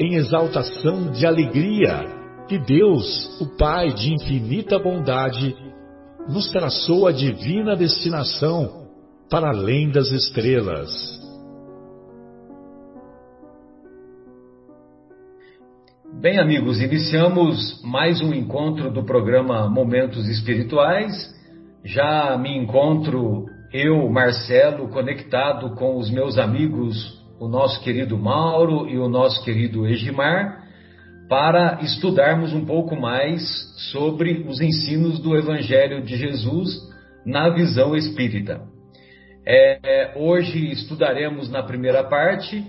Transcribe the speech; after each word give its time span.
em 0.00 0.14
exaltação 0.14 1.10
de 1.12 1.26
alegria 1.26 2.06
que 2.48 2.58
Deus, 2.58 3.38
o 3.38 3.54
Pai 3.58 3.92
de 3.92 4.14
infinita 4.14 4.78
bondade, 4.78 5.54
nos 6.26 6.50
traçou 6.50 7.06
a 7.06 7.12
divina 7.12 7.76
destinação 7.76 8.88
para 9.28 9.50
além 9.50 9.90
das 9.90 10.10
estrelas. 10.10 10.90
Bem, 16.20 16.38
amigos, 16.38 16.80
iniciamos 16.80 17.82
mais 17.84 18.22
um 18.22 18.32
encontro 18.32 18.90
do 18.90 19.04
programa 19.04 19.68
Momentos 19.68 20.26
Espirituais. 20.28 21.12
Já 21.84 22.38
me 22.38 22.56
encontro 22.56 23.44
eu, 23.72 24.08
Marcelo, 24.08 24.88
conectado 24.88 25.74
com 25.76 25.98
os 25.98 26.10
meus 26.10 26.38
amigos 26.38 27.19
o 27.40 27.48
nosso 27.48 27.82
querido 27.82 28.18
Mauro 28.18 28.86
e 28.86 28.98
o 28.98 29.08
nosso 29.08 29.42
querido 29.42 29.86
Egimar, 29.86 30.62
para 31.26 31.80
estudarmos 31.80 32.52
um 32.52 32.66
pouco 32.66 32.94
mais 32.94 33.42
sobre 33.90 34.44
os 34.46 34.60
ensinos 34.60 35.18
do 35.18 35.34
Evangelho 35.34 36.02
de 36.02 36.16
Jesus 36.16 36.68
na 37.24 37.48
visão 37.48 37.96
espírita. 37.96 38.60
É, 39.46 40.12
hoje 40.16 40.70
estudaremos 40.70 41.50
na 41.50 41.62
primeira 41.62 42.04
parte 42.04 42.62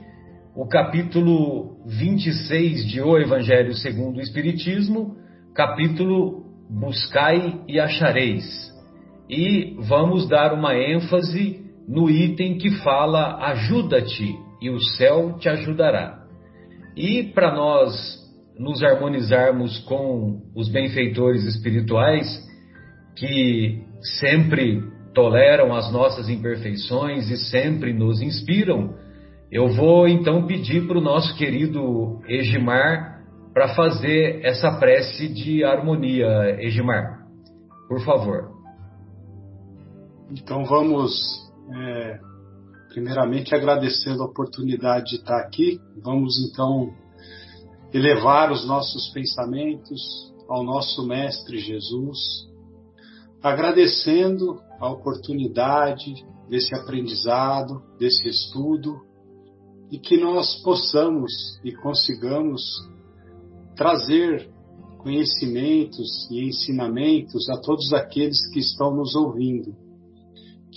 o 0.55 0.65
capítulo 0.65 1.83
26 1.85 2.87
de 2.87 3.01
O 3.01 3.17
Evangelho 3.17 3.73
segundo 3.73 4.17
o 4.17 4.21
Espiritismo, 4.21 5.17
capítulo 5.53 6.45
Buscai 6.69 7.59
e 7.67 7.77
Achareis. 7.77 8.71
E 9.29 9.75
vamos 9.79 10.29
dar 10.29 10.53
uma 10.53 10.77
ênfase 10.77 11.59
no 11.89 12.09
item 12.09 12.57
que 12.57 12.71
fala 12.83 13.37
Ajuda-te 13.47 14.50
e 14.61 14.69
o 14.69 14.79
céu 14.79 15.37
te 15.39 15.49
ajudará. 15.49 16.23
E 16.95 17.23
para 17.33 17.55
nós 17.55 18.21
nos 18.57 18.83
harmonizarmos 18.83 19.79
com 19.79 20.41
os 20.55 20.69
benfeitores 20.69 21.43
espirituais 21.45 22.27
que 23.15 23.83
sempre 24.19 24.83
toleram 25.13 25.73
as 25.73 25.91
nossas 25.91 26.29
imperfeições 26.29 27.29
e 27.29 27.37
sempre 27.49 27.91
nos 27.91 28.21
inspiram, 28.21 28.95
eu 29.51 29.69
vou 29.69 30.07
então 30.07 30.45
pedir 30.45 30.87
para 30.87 30.97
o 30.97 31.01
nosso 31.01 31.35
querido 31.37 32.21
Egimar 32.27 33.21
para 33.53 33.75
fazer 33.75 34.45
essa 34.45 34.79
prece 34.79 35.27
de 35.27 35.63
harmonia. 35.63 36.55
Egimar, 36.59 37.25
por 37.87 37.99
favor. 38.05 38.51
Então 40.29 40.63
vamos 40.63 41.11
é 41.73 42.30
Primeiramente, 42.91 43.55
agradecendo 43.55 44.21
a 44.21 44.25
oportunidade 44.25 45.11
de 45.11 45.15
estar 45.15 45.39
aqui, 45.39 45.79
vamos 46.03 46.37
então 46.45 46.93
elevar 47.93 48.51
os 48.51 48.67
nossos 48.67 49.09
pensamentos 49.13 50.33
ao 50.49 50.61
nosso 50.61 51.07
Mestre 51.07 51.57
Jesus, 51.57 52.17
agradecendo 53.41 54.61
a 54.77 54.89
oportunidade 54.89 56.13
desse 56.49 56.75
aprendizado, 56.75 57.81
desse 57.97 58.27
estudo, 58.27 58.99
e 59.89 59.97
que 59.97 60.17
nós 60.17 60.61
possamos 60.61 61.31
e 61.63 61.71
consigamos 61.71 62.61
trazer 63.73 64.49
conhecimentos 64.97 66.29
e 66.29 66.45
ensinamentos 66.45 67.49
a 67.49 67.57
todos 67.57 67.93
aqueles 67.93 68.51
que 68.51 68.59
estão 68.59 68.93
nos 68.93 69.15
ouvindo 69.15 69.73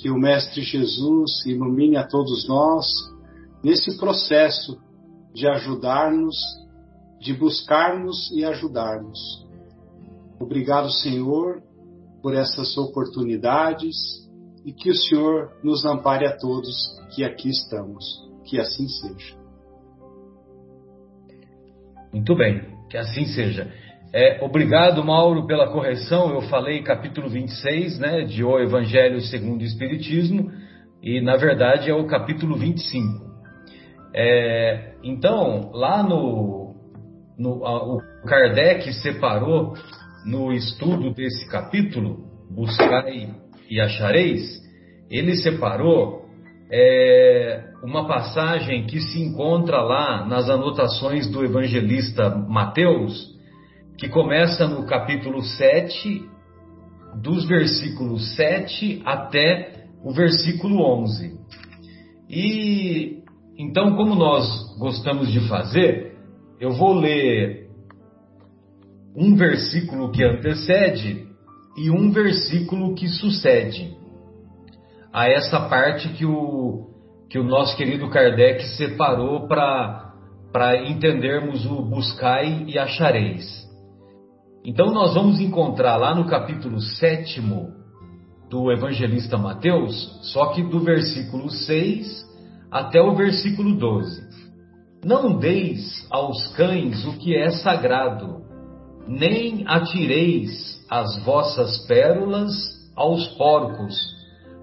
que 0.04 0.10
o 0.10 0.18
Mestre 0.18 0.60
Jesus 0.60 1.46
ilumine 1.46 1.96
a 1.96 2.06
todos 2.06 2.46
nós 2.46 2.84
nesse 3.62 3.96
processo 3.96 4.78
de 5.32 5.48
ajudar-nos, 5.48 6.36
de 7.18 7.32
buscar-nos 7.32 8.30
e 8.32 8.44
ajudar-nos. 8.44 9.18
Obrigado, 10.38 10.90
Senhor, 10.90 11.62
por 12.20 12.34
essas 12.34 12.76
oportunidades 12.76 13.96
e 14.62 14.74
que 14.74 14.90
o 14.90 14.94
Senhor 14.94 15.50
nos 15.62 15.86
ampare 15.86 16.26
a 16.26 16.36
todos 16.36 16.70
que 17.14 17.24
aqui 17.24 17.48
estamos. 17.48 18.04
Que 18.44 18.60
assim 18.60 18.86
seja. 18.86 19.38
Muito 22.12 22.36
bem, 22.36 22.60
que 22.90 22.98
assim 22.98 23.24
seja. 23.24 23.72
É, 24.16 24.38
obrigado, 24.44 25.02
Mauro, 25.02 25.44
pela 25.44 25.66
correção. 25.72 26.30
Eu 26.30 26.42
falei 26.42 26.84
capítulo 26.84 27.28
26, 27.28 27.98
né, 27.98 28.20
de 28.20 28.44
O 28.44 28.60
Evangelho 28.60 29.20
segundo 29.20 29.62
o 29.62 29.64
Espiritismo, 29.64 30.52
e 31.02 31.20
na 31.20 31.36
verdade 31.36 31.90
é 31.90 31.94
o 31.94 32.06
capítulo 32.06 32.56
25. 32.56 33.24
É, 34.14 34.92
então, 35.02 35.72
lá 35.74 36.00
no, 36.04 36.76
no 37.36 37.66
a, 37.66 37.92
o 37.92 38.00
Kardec 38.24 38.92
separou 38.92 39.74
no 40.24 40.52
estudo 40.52 41.12
desse 41.12 41.50
capítulo, 41.50 42.18
Buscai 42.48 43.34
e 43.68 43.80
Achareis, 43.80 44.62
ele 45.10 45.34
separou 45.34 46.26
é, 46.70 47.64
uma 47.82 48.06
passagem 48.06 48.86
que 48.86 49.00
se 49.00 49.20
encontra 49.20 49.82
lá 49.82 50.24
nas 50.24 50.48
anotações 50.48 51.28
do 51.28 51.44
evangelista 51.44 52.30
Mateus, 52.30 53.33
que 53.98 54.08
começa 54.08 54.66
no 54.66 54.86
capítulo 54.86 55.42
7, 55.42 56.28
dos 57.20 57.46
versículos 57.46 58.34
7 58.34 59.02
até 59.04 59.86
o 60.02 60.12
versículo 60.12 60.82
11. 60.82 61.38
E 62.28 63.22
então, 63.56 63.94
como 63.94 64.16
nós 64.16 64.76
gostamos 64.78 65.30
de 65.30 65.46
fazer, 65.48 66.16
eu 66.60 66.72
vou 66.72 66.94
ler 66.94 67.68
um 69.16 69.36
versículo 69.36 70.10
que 70.10 70.24
antecede 70.24 71.28
e 71.76 71.90
um 71.90 72.10
versículo 72.10 72.94
que 72.94 73.08
sucede 73.08 73.96
a 75.12 75.28
essa 75.28 75.60
parte 75.68 76.08
que 76.08 76.26
o, 76.26 76.90
que 77.30 77.38
o 77.38 77.44
nosso 77.44 77.76
querido 77.76 78.10
Kardec 78.10 78.64
separou 78.76 79.46
para 79.46 80.82
entendermos 80.88 81.64
o 81.64 81.82
buscai 81.82 82.64
e 82.66 82.76
achareis. 82.76 83.63
Então 84.64 84.94
nós 84.94 85.12
vamos 85.12 85.40
encontrar 85.40 85.96
lá 85.96 86.14
no 86.14 86.26
capítulo 86.26 86.80
7 86.80 87.42
do 88.48 88.72
evangelista 88.72 89.36
Mateus, 89.36 90.18
só 90.32 90.46
que 90.54 90.62
do 90.62 90.80
versículo 90.80 91.50
6 91.50 92.24
até 92.70 92.98
o 92.98 93.14
versículo 93.14 93.76
12. 93.76 94.22
Não 95.04 95.38
deis 95.38 96.06
aos 96.10 96.48
cães 96.56 97.04
o 97.04 97.18
que 97.18 97.36
é 97.36 97.50
sagrado, 97.50 98.42
nem 99.06 99.64
atireis 99.66 100.82
as 100.88 101.22
vossas 101.24 101.86
pérolas 101.86 102.50
aos 102.96 103.26
porcos, 103.36 103.94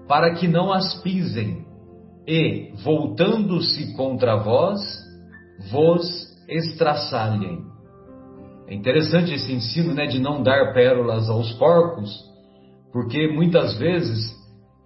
para 0.08 0.34
que 0.34 0.48
não 0.48 0.72
as 0.72 1.00
pisem, 1.00 1.64
e, 2.26 2.72
voltando-se 2.82 3.94
contra 3.94 4.34
vós, 4.34 4.80
vos 5.70 6.02
estraçalhem. 6.48 7.71
É 8.68 8.74
interessante 8.74 9.34
esse 9.34 9.52
ensino 9.52 9.94
né, 9.94 10.06
de 10.06 10.18
não 10.18 10.42
dar 10.42 10.72
pérolas 10.72 11.28
aos 11.28 11.52
porcos, 11.54 12.10
porque 12.92 13.28
muitas 13.28 13.76
vezes 13.78 14.34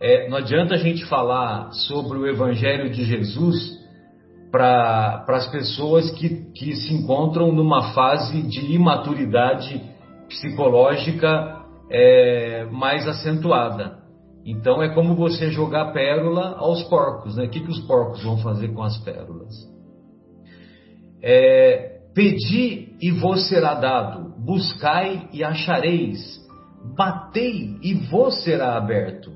é, 0.00 0.28
não 0.28 0.38
adianta 0.38 0.74
a 0.74 0.78
gente 0.78 1.04
falar 1.06 1.72
sobre 1.72 2.18
o 2.18 2.26
Evangelho 2.26 2.90
de 2.90 3.04
Jesus 3.04 3.76
para 4.50 5.24
as 5.28 5.50
pessoas 5.50 6.10
que, 6.12 6.50
que 6.52 6.74
se 6.76 6.94
encontram 6.94 7.52
numa 7.52 7.92
fase 7.92 8.42
de 8.42 8.72
imaturidade 8.72 9.82
psicológica 10.28 11.62
é, 11.90 12.64
mais 12.70 13.06
acentuada. 13.06 13.98
Então 14.44 14.82
é 14.82 14.94
como 14.94 15.14
você 15.14 15.50
jogar 15.50 15.92
pérola 15.92 16.56
aos 16.58 16.82
porcos, 16.84 17.36
né? 17.36 17.46
O 17.46 17.50
que, 17.50 17.60
que 17.60 17.70
os 17.70 17.80
porcos 17.80 18.22
vão 18.22 18.38
fazer 18.38 18.68
com 18.68 18.82
as 18.82 18.96
pérolas? 18.98 19.52
É, 21.20 21.96
Pedi 22.16 22.85
e 23.00 23.10
vos 23.10 23.48
será 23.48 23.74
dado, 23.74 24.34
buscai 24.44 25.28
e 25.32 25.44
achareis, 25.44 26.18
batei 26.96 27.76
e 27.82 27.94
vos 27.94 28.42
será 28.42 28.76
aberto. 28.76 29.30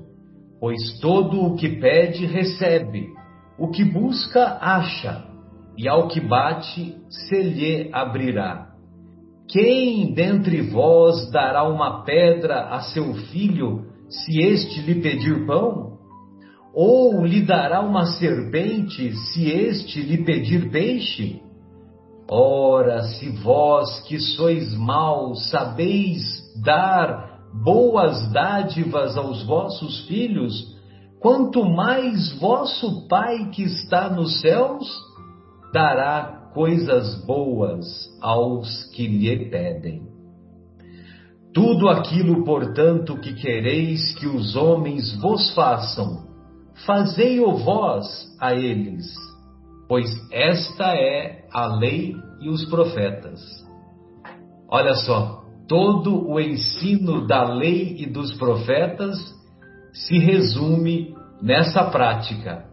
Pois 0.59 0.99
todo 0.99 1.41
o 1.41 1.55
que 1.55 1.69
pede 1.79 2.25
recebe, 2.25 3.07
o 3.57 3.69
que 3.69 3.83
busca 3.83 4.57
acha, 4.61 5.25
e 5.77 5.87
ao 5.87 6.07
que 6.07 6.19
bate 6.19 6.95
se 7.09 7.41
lhe 7.41 7.89
abrirá. 7.91 8.67
Quem 9.47 10.13
dentre 10.13 10.61
vós 10.61 11.29
dará 11.31 11.63
uma 11.63 12.03
pedra 12.03 12.69
a 12.69 12.81
seu 12.81 13.13
filho, 13.13 13.85
se 14.07 14.39
este 14.39 14.81
lhe 14.81 15.01
pedir 15.01 15.45
pão? 15.45 15.97
Ou 16.73 17.25
lhe 17.25 17.41
dará 17.41 17.81
uma 17.81 18.05
serpente, 18.05 19.11
se 19.13 19.49
este 19.49 20.01
lhe 20.01 20.23
pedir 20.23 20.69
peixe? 20.69 21.41
Ora, 22.33 23.03
se 23.03 23.29
vós 23.29 23.99
que 24.07 24.17
sois 24.17 24.73
maus 24.73 25.49
sabeis 25.49 26.23
dar 26.63 27.41
boas 27.61 28.31
dádivas 28.31 29.17
aos 29.17 29.43
vossos 29.43 30.07
filhos, 30.07 30.53
quanto 31.19 31.65
mais 31.65 32.31
vosso 32.39 33.05
Pai 33.09 33.49
que 33.49 33.63
está 33.63 34.09
nos 34.09 34.39
céus 34.39 34.87
dará 35.73 36.51
coisas 36.53 37.15
boas 37.25 37.85
aos 38.21 38.85
que 38.95 39.07
lhe 39.07 39.49
pedem. 39.49 40.03
Tudo 41.53 41.89
aquilo, 41.89 42.45
portanto, 42.45 43.17
que 43.19 43.33
quereis 43.33 44.15
que 44.15 44.25
os 44.25 44.55
homens 44.55 45.17
vos 45.19 45.53
façam, 45.53 46.25
fazei-o 46.85 47.57
vós 47.57 48.07
a 48.39 48.53
eles, 48.53 49.13
pois 49.89 50.09
esta 50.31 50.95
é 50.95 51.45
a 51.51 51.67
lei 51.67 52.20
e 52.41 52.49
os 52.49 52.65
profetas. 52.65 53.39
Olha 54.69 54.95
só, 54.95 55.43
todo 55.67 56.27
o 56.27 56.39
ensino 56.39 57.25
da 57.27 57.43
lei 57.43 57.95
e 57.99 58.05
dos 58.05 58.33
profetas 58.33 59.17
se 59.93 60.17
resume 60.17 61.13
nessa 61.41 61.83
prática: 61.85 62.65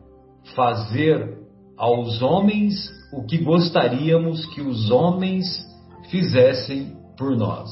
fazer 0.55 1.39
aos 1.77 2.23
homens 2.23 2.75
o 3.13 3.25
que 3.25 3.39
gostaríamos 3.39 4.47
que 4.47 4.61
os 4.61 4.91
homens 4.91 5.47
fizessem 6.11 6.97
por 7.17 7.37
nós. 7.37 7.71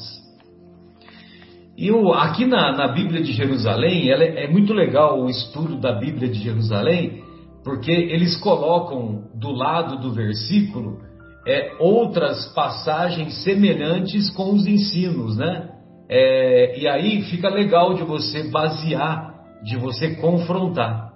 E 1.76 1.90
aqui 2.14 2.46
na, 2.46 2.72
na, 2.72 2.88
Bíblia 2.88 3.22
de 3.22 3.32
Jerusalém, 3.32 4.10
é, 4.10 4.44
é 4.44 4.50
muito 4.50 4.72
legal 4.72 5.20
o 5.20 5.28
estudo 5.28 5.78
da 5.78 5.92
Bíblia 5.92 6.28
de 6.28 6.38
Jerusalém, 6.42 7.22
porque 7.62 7.90
eles 7.90 8.34
colocam 8.38 9.24
do 9.34 9.50
lado 9.50 10.00
do 10.00 10.10
versículo 10.12 11.00
é, 11.46 11.76
outras 11.78 12.52
passagens 12.54 13.44
semelhantes 13.44 14.30
com 14.30 14.52
os 14.52 14.66
ensinos, 14.66 15.36
né? 15.36 15.70
É, 16.08 16.78
e 16.78 16.88
aí 16.88 17.22
fica 17.22 17.48
legal 17.48 17.94
de 17.94 18.02
você 18.02 18.50
basear, 18.50 19.34
de 19.62 19.76
você 19.76 20.16
confrontar. 20.16 21.12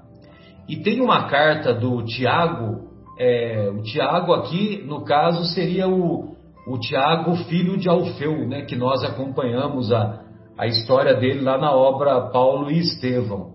E 0.69 0.77
tem 0.77 1.01
uma 1.01 1.29
carta 1.29 1.75
do 1.75 2.05
Tiago 2.05 2.91
é, 3.21 3.71
o 3.71 3.83
Tiago 3.83 4.33
aqui, 4.33 4.83
no 4.87 5.05
caso, 5.05 5.45
seria 5.53 5.87
o, 5.87 6.37
o 6.67 6.79
Tiago, 6.79 7.37
filho 7.45 7.77
de 7.77 7.87
Alfeu, 7.87 8.49
né, 8.49 8.63
que 8.63 8.75
nós 8.75 9.05
acompanhamos 9.05 9.93
a, 9.93 10.23
a 10.57 10.67
história 10.67 11.13
dele 11.13 11.43
lá 11.43 11.59
na 11.59 11.71
obra 11.71 12.31
Paulo 12.31 12.71
e 12.71 12.79
Estevão. 12.79 13.51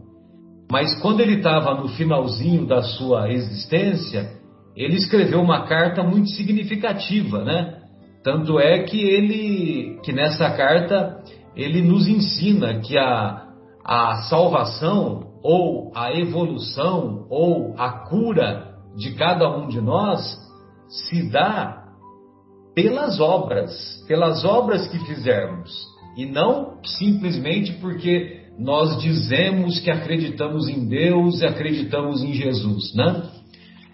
Mas 0.71 0.94
quando 1.01 1.21
ele 1.21 1.38
estava 1.38 1.74
no 1.74 1.88
finalzinho 1.88 2.68
da 2.68 2.83
sua 2.83 3.31
existência, 3.31 4.33
ele 4.75 4.95
escreveu 4.95 5.42
uma 5.42 5.66
carta 5.66 6.04
muito 6.04 6.30
significativa, 6.30 7.44
né? 7.44 7.81
Tanto 8.24 8.60
é 8.60 8.83
que 8.83 9.00
ele, 9.00 10.00
que 10.04 10.12
nessa 10.12 10.50
carta, 10.51 11.24
ele 11.56 11.81
nos 11.81 12.07
ensina 12.07 12.80
que 12.80 12.98
a, 12.98 13.48
a 13.83 14.16
salvação, 14.30 15.36
ou 15.44 15.92
a 15.95 16.12
evolução, 16.12 17.27
ou 17.30 17.75
a 17.77 18.07
cura 18.07 18.74
de 18.98 19.13
cada 19.13 19.48
um 19.56 19.68
de 19.68 19.80
nós 19.80 20.38
se 20.88 21.30
dá 21.30 21.83
pelas 22.74 23.19
obras, 23.19 24.04
pelas 24.07 24.44
obras 24.44 24.88
que 24.88 25.00
fizermos, 25.06 25.71
e 26.18 26.25
não 26.25 26.80
simplesmente 26.83 27.74
porque 27.74 28.42
nós 28.57 29.01
dizemos 29.01 29.80
que 29.80 29.92
acreditamos 29.92 30.68
em 30.68 30.88
Deus 30.88 31.42
e 31.42 31.45
acreditamos 31.45 32.24
em 32.24 32.33
Jesus, 32.33 32.94
né? 32.95 33.30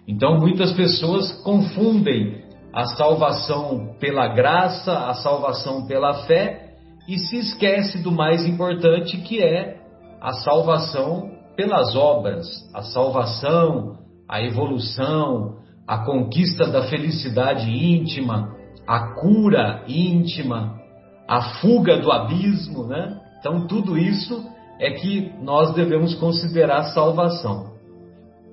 Então 0.06 0.38
muitas 0.38 0.72
pessoas 0.72 1.32
confundem 1.42 2.42
a 2.72 2.84
salvação 2.86 3.94
pela 4.00 4.28
graça, 4.28 4.92
a 5.06 5.14
salvação 5.14 5.86
pela 5.86 6.24
fé 6.24 6.74
e 7.08 7.18
se 7.18 7.36
esquece 7.36 8.02
do 8.02 8.10
mais 8.10 8.46
importante 8.46 9.18
que 9.18 9.42
é 9.42 9.78
a 10.20 10.32
salvação 10.32 11.30
pelas 11.56 11.94
obras, 11.94 12.46
a 12.72 12.82
salvação, 12.82 13.98
a 14.28 14.42
evolução, 14.42 15.56
a 15.86 15.98
conquista 15.98 16.66
da 16.66 16.84
felicidade 16.84 17.68
íntima, 17.70 18.54
a 18.86 19.14
cura 19.14 19.84
íntima, 19.86 20.80
a 21.28 21.60
fuga 21.60 21.98
do 21.98 22.10
abismo, 22.10 22.86
né? 22.86 23.20
Então, 23.38 23.66
tudo 23.66 23.98
isso 23.98 24.44
é 24.78 24.92
que 24.92 25.32
nós 25.42 25.74
devemos 25.74 26.14
considerar 26.14 26.84
salvação. 26.94 27.71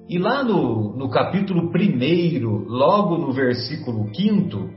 E 0.09 0.17
lá 0.17 0.43
no, 0.43 0.97
no 0.97 1.07
capítulo 1.07 1.69
1, 1.69 2.65
logo 2.67 3.15
no 3.15 3.31
versículo 3.31 4.09
5, 4.11 4.67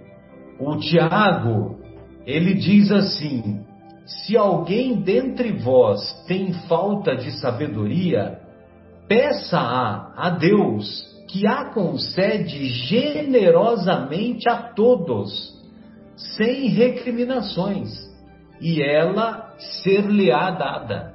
o 0.60 0.76
Tiago, 0.76 1.78
ele 2.26 2.52
diz 2.52 2.92
assim: 2.92 3.64
Se 4.04 4.36
alguém 4.36 5.00
dentre 5.00 5.50
vós 5.52 6.22
tem 6.28 6.52
falta 6.68 7.16
de 7.16 7.30
sabedoria, 7.40 8.40
peça-a 9.08 10.12
a 10.18 10.28
Deus, 10.28 11.02
que 11.30 11.46
a 11.46 11.72
concede 11.72 12.66
generosamente 12.68 14.46
a 14.50 14.58
todos, 14.74 15.50
sem 16.14 16.68
recriminações, 16.68 17.88
e 18.60 18.82
ela 18.82 19.54
ser-lhe-á 19.82 20.50
dada. 20.50 21.14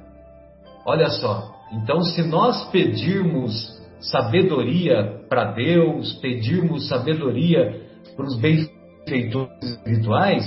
Olha 0.84 1.08
só, 1.08 1.54
então 1.70 2.02
se 2.02 2.24
nós 2.24 2.68
pedirmos 2.70 3.77
sabedoria 4.00 5.22
para 5.28 5.52
Deus, 5.52 6.14
pedirmos 6.20 6.88
sabedoria 6.88 7.82
para 8.16 8.26
os 8.26 8.36
benfeitores 8.38 9.62
espirituais, 9.62 10.44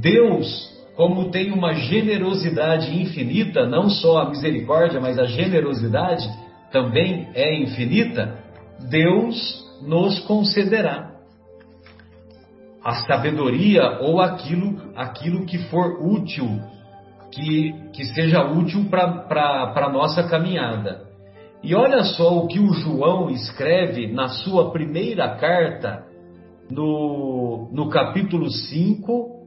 Deus, 0.00 0.68
como 0.96 1.30
tem 1.30 1.52
uma 1.52 1.74
generosidade 1.74 2.94
infinita, 3.00 3.66
não 3.66 3.88
só 3.88 4.18
a 4.18 4.30
misericórdia, 4.30 5.00
mas 5.00 5.18
a 5.18 5.24
generosidade, 5.24 6.28
também 6.70 7.28
é 7.34 7.54
infinita, 7.62 8.38
Deus 8.90 9.64
nos 9.82 10.18
concederá 10.20 11.08
a 12.84 12.94
sabedoria 13.06 13.98
ou 14.00 14.20
aquilo, 14.20 14.92
aquilo 14.96 15.44
que 15.44 15.58
for 15.68 16.02
útil, 16.02 16.60
que, 17.30 17.72
que 17.92 18.04
seja 18.06 18.42
útil 18.44 18.86
para 18.88 19.72
a 19.74 19.92
nossa 19.92 20.22
caminhada. 20.28 21.07
E 21.62 21.74
olha 21.74 22.04
só 22.04 22.38
o 22.38 22.46
que 22.46 22.60
o 22.60 22.72
João 22.72 23.30
escreve 23.30 24.06
na 24.12 24.28
sua 24.28 24.70
primeira 24.70 25.36
carta, 25.36 26.04
no, 26.70 27.68
no 27.72 27.88
capítulo 27.88 28.50
5, 28.50 29.46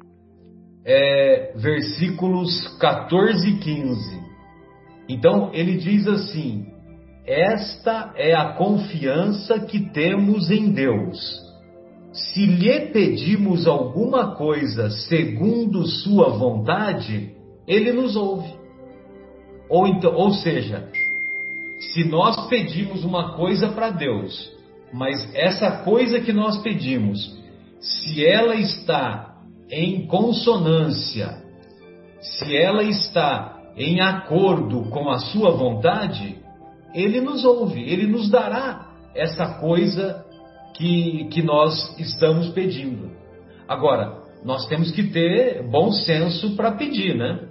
é, 0.84 1.54
versículos 1.56 2.68
14 2.80 3.50
e 3.50 3.58
15. 3.60 4.22
Então 5.08 5.52
ele 5.54 5.78
diz 5.78 6.08
assim: 6.08 6.66
esta 7.26 8.14
é 8.18 8.34
a 8.34 8.54
confiança 8.54 9.60
que 9.60 9.80
temos 9.92 10.50
em 10.50 10.72
Deus. 10.72 11.18
Se 12.12 12.46
lhe 12.46 12.88
pedimos 12.88 13.68
alguma 13.68 14.36
coisa 14.36 14.90
segundo 14.90 15.86
Sua 15.86 16.30
vontade, 16.30 17.34
Ele 17.68 17.92
nos 17.94 18.16
ouve. 18.16 18.54
Ou, 19.70 19.88
então, 19.88 20.14
ou 20.14 20.32
seja, 20.32 20.90
se 21.82 22.04
nós 22.04 22.48
pedimos 22.48 23.04
uma 23.04 23.34
coisa 23.36 23.70
para 23.70 23.90
Deus, 23.90 24.52
mas 24.94 25.34
essa 25.34 25.84
coisa 25.84 26.20
que 26.20 26.32
nós 26.32 26.62
pedimos, 26.62 27.40
se 27.80 28.26
ela 28.26 28.56
está 28.56 29.36
em 29.70 30.06
consonância, 30.06 31.42
se 32.20 32.56
ela 32.56 32.84
está 32.84 33.60
em 33.76 34.00
acordo 34.00 34.90
com 34.90 35.10
a 35.10 35.18
Sua 35.18 35.52
vontade, 35.52 36.42
ele 36.94 37.22
nos 37.22 37.46
ouve, 37.46 37.82
Ele 37.82 38.08
nos 38.08 38.30
dará 38.30 38.90
essa 39.16 39.60
coisa 39.60 40.26
que, 40.76 41.26
que 41.32 41.42
nós 41.42 41.98
estamos 42.00 42.50
pedindo. 42.50 43.12
Agora, 43.68 44.22
nós 44.44 44.68
temos 44.68 44.92
que 44.92 45.04
ter 45.04 45.64
bom 45.70 45.92
senso 45.92 46.56
para 46.56 46.72
pedir, 46.72 47.16
né? 47.16 47.48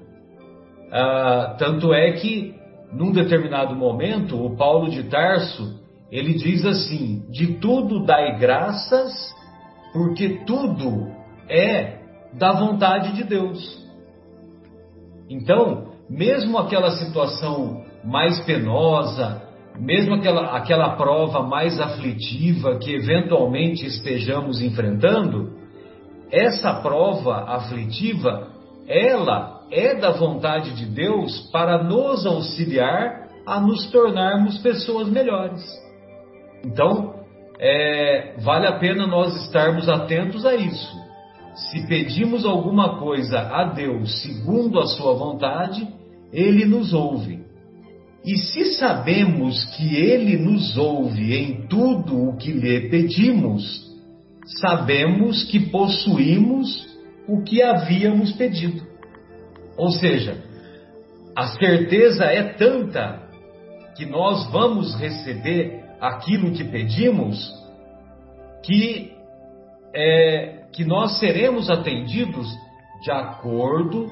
Ah, 0.92 1.56
tanto 1.58 1.94
é 1.94 2.12
que, 2.12 2.54
num 2.92 3.12
determinado 3.12 3.74
momento, 3.74 4.36
o 4.36 4.56
Paulo 4.56 4.90
de 4.90 5.04
Tarso, 5.04 5.80
ele 6.10 6.34
diz 6.34 6.64
assim, 6.64 7.24
de 7.30 7.54
tudo 7.54 8.04
dai 8.04 8.38
graças, 8.38 9.12
porque 9.92 10.40
tudo 10.44 11.08
é 11.48 12.00
da 12.34 12.52
vontade 12.52 13.12
de 13.12 13.24
Deus. 13.24 13.80
Então, 15.28 15.92
mesmo 16.08 16.58
aquela 16.58 16.90
situação 16.92 17.84
mais 18.04 18.40
penosa, 18.40 19.42
mesmo 19.78 20.14
aquela, 20.14 20.56
aquela 20.56 20.96
prova 20.96 21.42
mais 21.42 21.80
aflitiva 21.80 22.78
que 22.78 22.92
eventualmente 22.92 23.86
estejamos 23.86 24.60
enfrentando, 24.60 25.58
essa 26.30 26.74
prova 26.74 27.44
aflitiva, 27.46 28.48
ela 28.86 29.59
é 29.70 29.94
da 29.94 30.10
vontade 30.10 30.74
de 30.74 30.86
Deus 30.86 31.48
para 31.52 31.82
nos 31.82 32.26
auxiliar 32.26 33.28
a 33.46 33.60
nos 33.60 33.90
tornarmos 33.90 34.58
pessoas 34.58 35.08
melhores. 35.08 35.62
Então, 36.64 37.14
é, 37.58 38.36
vale 38.38 38.66
a 38.66 38.78
pena 38.78 39.06
nós 39.06 39.34
estarmos 39.44 39.88
atentos 39.88 40.44
a 40.44 40.54
isso. 40.54 40.98
Se 41.54 41.86
pedimos 41.86 42.44
alguma 42.44 42.98
coisa 42.98 43.38
a 43.38 43.64
Deus 43.64 44.22
segundo 44.22 44.78
a 44.78 44.86
Sua 44.86 45.14
vontade, 45.14 45.86
Ele 46.32 46.64
nos 46.64 46.92
ouve. 46.92 47.40
E 48.24 48.36
se 48.36 48.74
sabemos 48.74 49.64
que 49.76 49.96
Ele 49.96 50.36
nos 50.36 50.76
ouve 50.76 51.34
em 51.34 51.66
tudo 51.66 52.28
o 52.28 52.36
que 52.36 52.52
lhe 52.52 52.88
pedimos, 52.88 53.88
sabemos 54.60 55.44
que 55.44 55.60
possuímos 55.70 56.88
o 57.26 57.42
que 57.42 57.62
havíamos 57.62 58.32
pedido. 58.32 58.89
Ou 59.80 59.90
seja, 59.92 60.36
a 61.34 61.46
certeza 61.46 62.26
é 62.26 62.52
tanta 62.52 63.18
que 63.96 64.04
nós 64.04 64.46
vamos 64.50 64.94
receber 65.00 65.82
aquilo 65.98 66.52
que 66.52 66.62
pedimos 66.64 67.50
que, 68.62 69.10
é, 69.94 70.64
que 70.70 70.84
nós 70.84 71.18
seremos 71.18 71.70
atendidos 71.70 72.46
de 73.02 73.10
acordo 73.10 74.06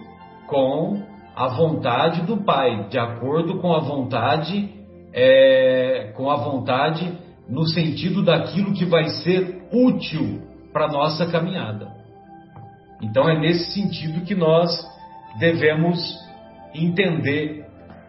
com 0.47 1.03
a 1.37 1.49
vontade 1.49 2.23
do 2.23 2.39
Pai, 2.39 2.89
de 2.89 2.99
acordo 2.99 3.59
com 3.59 3.75
a 3.75 3.81
vontade, 3.81 4.71
é, 5.13 6.15
com 6.17 6.31
a 6.31 6.37
vontade 6.37 7.13
no 7.47 7.67
sentido 7.67 8.25
daquilo 8.25 8.73
que 8.73 8.87
vai 8.87 9.05
ser 9.23 9.69
útil 9.71 10.41
para 10.73 10.89
nossa 10.89 11.27
caminhada. 11.27 11.93
Então 13.03 13.29
é 13.29 13.39
nesse 13.39 13.71
sentido 13.73 14.25
que 14.25 14.35
nós 14.35 14.97
devemos 15.39 15.99
entender 16.75 17.65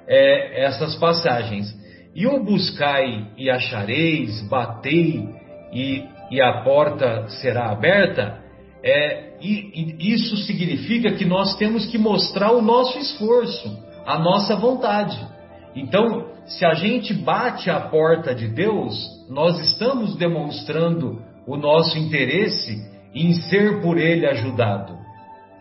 é, 0.07 0.65
essas 0.65 0.95
passagens. 0.95 1.77
E 2.15 2.25
o 2.27 2.43
buscai 2.43 3.27
e 3.37 3.49
achareis, 3.49 4.41
batei 4.49 5.29
e, 5.71 6.03
e 6.31 6.41
a 6.41 6.61
porta 6.63 7.27
será 7.41 7.71
aberta, 7.71 8.39
é, 8.83 9.29
e, 9.41 9.95
e 9.99 10.13
isso 10.13 10.35
significa 10.37 11.11
que 11.11 11.25
nós 11.25 11.55
temos 11.57 11.85
que 11.85 11.97
mostrar 11.97 12.51
o 12.51 12.61
nosso 12.61 12.97
esforço, 12.99 13.77
a 14.05 14.17
nossa 14.17 14.55
vontade. 14.55 15.17
Então, 15.75 16.29
se 16.45 16.65
a 16.65 16.73
gente 16.73 17.13
bate 17.13 17.69
a 17.69 17.79
porta 17.79 18.33
de 18.33 18.47
Deus, 18.47 18.95
nós 19.29 19.59
estamos 19.59 20.15
demonstrando 20.15 21.21
o 21.45 21.55
nosso 21.55 21.97
interesse 21.97 22.77
em 23.13 23.33
ser 23.33 23.81
por 23.81 23.97
Ele 23.97 24.25
ajudado. 24.25 24.98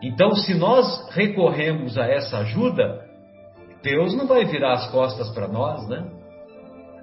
Então, 0.02 0.34
se 0.36 0.54
nós 0.54 1.08
recorremos 1.10 1.98
a 1.98 2.06
essa 2.06 2.38
ajuda, 2.38 3.04
Deus 3.82 4.14
não 4.14 4.26
vai 4.26 4.44
virar 4.44 4.74
as 4.74 4.90
costas 4.90 5.28
para 5.30 5.48
nós, 5.48 5.88
né? 5.88 6.08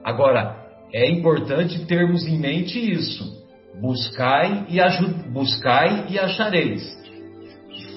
Agora, 0.04 0.66
é 0.94 1.10
importante 1.10 1.86
termos 1.86 2.26
em 2.26 2.38
mente 2.38 2.80
isso. 2.80 3.44
Buscai 3.82 4.66
e, 4.70 4.80
buscai 5.30 6.06
e 6.10 6.18
achareis. 6.18 6.84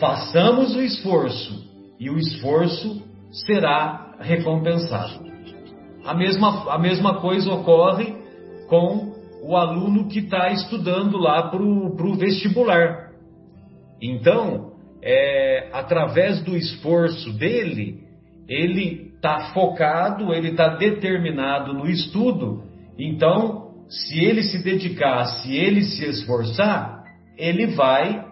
Façamos 0.00 0.74
o 0.74 0.80
esforço 0.80 1.64
e 2.00 2.10
o 2.10 2.18
esforço 2.18 3.02
será 3.46 4.16
recompensado. 4.18 5.28
A 6.04 6.14
mesma, 6.14 6.72
a 6.72 6.78
mesma 6.78 7.20
coisa 7.20 7.52
ocorre 7.52 8.16
com 8.68 9.12
o 9.42 9.56
aluno 9.56 10.08
que 10.08 10.20
está 10.20 10.50
estudando 10.50 11.16
lá 11.18 11.50
para 11.50 11.62
o 11.62 12.14
vestibular. 12.16 13.12
Então, 14.00 14.72
é, 15.10 15.70
através 15.72 16.42
do 16.42 16.54
esforço 16.54 17.32
dele, 17.32 18.02
ele 18.46 19.10
está 19.16 19.52
focado, 19.54 20.34
ele 20.34 20.50
está 20.50 20.76
determinado 20.76 21.72
no 21.72 21.88
estudo. 21.88 22.62
Então, 22.98 23.70
se 23.88 24.22
ele 24.22 24.42
se 24.42 24.62
dedicar, 24.62 25.24
se 25.24 25.56
ele 25.56 25.82
se 25.82 26.04
esforçar, 26.04 27.04
ele 27.38 27.68
vai 27.68 28.22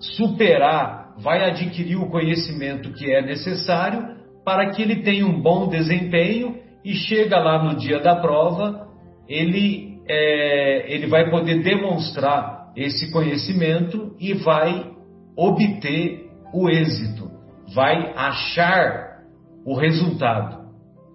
superar, 0.00 1.14
vai 1.18 1.48
adquirir 1.48 1.96
o 1.98 2.10
conhecimento 2.10 2.92
que 2.94 3.08
é 3.08 3.22
necessário 3.22 4.16
para 4.44 4.70
que 4.70 4.82
ele 4.82 5.04
tenha 5.04 5.24
um 5.24 5.40
bom 5.40 5.68
desempenho 5.68 6.56
e 6.84 6.94
chega 6.94 7.38
lá 7.38 7.62
no 7.62 7.76
dia 7.76 8.00
da 8.00 8.16
prova, 8.16 8.88
ele, 9.28 10.00
é, 10.08 10.92
ele 10.92 11.06
vai 11.06 11.30
poder 11.30 11.62
demonstrar 11.62 12.72
esse 12.74 13.12
conhecimento 13.12 14.16
e 14.18 14.34
vai 14.34 14.91
obter 15.36 16.30
o 16.52 16.68
êxito, 16.68 17.30
vai 17.74 18.12
achar 18.14 19.22
o 19.64 19.74
resultado. 19.74 20.62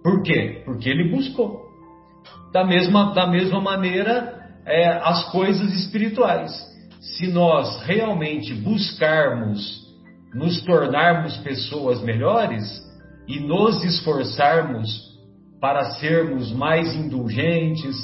Por 0.02 0.22
quê? 0.22 0.62
Porque 0.64 0.88
ele 0.88 1.10
buscou. 1.10 1.68
Da 2.52 2.64
mesma, 2.64 3.12
da 3.12 3.26
mesma 3.26 3.60
maneira, 3.60 4.38
é, 4.64 4.88
as 4.88 5.30
coisas 5.30 5.72
espirituais. 5.74 6.50
Se 7.00 7.28
nós 7.28 7.82
realmente 7.82 8.54
buscarmos 8.54 9.86
nos 10.34 10.62
tornarmos 10.62 11.36
pessoas 11.38 12.02
melhores 12.02 12.64
e 13.26 13.40
nos 13.40 13.84
esforçarmos 13.84 15.08
para 15.60 15.92
sermos 15.92 16.52
mais 16.52 16.94
indulgentes, 16.94 17.96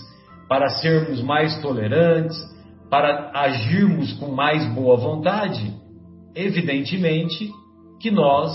para 0.49 0.69
sermos 0.69 1.23
mais 1.23 1.61
tolerantes, 1.61 2.37
para 2.91 3.31
agirmos 3.35 4.13
com 4.15 4.33
mais 4.33 4.65
boa 4.75 4.97
vontade, 4.97 5.75
evidentemente 6.35 7.51
que 8.01 8.11
nós 8.11 8.53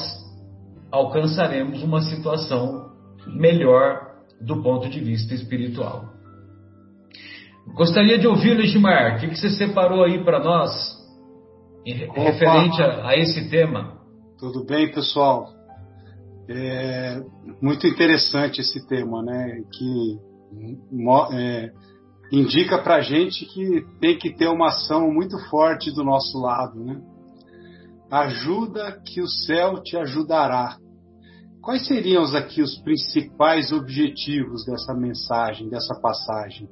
alcançaremos 0.91 1.81
uma 1.83 2.01
situação 2.01 2.89
melhor 3.27 4.09
do 4.41 4.61
ponto 4.61 4.89
de 4.89 4.99
vista 4.99 5.33
espiritual. 5.33 6.05
Gostaria 7.75 8.17
de 8.17 8.27
ouvir, 8.27 8.55
Legimar, 8.55 9.15
o 9.15 9.19
que, 9.19 9.35
você 9.35 9.49
separou 9.49 10.03
aí 10.03 10.23
para 10.23 10.43
nós 10.43 10.97
Opa. 12.09 12.21
referente 12.21 12.81
a, 12.81 13.07
a 13.07 13.17
esse 13.17 13.49
tema? 13.49 13.99
Tudo 14.37 14.65
bem, 14.65 14.91
pessoal? 14.91 15.47
É 16.49 17.21
muito 17.61 17.85
interessante 17.85 18.61
esse 18.61 18.87
tema, 18.87 19.21
né? 19.21 19.61
Que 19.71 20.19
é, 21.33 21.71
indica 22.31 22.79
para 22.79 22.95
a 22.95 23.01
gente 23.01 23.45
que 23.45 23.85
tem 23.99 24.17
que 24.17 24.33
ter 24.33 24.47
uma 24.47 24.67
ação 24.67 25.11
muito 25.11 25.37
forte 25.49 25.91
do 25.91 26.03
nosso 26.03 26.39
lado, 26.39 26.83
né? 26.83 26.99
Ajuda 28.11 28.99
que 29.05 29.21
o 29.21 29.27
céu 29.27 29.81
te 29.83 29.95
ajudará. 29.95 30.77
Quais 31.61 31.85
seriam 31.85 32.23
aqui 32.35 32.61
os 32.61 32.77
principais 32.81 33.71
objetivos 33.71 34.65
dessa 34.65 34.93
mensagem, 34.93 35.69
dessa 35.69 35.93
passagem? 36.01 36.67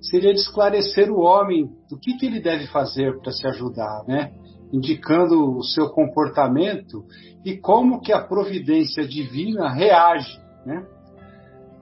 Seria 0.00 0.32
de 0.32 0.40
esclarecer 0.40 1.10
o 1.10 1.20
homem 1.20 1.66
do 1.90 1.98
que, 1.98 2.16
que 2.16 2.26
ele 2.26 2.40
deve 2.40 2.66
fazer 2.68 3.18
para 3.20 3.32
se 3.32 3.46
ajudar, 3.46 4.04
né? 4.06 4.32
indicando 4.74 5.56
o 5.56 5.62
seu 5.62 5.88
comportamento 5.90 7.04
e 7.44 7.56
como 7.56 8.00
que 8.00 8.12
a 8.12 8.20
providência 8.20 9.06
divina 9.06 9.68
reage, 9.68 10.36
né? 10.66 10.84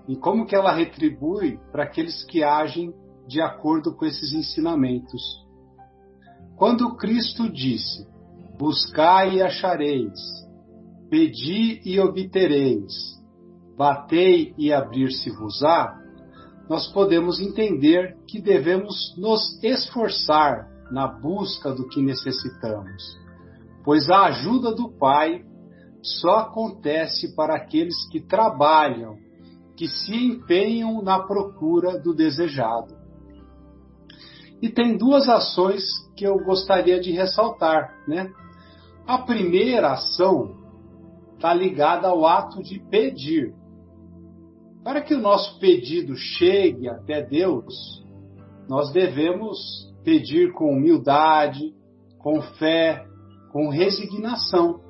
E 0.07 0.17
como 0.17 0.45
que 0.45 0.55
ela 0.55 0.75
retribui 0.75 1.59
para 1.71 1.85
aqueles 1.85 2.23
que 2.25 2.45
agem 2.45 2.93
de 3.27 3.41
acordo 3.41 3.95
com 3.97 4.05
esses 4.05 4.35
ensinamentos. 4.35 5.23
Quando 6.57 6.97
Cristo 6.97 7.51
disse: 7.51 8.07
Buscai 8.63 9.39
e 9.39 9.43
achareis, 9.43 10.21
pedi 11.11 11.81
e 11.85 11.99
obtereis, 11.99 12.93
batei 13.77 14.55
e 14.57 14.73
abrir-se-vos-á, 14.73 15.93
nós 16.71 16.87
podemos 16.93 17.41
entender 17.41 18.17
que 18.29 18.41
devemos 18.41 19.17
nos 19.19 19.61
esforçar 19.65 20.69
na 20.93 21.09
busca 21.09 21.75
do 21.75 21.89
que 21.89 22.01
necessitamos, 22.01 23.03
pois 23.85 24.09
a 24.09 24.27
ajuda 24.27 24.73
do 24.73 24.93
Pai 24.93 25.43
só 26.01 26.43
acontece 26.43 27.35
para 27.35 27.57
aqueles 27.57 28.09
que 28.13 28.21
trabalham, 28.21 29.17
que 29.77 29.89
se 29.89 30.15
empenham 30.15 31.03
na 31.03 31.19
procura 31.19 31.99
do 31.99 32.15
desejado. 32.15 32.95
E 34.63 34.69
tem 34.69 34.97
duas 34.97 35.29
ações 35.29 35.83
que 36.17 36.25
eu 36.25 36.37
gostaria 36.45 37.01
de 37.01 37.11
ressaltar, 37.11 37.93
né? 38.07 38.33
A 39.07 39.19
primeira 39.19 39.93
ação 39.93 40.57
está 41.35 41.53
ligada 41.53 42.09
ao 42.09 42.25
ato 42.25 42.63
de 42.63 42.79
pedir. 42.79 43.55
Para 44.85 45.01
que 45.01 45.15
o 45.15 45.21
nosso 45.21 45.59
pedido 45.59 46.17
chegue 46.17 46.89
até 46.89 47.23
Deus, 47.23 48.05
nós 48.69 48.93
devemos 48.93 49.59
pedir 50.05 50.53
com 50.53 50.73
humildade, 50.73 51.75
com 52.19 52.41
fé, 52.43 53.05
com 53.53 53.69
resignação. 53.69 54.81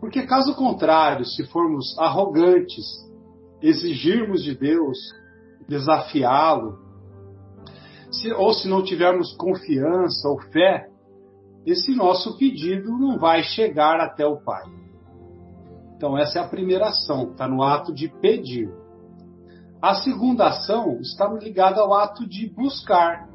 Porque, 0.00 0.22
caso 0.22 0.54
contrário, 0.54 1.24
se 1.24 1.44
formos 1.46 1.98
arrogantes, 1.98 2.84
exigirmos 3.60 4.42
de 4.42 4.54
Deus, 4.54 4.98
desafiá-lo, 5.68 6.78
ou 8.36 8.52
se 8.54 8.68
não 8.68 8.82
tivermos 8.82 9.36
confiança 9.36 10.28
ou 10.28 10.40
fé, 10.50 10.87
esse 11.70 11.94
nosso 11.94 12.38
pedido 12.38 12.98
não 12.98 13.18
vai 13.18 13.42
chegar 13.42 14.00
até 14.00 14.26
o 14.26 14.40
Pai. 14.42 14.64
Então, 15.96 16.16
essa 16.16 16.38
é 16.38 16.42
a 16.42 16.48
primeira 16.48 16.88
ação, 16.88 17.30
está 17.30 17.48
no 17.48 17.62
ato 17.62 17.92
de 17.92 18.08
pedir. 18.08 18.72
A 19.82 19.94
segunda 19.94 20.46
ação 20.46 20.98
está 21.00 21.28
ligada 21.28 21.80
ao 21.80 21.92
ato 21.92 22.26
de 22.26 22.48
buscar, 22.48 23.28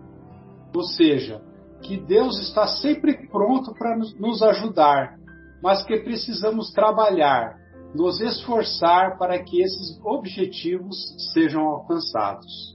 ou 0.73 0.83
seja, 0.83 1.41
que 1.81 1.97
Deus 1.97 2.39
está 2.39 2.65
sempre 2.65 3.27
pronto 3.27 3.73
para 3.73 3.97
nos 3.97 4.41
ajudar, 4.41 5.19
mas 5.61 5.83
que 5.83 5.97
precisamos 5.99 6.71
trabalhar, 6.71 7.57
nos 7.93 8.19
esforçar 8.21 9.17
para 9.17 9.41
que 9.43 9.61
esses 9.61 9.99
objetivos 10.03 10.97
sejam 11.33 11.67
alcançados. 11.67 12.73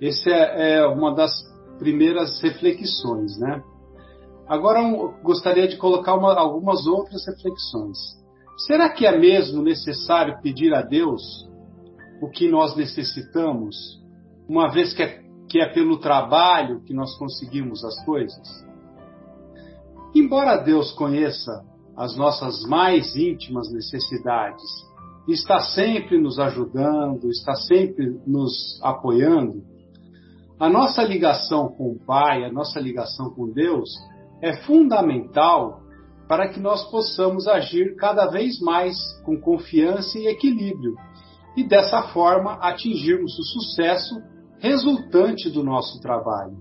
Essa 0.00 0.30
é, 0.30 0.78
é 0.78 0.86
uma 0.86 1.14
das 1.14 1.30
primeiras 1.78 2.40
reflexões, 2.40 3.38
né? 3.38 3.62
Agora 4.48 4.80
gostaria 5.22 5.68
de 5.68 5.76
colocar 5.76 6.14
uma, 6.14 6.34
algumas 6.34 6.86
outras 6.86 7.26
reflexões. 7.26 7.98
Será 8.66 8.90
que 8.90 9.06
é 9.06 9.18
mesmo 9.18 9.62
necessário 9.62 10.40
pedir 10.42 10.74
a 10.74 10.82
Deus 10.82 11.22
o 12.20 12.28
que 12.28 12.48
nós 12.48 12.76
necessitamos, 12.76 13.76
uma 14.48 14.70
vez 14.70 14.92
que 14.92 15.02
é, 15.02 15.22
que 15.48 15.60
é 15.60 15.72
pelo 15.72 15.98
trabalho 15.98 16.82
que 16.84 16.94
nós 16.94 17.16
conseguimos 17.16 17.84
as 17.84 18.04
coisas? 18.04 18.48
Embora 20.14 20.58
Deus 20.58 20.92
conheça 20.92 21.64
as 21.96 22.16
nossas 22.16 22.62
mais 22.64 23.16
íntimas 23.16 23.72
necessidades, 23.72 24.62
está 25.28 25.60
sempre 25.60 26.20
nos 26.20 26.38
ajudando, 26.38 27.28
está 27.30 27.54
sempre 27.54 28.20
nos 28.26 28.80
apoiando, 28.82 29.62
a 30.58 30.68
nossa 30.68 31.02
ligação 31.02 31.68
com 31.68 31.92
o 31.92 31.98
Pai, 31.98 32.44
a 32.44 32.52
nossa 32.52 32.78
ligação 32.78 33.30
com 33.30 33.50
Deus, 33.50 33.90
é 34.42 34.54
fundamental 34.64 35.80
para 36.28 36.48
que 36.48 36.58
nós 36.58 36.90
possamos 36.90 37.46
agir 37.46 37.94
cada 37.96 38.26
vez 38.26 38.60
mais 38.60 38.96
com 39.24 39.40
confiança 39.40 40.18
e 40.18 40.26
equilíbrio, 40.26 40.94
e 41.56 41.62
dessa 41.62 42.02
forma 42.08 42.54
atingirmos 42.54 43.38
o 43.38 43.42
sucesso 43.44 44.14
resultante 44.58 45.50
do 45.50 45.62
nosso 45.62 46.00
trabalho. 46.00 46.56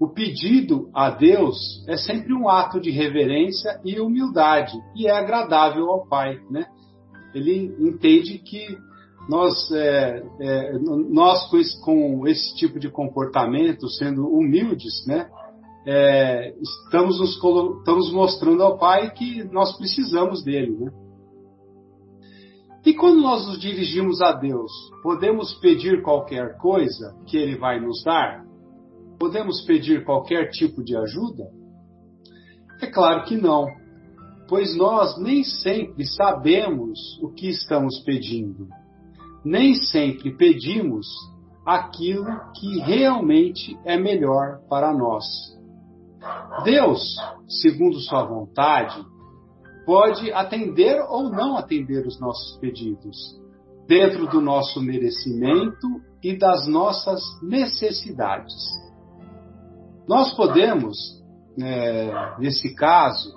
O 0.00 0.08
pedido 0.08 0.88
a 0.94 1.10
Deus 1.10 1.56
é 1.88 1.96
sempre 1.96 2.32
um 2.32 2.48
ato 2.48 2.80
de 2.80 2.90
reverência 2.90 3.80
e 3.84 4.00
humildade 4.00 4.76
e 4.94 5.06
é 5.06 5.10
agradável 5.10 5.90
ao 5.90 6.06
Pai, 6.06 6.38
né? 6.50 6.66
Ele 7.34 7.74
entende 7.80 8.38
que 8.38 8.76
nós, 9.28 9.70
é, 9.72 10.22
é, 10.40 10.78
nós 10.78 11.48
com, 11.48 11.56
esse, 11.56 11.80
com, 11.80 12.26
esse, 12.26 12.54
tipo 12.56 12.78
de 12.78 12.90
comportamento, 12.90 13.88
sendo 13.88 14.28
humildes, 14.28 15.06
né, 15.06 15.28
é, 15.86 16.54
estamos, 16.60 17.18
nos, 17.20 17.34
estamos 17.34 18.12
mostrando 18.12 18.62
ao 18.62 18.78
Pai 18.78 19.10
que 19.12 19.44
nós 19.44 19.76
precisamos 19.76 20.42
dele. 20.42 20.76
Né? 20.78 20.90
E 22.84 22.94
quando 22.94 23.20
nós 23.20 23.46
nos 23.46 23.58
dirigimos 23.58 24.20
a 24.20 24.32
Deus, 24.32 24.70
podemos 25.02 25.54
pedir 25.54 26.02
qualquer 26.02 26.56
coisa 26.58 27.14
que 27.26 27.36
Ele 27.36 27.56
vai 27.56 27.80
nos 27.80 28.02
dar? 28.02 28.44
Podemos 29.18 29.62
pedir 29.62 30.04
qualquer 30.04 30.50
tipo 30.50 30.82
de 30.82 30.96
ajuda? 30.96 31.44
É 32.80 32.86
claro 32.86 33.24
que 33.24 33.36
não, 33.36 33.66
pois 34.48 34.76
nós 34.76 35.18
nem 35.18 35.44
sempre 35.44 36.04
sabemos 36.06 36.98
o 37.22 37.32
que 37.32 37.48
estamos 37.48 38.02
pedindo 38.04 38.68
nem 39.44 39.74
sempre 39.74 40.34
pedimos 40.34 41.06
aquilo 41.66 42.26
que 42.54 42.80
realmente 42.80 43.78
é 43.84 43.98
melhor 43.98 44.60
para 44.68 44.92
nós. 44.94 45.24
Deus, 46.64 47.16
segundo 47.48 47.98
Sua 48.00 48.24
vontade, 48.24 49.04
pode 49.84 50.32
atender 50.32 51.00
ou 51.08 51.30
não 51.30 51.56
atender 51.56 52.06
os 52.06 52.18
nossos 52.20 52.58
pedidos, 52.58 53.16
dentro 53.86 54.26
do 54.26 54.40
nosso 54.40 54.80
merecimento 54.80 55.86
e 56.22 56.36
das 56.36 56.66
nossas 56.66 57.20
necessidades. 57.42 58.54
Nós 60.08 60.34
podemos, 60.34 60.96
é, 61.60 62.38
nesse 62.38 62.74
caso, 62.74 63.34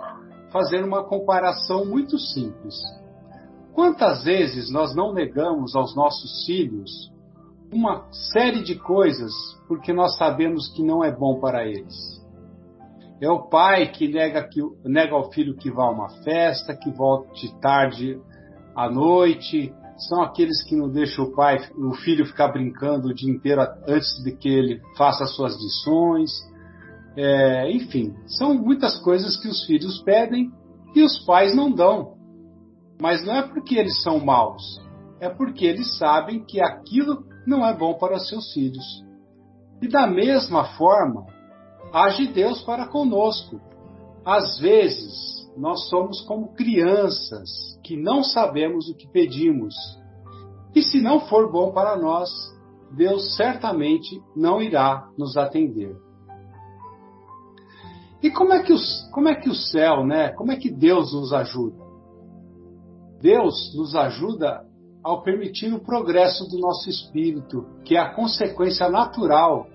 fazer 0.52 0.84
uma 0.84 1.04
comparação 1.04 1.86
muito 1.86 2.18
simples. 2.18 2.76
Quantas 3.74 4.24
vezes 4.24 4.72
nós 4.72 4.96
não 4.96 5.14
negamos 5.14 5.76
aos 5.76 5.96
nossos 5.96 6.46
filhos 6.46 6.90
uma 7.72 8.08
série 8.12 8.64
de 8.64 8.76
coisas 8.76 9.34
porque 9.68 9.92
nós 9.92 10.18
sabemos 10.18 10.70
que 10.70 10.82
não 10.82 11.04
é 11.04 11.12
bom 11.12 11.40
para 11.40 11.66
eles? 11.66 12.18
É 13.20 13.30
o 13.30 13.50
pai 13.50 13.92
que 13.92 14.08
nega, 14.08 14.48
que, 14.48 14.62
nega 14.86 15.16
ao 15.16 15.32
filho 15.32 15.56
que 15.56 15.72
vá 15.72 15.86
a 15.86 15.92
uma 15.92 16.10
festa, 16.24 16.76
que 16.76 16.92
volte 16.92 17.54
tarde 17.60 18.20
à 18.76 18.90
noite. 18.90 19.74
São 19.98 20.22
aqueles 20.22 20.64
que 20.64 20.76
não 20.76 20.90
deixam 20.90 21.26
o 21.26 21.36
pai, 21.36 21.58
o 21.76 21.94
filho 21.96 22.28
ficar 22.28 22.50
brincando 22.50 23.08
o 23.08 23.14
dia 23.14 23.32
inteiro 23.32 23.62
antes 23.88 24.24
de 24.24 24.32
que 24.32 24.48
ele 24.48 24.80
faça 24.96 25.24
as 25.24 25.36
suas 25.36 25.56
lições. 25.56 26.30
É, 27.16 27.72
enfim, 27.72 28.16
são 28.28 28.54
muitas 28.54 29.00
coisas 29.02 29.36
que 29.42 29.48
os 29.48 29.66
filhos 29.66 30.00
pedem 30.04 30.52
e 30.94 31.02
os 31.02 31.18
pais 31.26 31.56
não 31.56 31.72
dão. 31.72 32.16
Mas 33.02 33.26
não 33.26 33.36
é 33.36 33.42
porque 33.42 33.76
eles 33.76 34.02
são 34.04 34.20
maus, 34.20 34.64
é 35.20 35.28
porque 35.28 35.66
eles 35.66 35.98
sabem 35.98 36.44
que 36.44 36.62
aquilo 36.62 37.24
não 37.48 37.66
é 37.66 37.76
bom 37.76 37.96
para 37.96 38.20
seus 38.20 38.54
filhos. 38.54 38.86
E 39.82 39.88
da 39.88 40.06
mesma 40.06 40.66
forma, 40.78 41.26
age 42.06 42.28
Deus 42.28 42.62
para 42.64 42.88
conosco. 42.88 43.60
Às 44.26 44.60
vezes, 44.60 45.48
nós 45.58 45.88
somos 45.90 46.22
como 46.22 46.54
crianças 46.54 47.50
que 47.84 47.96
não 47.96 48.24
sabemos 48.24 48.90
o 48.90 48.96
que 48.96 49.08
pedimos. 49.08 49.74
E 50.76 50.84
se 50.84 51.02
não 51.02 51.22
for 51.22 51.52
bom 51.52 51.72
para 51.72 51.98
nós, 51.98 52.30
Deus 52.96 53.36
certamente 53.36 54.22
não 54.36 54.62
irá 54.62 55.10
nos 55.18 55.38
atender. 55.38 55.96
E 58.22 58.30
como 58.30 58.54
é 58.54 58.64
que, 58.64 58.74
os, 58.74 59.10
como 59.12 59.28
é 59.28 59.36
que 59.36 59.50
o 59.50 59.56
céu, 59.56 60.06
né? 60.06 60.30
Como 60.30 60.52
é 60.52 60.56
que 60.56 60.70
Deus 60.70 61.14
nos 61.14 61.34
ajuda? 61.34 61.78
Deus 63.22 63.76
nos 63.76 63.96
ajuda 63.96 64.64
ao 65.04 65.24
permitir 65.24 65.74
o 65.74 65.80
progresso 65.80 66.48
do 66.50 66.60
nosso 66.60 66.90
espírito, 66.90 67.66
que 67.84 67.96
é 67.96 68.00
a 68.00 68.14
consequência 68.14 68.90
natural 68.90 69.68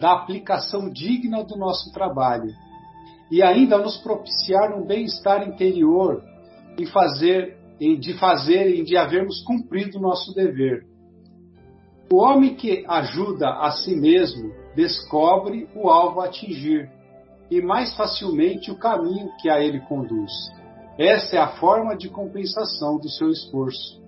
da 0.00 0.12
aplicação 0.12 0.90
digna 0.90 1.44
do 1.44 1.56
nosso 1.56 1.92
trabalho, 1.92 2.50
e 3.30 3.42
ainda 3.42 3.78
nos 3.78 3.96
propiciar 3.98 4.76
um 4.76 4.84
bem-estar 4.84 5.46
interior 5.46 6.22
e 6.78 6.86
fazer, 6.86 7.56
de 7.78 8.18
fazer 8.18 8.74
e 8.74 8.82
de 8.82 8.96
havermos 8.96 9.42
cumprido 9.44 9.98
o 9.98 10.02
nosso 10.02 10.34
dever. 10.34 10.84
O 12.12 12.16
homem 12.16 12.56
que 12.56 12.84
ajuda 12.88 13.50
a 13.50 13.70
si 13.70 13.94
mesmo 13.94 14.52
descobre 14.74 15.68
o 15.76 15.88
alvo 15.88 16.20
a 16.20 16.24
atingir 16.24 16.90
e 17.50 17.60
mais 17.60 17.94
facilmente 17.96 18.70
o 18.70 18.78
caminho 18.78 19.30
que 19.40 19.48
a 19.48 19.60
ele 19.60 19.80
conduz. 19.80 20.32
Essa 20.98 21.36
é 21.36 21.38
a 21.38 21.56
forma 21.56 21.96
de 21.96 22.08
compensação 22.08 22.98
do 22.98 23.08
seu 23.08 23.28
esforço. 23.28 24.00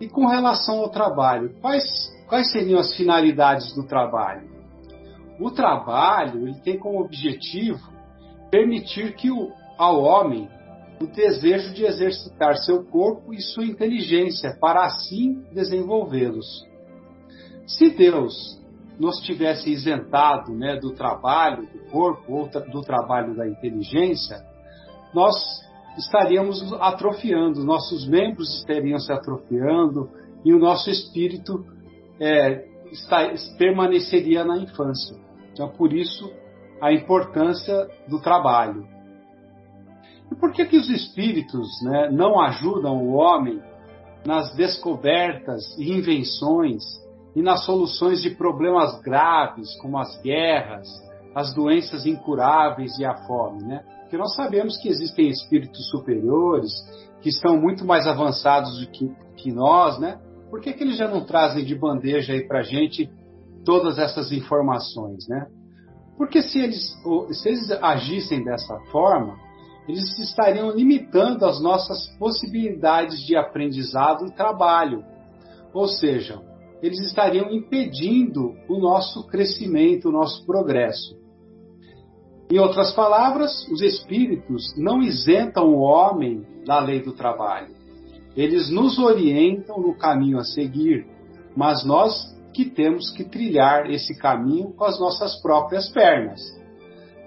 E 0.00 0.08
com 0.08 0.26
relação 0.26 0.78
ao 0.80 0.88
trabalho, 0.88 1.54
quais, 1.60 1.84
quais 2.30 2.50
seriam 2.52 2.78
as 2.78 2.96
finalidades 2.96 3.74
do 3.74 3.84
trabalho? 3.84 4.48
O 5.40 5.50
trabalho 5.50 6.46
ele 6.46 6.60
tem 6.60 6.78
como 6.78 7.00
objetivo 7.00 7.90
permitir 8.50 9.14
que 9.16 9.30
o, 9.30 9.52
ao 9.76 10.00
homem 10.00 10.48
o 11.02 11.06
desejo 11.06 11.74
de 11.74 11.84
exercitar 11.84 12.56
seu 12.58 12.84
corpo 12.84 13.34
e 13.34 13.40
sua 13.40 13.64
inteligência 13.64 14.56
para 14.60 14.84
assim 14.84 15.42
desenvolvê-los. 15.52 16.46
Se 17.66 17.90
Deus 17.90 18.60
nos 18.98 19.18
tivesse 19.22 19.70
isentado 19.70 20.52
né, 20.52 20.76
do 20.76 20.92
trabalho 20.92 21.66
do 21.72 21.90
corpo 21.90 22.32
ou 22.32 22.48
do 22.48 22.82
trabalho 22.82 23.34
da 23.34 23.48
inteligência, 23.48 24.36
nós 25.14 25.34
estaríamos 25.96 26.72
atrofiando, 26.74 27.64
nossos 27.64 28.06
membros 28.06 28.58
estariam 28.58 28.98
se 28.98 29.10
atrofiando 29.10 30.10
e 30.44 30.52
o 30.52 30.58
nosso 30.58 30.90
espírito 30.90 31.64
é, 32.20 32.64
está, 32.92 33.32
permaneceria 33.56 34.44
na 34.44 34.58
infância. 34.58 35.16
Então, 35.52 35.68
por 35.70 35.92
isso, 35.92 36.30
a 36.80 36.92
importância 36.92 37.88
do 38.08 38.20
trabalho. 38.20 38.86
E 40.30 40.34
por 40.34 40.52
que, 40.52 40.64
que 40.64 40.76
os 40.76 40.88
espíritos 40.88 41.66
né, 41.82 42.10
não 42.10 42.40
ajudam 42.40 42.96
o 42.96 43.14
homem 43.14 43.60
nas 44.24 44.54
descobertas 44.54 45.76
e 45.78 45.92
invenções 45.92 46.82
e 47.34 47.42
nas 47.42 47.64
soluções 47.64 48.22
de 48.22 48.30
problemas 48.30 49.00
graves, 49.00 49.74
como 49.80 49.98
as 49.98 50.20
guerras, 50.20 50.86
as 51.34 51.54
doenças 51.54 52.06
incuráveis 52.06 52.98
e 52.98 53.04
a 53.04 53.14
fome, 53.26 53.62
né? 53.62 53.84
Porque 54.02 54.16
nós 54.16 54.34
sabemos 54.34 54.76
que 54.78 54.88
existem 54.88 55.28
espíritos 55.28 55.88
superiores 55.90 56.70
que 57.22 57.28
estão 57.28 57.56
muito 57.56 57.84
mais 57.84 58.06
avançados 58.08 58.80
do 58.80 58.90
que, 58.90 59.08
que 59.36 59.52
nós, 59.52 59.98
né? 60.00 60.18
Por 60.50 60.60
que, 60.60 60.72
que 60.72 60.82
eles 60.82 60.96
já 60.96 61.08
não 61.08 61.24
trazem 61.24 61.64
de 61.64 61.74
bandeja 61.74 62.32
aí 62.32 62.46
para 62.46 62.62
gente 62.62 63.08
todas 63.64 63.98
essas 63.98 64.32
informações, 64.32 65.28
né? 65.28 65.46
Porque 66.16 66.42
se 66.42 66.58
eles, 66.58 66.94
se 67.30 67.48
eles 67.48 67.70
agissem 67.70 68.44
dessa 68.44 68.78
forma, 68.90 69.38
eles 69.88 70.18
estariam 70.18 70.70
limitando 70.70 71.46
as 71.46 71.62
nossas 71.62 72.06
possibilidades 72.18 73.20
de 73.26 73.36
aprendizado 73.36 74.26
e 74.26 74.34
trabalho. 74.34 75.02
Ou 75.72 75.88
seja, 75.88 76.42
eles 76.82 77.00
estariam 77.00 77.50
impedindo 77.50 78.54
o 78.68 78.78
nosso 78.78 79.26
crescimento, 79.28 80.08
o 80.08 80.12
nosso 80.12 80.44
progresso. 80.44 81.18
Em 82.50 82.58
outras 82.58 82.92
palavras, 82.92 83.66
os 83.68 83.80
espíritos 83.80 84.74
não 84.76 85.00
isentam 85.00 85.68
o 85.68 85.78
homem 85.80 86.44
da 86.66 86.80
lei 86.80 87.00
do 87.00 87.12
trabalho. 87.12 87.79
Eles 88.40 88.70
nos 88.70 88.98
orientam 88.98 89.78
no 89.78 89.94
caminho 89.94 90.38
a 90.38 90.44
seguir, 90.44 91.06
mas 91.54 91.84
nós 91.84 92.34
que 92.54 92.64
temos 92.64 93.10
que 93.10 93.22
trilhar 93.22 93.90
esse 93.90 94.16
caminho 94.16 94.72
com 94.72 94.84
as 94.84 94.98
nossas 94.98 95.36
próprias 95.42 95.90
pernas. 95.90 96.40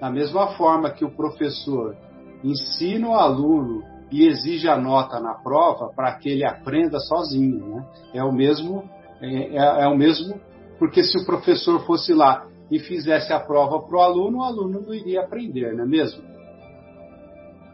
Da 0.01 0.09
mesma 0.09 0.47
forma 0.57 0.89
que 0.89 1.05
o 1.05 1.15
professor 1.15 1.95
ensina 2.43 3.09
o 3.09 3.13
aluno 3.13 3.83
e 4.11 4.25
exige 4.25 4.67
a 4.67 4.75
nota 4.75 5.19
na 5.19 5.35
prova 5.35 5.93
para 5.95 6.15
que 6.15 6.29
ele 6.29 6.43
aprenda 6.43 6.99
sozinho, 6.99 7.63
né? 7.67 7.85
É 8.11 8.23
o 8.23 8.31
mesmo, 8.31 8.83
é, 9.21 9.55
é, 9.55 9.83
é 9.83 9.87
o 9.87 9.95
mesmo, 9.95 10.41
porque 10.79 11.03
se 11.03 11.15
o 11.19 11.25
professor 11.27 11.85
fosse 11.85 12.11
lá 12.11 12.47
e 12.71 12.79
fizesse 12.79 13.31
a 13.31 13.39
prova 13.39 13.79
para 13.83 13.97
o 13.97 14.01
aluno, 14.01 14.39
o 14.39 14.43
aluno 14.43 14.81
não 14.81 14.93
iria 14.95 15.21
aprender, 15.21 15.75
não 15.75 15.83
é 15.83 15.87
mesmo? 15.87 16.23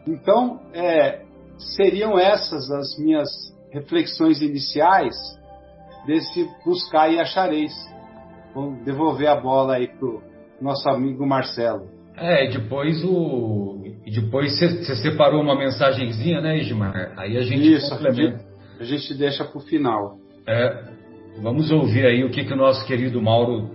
Então, 0.06 0.60
é, 0.74 1.24
seriam 1.76 2.18
essas 2.18 2.70
as 2.70 2.98
minhas 2.98 3.28
reflexões 3.70 4.40
iniciais 4.40 5.14
desse 6.06 6.48
buscar 6.64 7.12
e 7.12 7.18
achareis. 7.18 7.72
Vou 8.54 8.72
devolver 8.84 9.28
a 9.28 9.40
bola 9.40 9.76
aí 9.76 9.88
pro 9.88 10.22
nosso 10.60 10.88
amigo 10.88 11.26
Marcelo. 11.26 11.88
É, 12.16 12.48
depois 12.48 13.02
o. 13.04 13.82
Depois 14.04 14.58
você 14.58 14.96
separou 14.96 15.40
uma 15.40 15.56
mensagenzinha, 15.56 16.40
né, 16.40 16.58
Ismar? 16.58 17.14
Aí 17.16 17.36
a 17.36 17.42
gente 17.42 17.74
Isso, 17.74 17.88
complementa. 17.90 18.44
A 18.78 18.84
gente 18.84 19.14
deixa 19.14 19.44
para 19.44 19.58
o 19.58 19.60
final. 19.60 20.18
É, 20.46 20.84
vamos 21.40 21.70
ouvir 21.70 22.06
aí 22.06 22.24
o 22.24 22.30
que, 22.30 22.44
que 22.44 22.52
o 22.52 22.56
nosso 22.56 22.84
querido 22.86 23.22
Mauro 23.22 23.70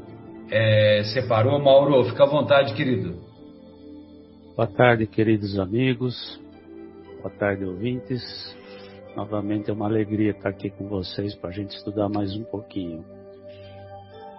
é, 0.51 1.03
separou. 1.13 1.59
Mauro, 1.59 2.03
fica 2.05 2.23
à 2.23 2.27
vontade, 2.27 2.73
querido. 2.73 3.15
Boa 4.55 4.67
tarde, 4.67 5.07
queridos 5.07 5.57
amigos. 5.57 6.39
Boa 7.25 7.35
tarde, 7.37 7.65
ouvintes. 7.65 8.21
Novamente 9.15 9.71
é 9.71 9.73
uma 9.73 9.87
alegria 9.87 10.29
estar 10.29 10.49
aqui 10.49 10.69
com 10.69 10.87
vocês 10.87 11.33
para 11.33 11.49
a 11.49 11.51
gente 11.51 11.71
estudar 11.71 12.07
mais 12.07 12.37
um 12.37 12.43
pouquinho. 12.43 13.03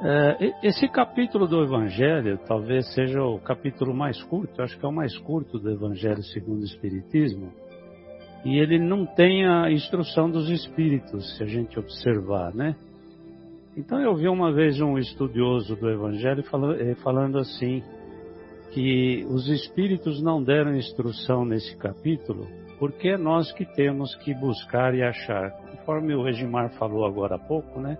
É, 0.01 0.53
esse 0.63 0.87
capítulo 0.89 1.49
do 1.49 1.65
Evangelho 1.65 2.39
talvez 2.47 2.87
seja 2.95 3.21
o 3.25 3.41
capítulo 3.41 3.93
mais 3.93 4.23
curto, 4.23 4.63
acho 4.63 4.79
que 4.79 4.87
é 4.87 4.89
o 4.89 4.93
mais 4.93 5.19
curto 5.19 5.59
do 5.59 5.69
Evangelho 5.69 6.23
segundo 6.23 6.61
o 6.61 6.65
Espiritismo, 6.65 7.53
e 8.45 8.57
ele 8.57 8.79
não 8.79 9.05
tem 9.05 9.45
a 9.45 9.69
instrução 9.69 10.31
dos 10.31 10.49
Espíritos, 10.49 11.37
se 11.37 11.43
a 11.43 11.47
gente 11.47 11.77
observar, 11.81 12.55
né? 12.55 12.77
Então 13.77 14.01
eu 14.01 14.15
vi 14.15 14.29
uma 14.29 14.53
vez 14.53 14.81
um 14.81 14.97
estudioso 14.97 15.75
do 15.75 15.91
Evangelho 15.91 16.45
eh, 16.79 16.95
falando 17.03 17.39
assim, 17.39 17.83
que 18.71 19.27
os 19.29 19.49
Espíritos 19.49 20.23
não 20.23 20.41
deram 20.41 20.77
instrução 20.77 21.45
nesse 21.45 21.77
capítulo, 21.79 22.47
porque 22.79 23.17
nós 23.17 23.53
que 23.53 23.65
temos 23.65 24.15
que 24.17 24.35
buscar 24.35 24.95
e 24.95 25.03
achar. 25.03 25.51
Conforme 25.71 26.15
o 26.15 26.23
Regimar 26.23 26.71
falou 26.79 27.07
agora 27.07 27.37
há 27.37 27.39
pouco, 27.39 27.81
né? 27.81 27.97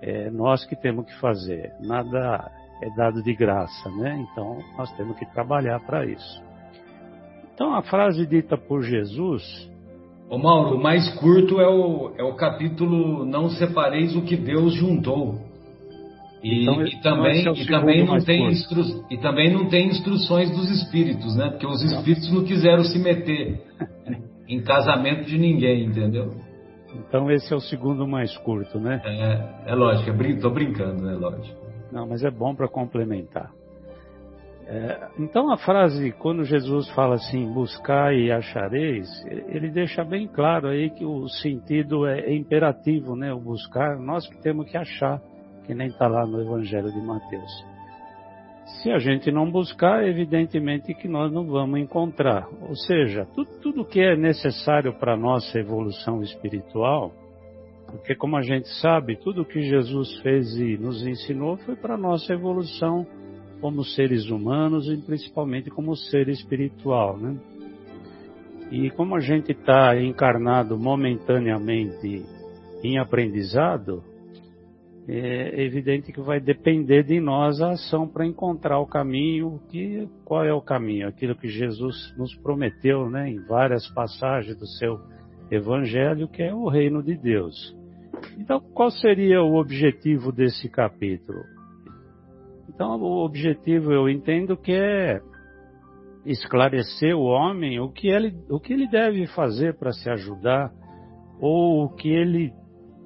É 0.00 0.30
nós 0.30 0.64
que 0.64 0.74
temos 0.74 1.06
que 1.06 1.20
fazer. 1.20 1.72
Nada 1.80 2.50
é 2.82 2.90
dado 2.96 3.22
de 3.22 3.34
graça, 3.34 3.90
né? 3.90 4.26
Então 4.30 4.58
nós 4.76 4.90
temos 4.96 5.16
que 5.18 5.26
trabalhar 5.26 5.80
para 5.80 6.04
isso. 6.06 6.42
Então 7.54 7.74
a 7.74 7.82
frase 7.82 8.26
dita 8.26 8.56
por 8.56 8.82
Jesus 8.82 9.70
Ô 10.32 10.38
Mauro, 10.38 10.76
o 10.76 10.82
mais 10.82 11.14
curto 11.18 11.60
é 11.60 11.68
o, 11.68 12.12
é 12.16 12.22
o 12.22 12.34
capítulo 12.34 13.22
Não 13.22 13.50
Separeis 13.50 14.16
o 14.16 14.22
que 14.22 14.34
Deus 14.34 14.72
juntou. 14.72 15.38
E, 16.42 16.62
então, 16.62 16.84
e 16.84 17.00
também, 17.00 17.46
é 17.46 17.52
e, 17.52 17.66
também 17.66 18.04
não 18.04 18.18
tem 18.18 18.48
instru, 18.48 18.82
e 19.08 19.16
também 19.18 19.52
não 19.52 19.68
tem 19.68 19.86
instruções 19.86 20.50
dos 20.50 20.68
espíritos, 20.70 21.36
né? 21.36 21.50
Porque 21.50 21.66
os 21.66 21.80
espíritos 21.82 22.32
não 22.32 22.44
quiseram 22.44 22.82
se 22.82 22.98
meter 22.98 23.62
em 24.48 24.60
casamento 24.60 25.24
de 25.24 25.38
ninguém, 25.38 25.84
entendeu? 25.84 26.34
Então 26.94 27.30
esse 27.30 27.52
é 27.52 27.56
o 27.56 27.60
segundo 27.60 28.06
mais 28.06 28.36
curto, 28.38 28.78
né? 28.80 29.00
É, 29.04 29.72
é 29.72 29.74
lógico, 29.74 30.10
é, 30.10 30.36
tô 30.36 30.50
brincando, 30.50 31.02
né? 31.02 31.14
Lógico. 31.14 31.62
Não, 31.92 32.08
mas 32.08 32.24
é 32.24 32.30
bom 32.30 32.54
para 32.54 32.68
complementar. 32.68 33.50
É, 34.66 35.08
então 35.18 35.50
a 35.52 35.56
frase, 35.56 36.12
quando 36.12 36.44
Jesus 36.44 36.88
fala 36.90 37.16
assim, 37.16 37.52
buscar 37.52 38.14
e 38.14 38.32
achareis, 38.32 39.08
ele 39.26 39.70
deixa 39.70 40.04
bem 40.04 40.26
claro 40.26 40.68
aí 40.68 40.90
que 40.90 41.04
o 41.04 41.28
sentido 41.28 42.06
é 42.06 42.34
imperativo, 42.34 43.14
né? 43.14 43.32
O 43.32 43.40
buscar, 43.40 43.98
nós 43.98 44.26
que 44.28 44.40
temos 44.42 44.70
que 44.70 44.76
achar, 44.76 45.20
que 45.66 45.74
nem 45.74 45.88
está 45.88 46.08
lá 46.08 46.26
no 46.26 46.40
Evangelho 46.40 46.92
de 46.92 47.00
Mateus. 47.00 47.72
Se 48.80 48.90
a 48.90 48.98
gente 48.98 49.30
não 49.30 49.50
buscar, 49.50 50.06
evidentemente 50.06 50.94
que 50.94 51.08
nós 51.08 51.32
não 51.32 51.46
vamos 51.46 51.80
encontrar. 51.80 52.48
Ou 52.62 52.74
seja, 52.74 53.26
tudo, 53.34 53.50
tudo 53.60 53.84
que 53.84 54.00
é 54.00 54.16
necessário 54.16 54.94
para 54.98 55.14
a 55.14 55.16
nossa 55.16 55.58
evolução 55.58 56.22
espiritual, 56.22 57.12
porque 57.86 58.14
como 58.14 58.36
a 58.36 58.42
gente 58.42 58.68
sabe, 58.80 59.16
tudo 59.16 59.44
que 59.44 59.62
Jesus 59.62 60.20
fez 60.20 60.56
e 60.56 60.78
nos 60.78 61.06
ensinou 61.06 61.56
foi 61.58 61.76
para 61.76 61.94
a 61.94 61.98
nossa 61.98 62.32
evolução 62.32 63.06
como 63.60 63.84
seres 63.84 64.28
humanos 64.30 64.88
e 64.88 64.96
principalmente 64.96 65.70
como 65.70 65.94
ser 65.94 66.28
espiritual, 66.28 67.16
né? 67.16 67.36
E 68.70 68.90
como 68.90 69.14
a 69.14 69.20
gente 69.20 69.52
está 69.52 70.00
encarnado 70.00 70.78
momentaneamente 70.78 72.24
em 72.82 72.98
aprendizado, 72.98 74.02
é 75.08 75.64
evidente 75.64 76.12
que 76.12 76.20
vai 76.20 76.40
depender 76.40 77.02
de 77.02 77.20
nós 77.20 77.60
a 77.60 77.70
ação 77.70 78.06
para 78.06 78.26
encontrar 78.26 78.78
o 78.78 78.86
caminho. 78.86 79.60
Que, 79.68 80.08
qual 80.24 80.44
é 80.44 80.52
o 80.52 80.60
caminho? 80.60 81.08
Aquilo 81.08 81.34
que 81.34 81.48
Jesus 81.48 82.14
nos 82.16 82.34
prometeu 82.36 83.10
né, 83.10 83.28
em 83.28 83.40
várias 83.40 83.88
passagens 83.92 84.56
do 84.56 84.66
seu 84.66 85.00
Evangelho, 85.50 86.28
que 86.28 86.42
é 86.42 86.54
o 86.54 86.68
reino 86.68 87.02
de 87.02 87.14
Deus. 87.14 87.76
Então, 88.38 88.60
qual 88.60 88.90
seria 88.90 89.42
o 89.42 89.56
objetivo 89.56 90.32
desse 90.32 90.68
capítulo? 90.68 91.42
Então, 92.68 92.98
o 93.00 93.24
objetivo, 93.24 93.92
eu 93.92 94.08
entendo 94.08 94.56
que 94.56 94.72
é 94.72 95.20
esclarecer 96.24 97.14
o 97.16 97.24
homem 97.24 97.80
o 97.80 97.90
que 97.90 98.08
ele, 98.08 98.34
o 98.48 98.60
que 98.60 98.72
ele 98.72 98.88
deve 98.88 99.26
fazer 99.26 99.74
para 99.74 99.92
se 99.92 100.08
ajudar, 100.08 100.72
ou 101.40 101.84
o 101.84 101.88
que 101.90 102.08
ele, 102.08 102.52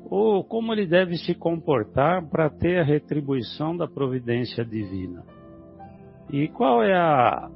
ou 0.08 0.44
como 0.44 0.72
ele 0.72 0.86
deve 0.86 1.16
se 1.16 1.34
comportar 1.34 2.28
para 2.28 2.48
ter 2.48 2.78
a 2.78 2.84
retribuição 2.84 3.76
da 3.76 3.88
providência 3.88 4.64
divina. 4.64 5.24
E 6.32 6.48
qual 6.48 6.82
é 6.82 6.94
a, 6.94 7.50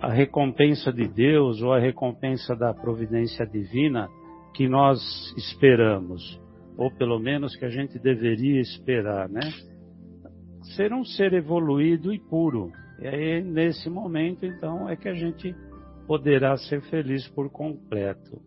a 0.00 0.12
recompensa 0.12 0.92
de 0.92 1.08
Deus 1.08 1.62
ou 1.62 1.72
a 1.72 1.78
recompensa 1.78 2.54
da 2.56 2.72
providência 2.72 3.46
divina 3.46 4.08
que 4.54 4.68
nós 4.68 4.98
esperamos, 5.36 6.40
ou 6.76 6.90
pelo 6.90 7.18
menos 7.18 7.54
que 7.56 7.64
a 7.64 7.70
gente 7.70 7.98
deveria 7.98 8.60
esperar, 8.60 9.28
né? 9.28 9.40
ser 10.76 10.92
um 10.92 11.04
ser 11.04 11.32
evoluído 11.32 12.12
e 12.12 12.18
puro. 12.18 12.70
E 13.00 13.06
aí, 13.06 13.42
nesse 13.42 13.88
momento, 13.88 14.44
então, 14.44 14.88
é 14.88 14.96
que 14.96 15.08
a 15.08 15.14
gente 15.14 15.54
poderá 16.06 16.56
ser 16.56 16.82
feliz 16.82 17.26
por 17.28 17.50
completo. 17.50 18.40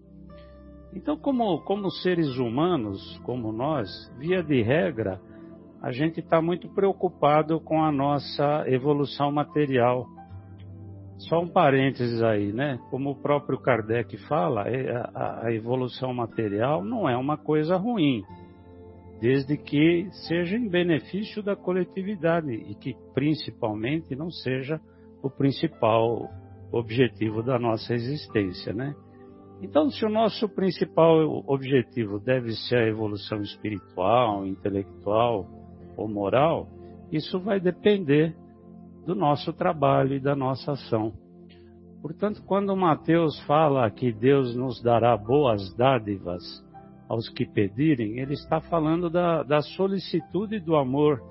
Então, 0.95 1.17
como, 1.17 1.59
como 1.61 1.89
seres 1.89 2.37
humanos, 2.37 3.19
como 3.23 3.51
nós, 3.51 3.89
via 4.17 4.43
de 4.43 4.61
regra, 4.61 5.19
a 5.81 5.91
gente 5.91 6.19
está 6.19 6.41
muito 6.41 6.69
preocupado 6.69 7.59
com 7.59 7.83
a 7.83 7.91
nossa 7.91 8.63
evolução 8.67 9.31
material. 9.31 10.07
Só 11.17 11.41
um 11.41 11.47
parênteses 11.47 12.21
aí, 12.21 12.53
né? 12.53 12.79
Como 12.89 13.11
o 13.11 13.15
próprio 13.15 13.59
Kardec 13.59 14.17
fala, 14.27 14.67
é, 14.67 14.95
a, 15.13 15.45
a 15.45 15.53
evolução 15.53 16.13
material 16.13 16.83
não 16.83 17.09
é 17.09 17.17
uma 17.17 17.37
coisa 17.37 17.75
ruim 17.75 18.23
desde 19.23 19.55
que 19.55 20.09
seja 20.27 20.57
em 20.57 20.67
benefício 20.67 21.41
da 21.41 21.55
coletividade 21.55 22.51
e 22.51 22.75
que 22.75 22.93
principalmente 23.13 24.13
não 24.17 24.29
seja 24.29 24.81
o 25.21 25.29
principal 25.29 26.29
objetivo 26.73 27.41
da 27.41 27.57
nossa 27.57 27.93
existência, 27.93 28.73
né? 28.73 28.93
Então, 29.63 29.89
se 29.89 30.05
o 30.05 30.09
nosso 30.09 30.49
principal 30.49 31.41
objetivo 31.47 32.19
deve 32.19 32.51
ser 32.51 32.75
a 32.75 32.87
evolução 32.87 33.41
espiritual, 33.41 34.45
intelectual 34.45 35.47
ou 35.95 36.05
moral, 36.05 36.67
isso 37.09 37.39
vai 37.39 37.61
depender 37.61 38.35
do 39.05 39.15
nosso 39.15 39.53
trabalho 39.53 40.15
e 40.15 40.19
da 40.19 40.35
nossa 40.35 40.73
ação. 40.73 41.13
Portanto, 42.01 42.43
quando 42.45 42.75
Mateus 42.75 43.39
fala 43.47 43.89
que 43.89 44.11
Deus 44.11 44.53
nos 44.53 44.83
dará 44.83 45.15
boas 45.15 45.73
dádivas 45.77 46.43
aos 47.07 47.29
que 47.29 47.45
pedirem, 47.45 48.19
ele 48.19 48.33
está 48.33 48.59
falando 48.59 49.09
da, 49.09 49.43
da 49.43 49.61
solicitude 49.61 50.59
do 50.59 50.75
amor 50.75 51.21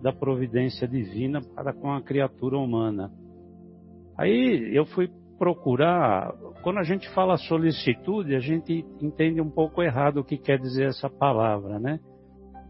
da 0.00 0.14
providência 0.14 0.88
divina 0.88 1.42
para 1.54 1.74
com 1.74 1.92
a 1.92 2.00
criatura 2.00 2.56
humana. 2.56 3.12
Aí 4.16 4.74
eu 4.74 4.86
fui 4.86 5.10
procurar, 5.42 6.32
quando 6.62 6.78
a 6.78 6.84
gente 6.84 7.12
fala 7.12 7.36
solicitude, 7.36 8.36
a 8.36 8.38
gente 8.38 8.86
entende 9.00 9.40
um 9.40 9.50
pouco 9.50 9.82
errado 9.82 10.18
o 10.18 10.24
que 10.24 10.38
quer 10.38 10.56
dizer 10.56 10.84
essa 10.84 11.10
palavra, 11.10 11.80
né? 11.80 11.98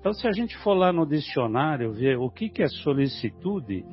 Então, 0.00 0.14
se 0.14 0.26
a 0.26 0.32
gente 0.32 0.56
for 0.64 0.72
lá 0.72 0.90
no 0.90 1.04
dicionário 1.04 1.92
ver 1.92 2.16
o 2.16 2.30
que, 2.30 2.48
que 2.48 2.62
é 2.62 2.68
solicitude, 2.68 3.84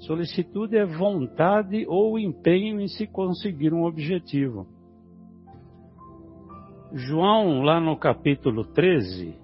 solicitude 0.00 0.76
é 0.76 0.84
vontade 0.84 1.86
ou 1.88 2.18
empenho 2.18 2.78
em 2.78 2.88
se 2.88 3.06
conseguir 3.06 3.72
um 3.72 3.84
objetivo. 3.84 4.66
João, 6.92 7.62
lá 7.62 7.80
no 7.80 7.96
capítulo 7.96 8.66
13, 8.66 9.34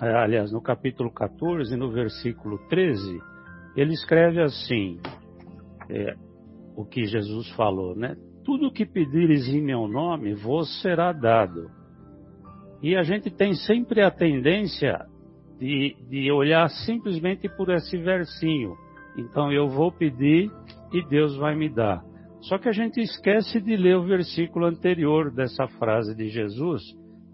eh, 0.00 0.14
aliás, 0.14 0.52
no 0.52 0.62
capítulo 0.62 1.10
14, 1.10 1.76
no 1.76 1.90
versículo 1.90 2.58
13, 2.68 3.18
ele 3.74 3.92
escreve 3.92 4.40
assim: 4.40 5.00
é, 5.88 6.14
o 6.80 6.86
que 6.86 7.04
Jesus 7.04 7.48
falou, 7.50 7.94
né? 7.94 8.16
Tudo 8.44 8.68
o 8.68 8.72
que 8.72 8.86
pedires 8.86 9.48
em 9.48 9.60
meu 9.60 9.86
nome 9.86 10.34
vos 10.34 10.80
será 10.80 11.12
dado. 11.12 11.70
E 12.82 12.96
a 12.96 13.02
gente 13.02 13.30
tem 13.30 13.54
sempre 13.54 14.02
a 14.02 14.10
tendência 14.10 15.04
de, 15.58 15.94
de 16.08 16.32
olhar 16.32 16.68
simplesmente 16.70 17.48
por 17.48 17.68
esse 17.70 17.98
versinho. 17.98 18.74
Então 19.16 19.52
eu 19.52 19.68
vou 19.68 19.92
pedir 19.92 20.50
e 20.92 21.06
Deus 21.06 21.36
vai 21.36 21.54
me 21.54 21.68
dar. 21.68 22.02
Só 22.40 22.56
que 22.56 22.70
a 22.70 22.72
gente 22.72 22.98
esquece 23.00 23.60
de 23.60 23.76
ler 23.76 23.96
o 23.96 24.06
versículo 24.06 24.64
anterior 24.64 25.30
dessa 25.30 25.68
frase 25.68 26.14
de 26.14 26.30
Jesus, 26.30 26.82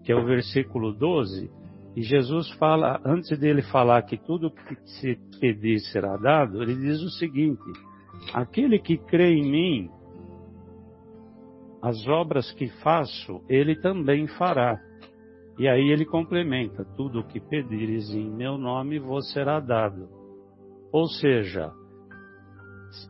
que 0.03 0.11
é 0.11 0.15
o 0.15 0.25
versículo 0.25 0.91
12. 0.91 1.49
E 1.95 2.01
Jesus 2.01 2.49
fala, 2.59 2.99
antes 3.05 3.39
dele 3.39 3.61
falar 3.61 4.01
que 4.01 4.17
tudo 4.17 4.51
que 4.51 4.75
se 4.99 5.17
pedir 5.39 5.79
será 5.79 6.17
dado, 6.17 6.61
ele 6.61 6.75
diz 6.75 7.01
o 7.01 7.09
seguinte: 7.11 7.63
Aquele 8.33 8.79
que 8.79 8.97
crê 8.97 9.33
em 9.33 9.49
mim, 9.49 9.91
as 11.81 12.07
obras 12.07 12.51
que 12.51 12.67
faço, 12.81 13.41
ele 13.47 13.75
também 13.75 14.27
fará. 14.27 14.79
E 15.57 15.67
aí 15.67 15.89
ele 15.89 16.05
complementa: 16.05 16.85
tudo 16.95 17.19
o 17.19 17.27
que 17.27 17.39
pedires 17.39 18.09
em 18.13 18.29
meu 18.29 18.57
nome 18.57 18.99
vos 18.99 19.31
será 19.31 19.59
dado. 19.59 20.07
Ou 20.91 21.07
seja, 21.07 21.71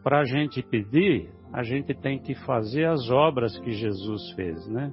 para 0.04 0.22
a 0.22 0.26
gente 0.26 0.62
pedir, 0.62 1.30
a 1.52 1.64
gente 1.64 1.94
tem 1.94 2.20
que 2.20 2.36
fazer 2.46 2.86
as 2.86 3.10
obras 3.10 3.58
que 3.60 3.72
Jesus 3.72 4.32
fez, 4.34 4.68
né? 4.68 4.92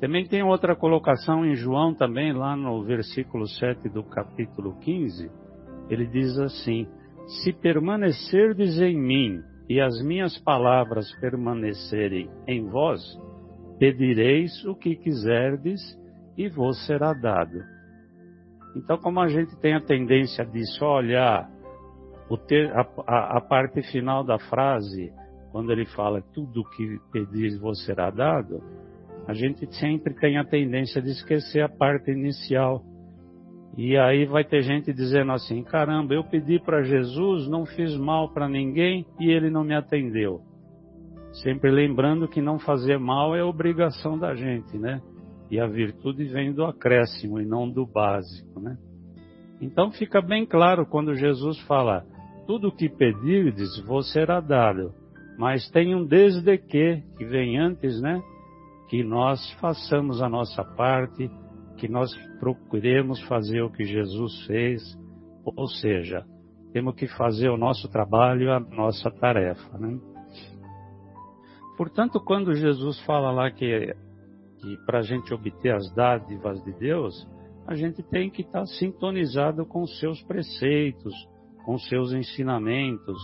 Também 0.00 0.26
tem 0.26 0.42
outra 0.42 0.74
colocação 0.74 1.44
em 1.44 1.54
João 1.54 1.94
também, 1.94 2.32
lá 2.32 2.56
no 2.56 2.82
versículo 2.82 3.46
7 3.46 3.88
do 3.90 4.02
capítulo 4.02 4.78
15, 4.80 5.30
ele 5.90 6.06
diz 6.06 6.38
assim: 6.38 6.88
se 7.30 7.52
permanecerdes 7.52 8.78
em 8.80 8.98
mim 8.98 9.42
e 9.68 9.80
as 9.80 10.02
minhas 10.02 10.36
palavras 10.38 11.12
permanecerem 11.20 12.28
em 12.46 12.68
vós, 12.68 13.00
pedireis 13.78 14.64
o 14.64 14.74
que 14.74 14.96
quiserdes 14.96 15.80
e 16.36 16.48
vos 16.48 16.84
será 16.86 17.12
dado. 17.12 17.62
Então, 18.76 18.98
como 18.98 19.20
a 19.20 19.28
gente 19.28 19.56
tem 19.60 19.74
a 19.74 19.80
tendência 19.80 20.44
de 20.44 20.64
só 20.76 20.96
olhar 20.96 21.48
ter, 22.46 22.70
a, 22.72 22.86
a, 23.06 23.38
a, 23.38 23.40
parte 23.40 23.82
final 23.90 24.24
da 24.24 24.38
frase, 24.38 25.12
quando 25.50 25.72
ele 25.72 25.86
fala 25.86 26.22
tudo 26.32 26.68
que 26.76 26.98
pedis 27.12 27.58
vos 27.58 27.84
será 27.84 28.10
dado, 28.10 28.62
a 29.26 29.34
gente 29.34 29.72
sempre 29.76 30.14
tem 30.14 30.38
a 30.38 30.44
tendência 30.44 31.02
de 31.02 31.10
esquecer 31.10 31.62
a 31.62 31.68
parte 31.68 32.10
inicial, 32.10 32.84
e 33.76 33.96
aí 33.96 34.26
vai 34.26 34.44
ter 34.44 34.62
gente 34.62 34.92
dizendo 34.92 35.32
assim: 35.32 35.62
caramba, 35.62 36.14
eu 36.14 36.24
pedi 36.24 36.58
para 36.58 36.82
Jesus, 36.82 37.48
não 37.48 37.64
fiz 37.64 37.96
mal 37.96 38.32
para 38.32 38.48
ninguém 38.48 39.06
e 39.18 39.30
ele 39.30 39.50
não 39.50 39.64
me 39.64 39.74
atendeu. 39.74 40.40
Sempre 41.42 41.70
lembrando 41.70 42.28
que 42.28 42.42
não 42.42 42.58
fazer 42.58 42.98
mal 42.98 43.36
é 43.36 43.44
obrigação 43.44 44.18
da 44.18 44.34
gente, 44.34 44.76
né? 44.76 45.00
E 45.50 45.60
a 45.60 45.66
virtude 45.66 46.24
vem 46.24 46.52
do 46.52 46.64
acréscimo 46.64 47.40
e 47.40 47.46
não 47.46 47.68
do 47.68 47.86
básico, 47.86 48.60
né? 48.60 48.76
Então 49.60 49.90
fica 49.92 50.20
bem 50.20 50.44
claro 50.44 50.84
quando 50.86 51.14
Jesus 51.14 51.60
fala: 51.60 52.04
tudo 52.46 52.68
o 52.68 52.72
que 52.72 52.88
pedirdes 52.88 53.78
vos 53.86 54.12
será 54.12 54.40
dado, 54.40 54.92
mas 55.38 55.70
tem 55.70 55.94
um 55.94 56.04
desde 56.04 56.58
que, 56.58 57.02
que 57.16 57.24
vem 57.24 57.58
antes, 57.58 58.00
né? 58.00 58.20
Que 58.88 59.04
nós 59.04 59.40
façamos 59.60 60.20
a 60.20 60.28
nossa 60.28 60.64
parte 60.64 61.30
que 61.80 61.88
nós 61.88 62.14
procuremos 62.38 63.22
fazer 63.22 63.62
o 63.62 63.70
que 63.70 63.84
Jesus 63.84 64.46
fez, 64.46 64.82
ou 65.42 65.66
seja, 65.66 66.26
temos 66.74 66.94
que 66.94 67.08
fazer 67.08 67.48
o 67.48 67.56
nosso 67.56 67.88
trabalho, 67.88 68.52
a 68.52 68.60
nossa 68.60 69.10
tarefa. 69.10 69.78
Né? 69.78 69.98
Portanto, 71.78 72.20
quando 72.20 72.54
Jesus 72.54 73.00
fala 73.06 73.30
lá 73.30 73.50
que, 73.50 73.94
que 74.60 74.76
para 74.84 74.98
a 74.98 75.02
gente 75.02 75.32
obter 75.32 75.74
as 75.74 75.90
dádivas 75.94 76.62
de 76.62 76.72
Deus, 76.74 77.26
a 77.66 77.74
gente 77.74 78.02
tem 78.02 78.28
que 78.28 78.42
estar 78.42 78.66
sintonizado 78.66 79.64
com 79.64 79.86
seus 79.86 80.22
preceitos, 80.24 81.14
com 81.64 81.78
seus 81.78 82.12
ensinamentos, 82.12 83.16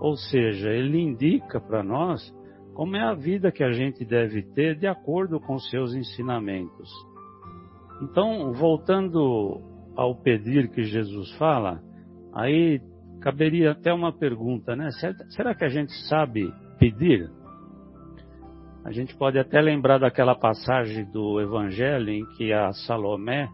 ou 0.00 0.16
seja, 0.16 0.70
ele 0.70 0.98
indica 0.98 1.60
para 1.60 1.82
nós 1.82 2.34
como 2.72 2.96
é 2.96 3.02
a 3.02 3.12
vida 3.12 3.52
que 3.52 3.62
a 3.62 3.72
gente 3.72 4.02
deve 4.02 4.42
ter 4.54 4.78
de 4.78 4.86
acordo 4.86 5.38
com 5.38 5.58
seus 5.58 5.94
ensinamentos. 5.94 6.88
Então, 8.02 8.52
voltando 8.52 9.60
ao 9.96 10.14
pedir 10.14 10.70
que 10.70 10.84
Jesus 10.84 11.30
fala, 11.32 11.80
aí 12.32 12.80
caberia 13.20 13.72
até 13.72 13.92
uma 13.92 14.12
pergunta, 14.12 14.76
né? 14.76 14.90
Será 15.30 15.54
que 15.54 15.64
a 15.64 15.68
gente 15.68 15.92
sabe 16.08 16.52
pedir? 16.78 17.28
A 18.84 18.92
gente 18.92 19.16
pode 19.16 19.38
até 19.38 19.60
lembrar 19.60 19.98
daquela 19.98 20.36
passagem 20.36 21.04
do 21.10 21.40
Evangelho 21.40 22.10
em 22.10 22.24
que 22.36 22.52
a 22.52 22.72
Salomé, 22.72 23.48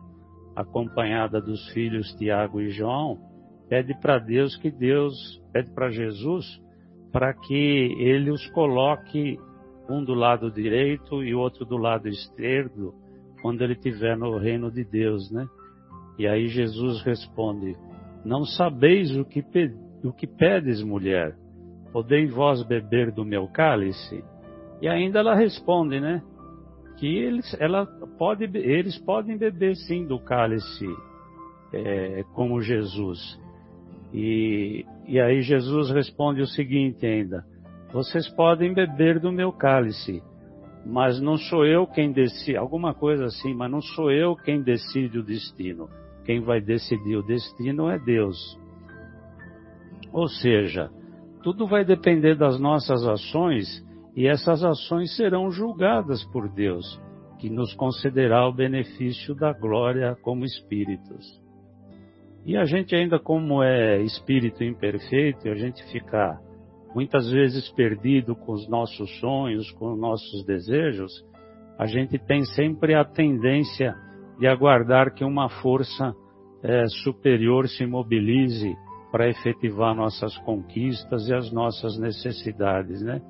acompanhada 0.55 1.41
dos 1.41 1.67
filhos 1.71 2.15
Tiago 2.15 2.61
e 2.61 2.69
João, 2.69 3.19
pede 3.69 3.99
para 4.01 4.19
Deus 4.19 4.55
que 4.57 4.71
Deus, 4.71 5.15
pede 5.53 5.73
para 5.73 5.91
Jesus, 5.91 6.45
para 7.11 7.33
que 7.33 7.95
ele 7.99 8.31
os 8.31 8.47
coloque 8.51 9.39
um 9.89 10.05
do 10.05 10.15
lado 10.15 10.51
direito 10.51 11.25
e 11.25 11.35
outro 11.35 11.65
do 11.65 11.79
lado 11.79 12.09
esquerdo 12.09 12.95
quando 13.45 13.61
ele 13.61 13.75
estiver 13.75 14.17
no 14.17 14.39
reino 14.39 14.71
de 14.71 14.83
Deus, 14.83 15.31
né? 15.31 15.47
E 16.19 16.27
aí 16.27 16.49
Jesus 16.49 17.03
responde: 17.03 17.77
Não 18.25 18.43
sabeis 18.47 19.15
o 19.15 19.23
que, 19.23 19.45
o 20.03 20.15
que 20.15 20.27
pedes, 20.27 20.83
mulher? 20.83 21.37
Podeis 21.93 22.33
vós 22.33 22.63
beber 22.67 23.13
do 23.13 23.23
meu 23.23 23.47
cálice? 23.47 24.25
E 24.81 24.89
ainda 24.89 25.19
ela 25.19 25.35
responde, 25.35 26.01
né? 26.01 26.23
Que 26.97 27.07
eles, 27.07 27.55
ela 27.61 27.85
pode, 28.17 28.45
eles 28.57 28.97
podem 29.01 29.37
beber 29.37 29.77
sim 29.77 30.07
do 30.07 30.19
cálice, 30.19 30.87
é, 31.71 32.25
como 32.33 32.63
Jesus. 32.63 33.39
E, 34.11 34.87
e 35.07 35.21
aí 35.21 35.43
Jesus 35.43 35.91
responde 35.91 36.41
o 36.41 36.47
seguinte 36.47 37.05
ainda: 37.05 37.45
Vocês 37.93 38.27
podem 38.27 38.73
beber 38.73 39.21
do 39.21 39.31
meu 39.31 39.53
cálice, 39.53 40.23
mas 40.85 41.21
não 41.21 41.37
sou 41.37 41.65
eu 41.65 41.87
quem 41.87 42.13
decide, 42.13 42.57
alguma 42.57 42.95
coisa 42.95 43.27
assim, 43.27 43.55
mas 43.55 43.71
não 43.71 43.81
sou 43.81 44.11
eu 44.11 44.37
quem 44.37 44.63
decide 44.63 45.19
o 45.19 45.23
destino. 45.23 45.89
Quem 46.25 46.41
vai 46.41 46.61
decidir 46.61 47.17
o 47.17 47.23
destino 47.23 47.89
é 47.89 47.99
Deus. 47.99 48.59
Ou 50.13 50.29
seja, 50.29 50.91
tudo 51.43 51.67
vai 51.67 51.85
depender 51.85 52.35
das 52.35 52.59
nossas 52.59 53.05
ações 53.07 53.85
e 54.17 54.27
essas 54.27 54.63
ações 54.63 55.15
serão 55.17 55.51
julgadas 55.51 56.25
por 56.25 56.49
Deus, 56.49 57.01
que 57.39 57.51
nos 57.51 57.75
concederá 57.75 58.49
o 58.49 58.53
benefício 58.53 59.35
da 59.35 59.53
glória 59.53 60.17
como 60.23 60.45
espíritos. 60.45 61.43
E 62.47 62.57
a 62.57 62.65
gente 62.65 62.95
ainda 62.95 63.19
como 63.19 63.63
é 63.63 64.03
espírito 64.03 64.63
imperfeito, 64.63 65.49
a 65.49 65.55
gente 65.55 65.83
fica 65.91 66.39
muitas 66.95 67.31
vezes 67.31 67.69
perdido 67.73 68.37
com 68.37 68.53
os 68.53 68.69
nossos 68.69 69.11
sonhos, 69.19 69.71
com 69.73 69.93
os 69.93 69.99
nossos 69.99 70.45
desejos, 70.47 71.13
a 71.79 71.87
gente 71.87 72.19
tem 72.19 72.45
sempre 72.45 72.95
a 72.95 73.05
tendência 73.05 73.95
de 74.39 74.47
aguardar 74.47 75.13
que 75.13 75.25
uma 75.25 75.49
força 75.49 76.15
é, 76.63 76.87
superior 77.03 77.69
se 77.69 77.85
mobilize 77.85 78.75
para 79.11 79.29
efetivar 79.29 79.95
nossas 79.95 80.37
conquistas 80.39 81.29
e 81.29 81.35
as 81.35 81.53
nossas 81.53 81.99
necessidades, 81.99 83.03
né? 83.03 83.21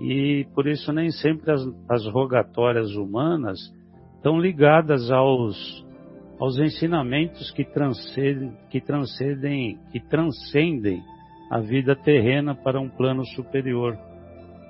E 0.00 0.46
por 0.54 0.66
isso 0.66 0.92
nem 0.92 1.10
sempre 1.10 1.52
as, 1.52 1.62
as 1.88 2.06
rogatórias 2.06 2.94
humanas 2.96 3.58
estão 4.16 4.38
ligadas 4.38 5.10
aos, 5.10 5.86
aos 6.38 6.58
ensinamentos 6.58 7.50
que 7.52 7.64
transcendem, 7.64 8.52
que 8.68 8.80
transcendem, 8.80 9.78
que 9.90 10.00
transcendem 10.00 11.02
a 11.50 11.60
vida 11.60 11.94
terrena 11.94 12.54
para 12.54 12.80
um 12.80 12.88
plano 12.88 13.24
superior. 13.24 13.96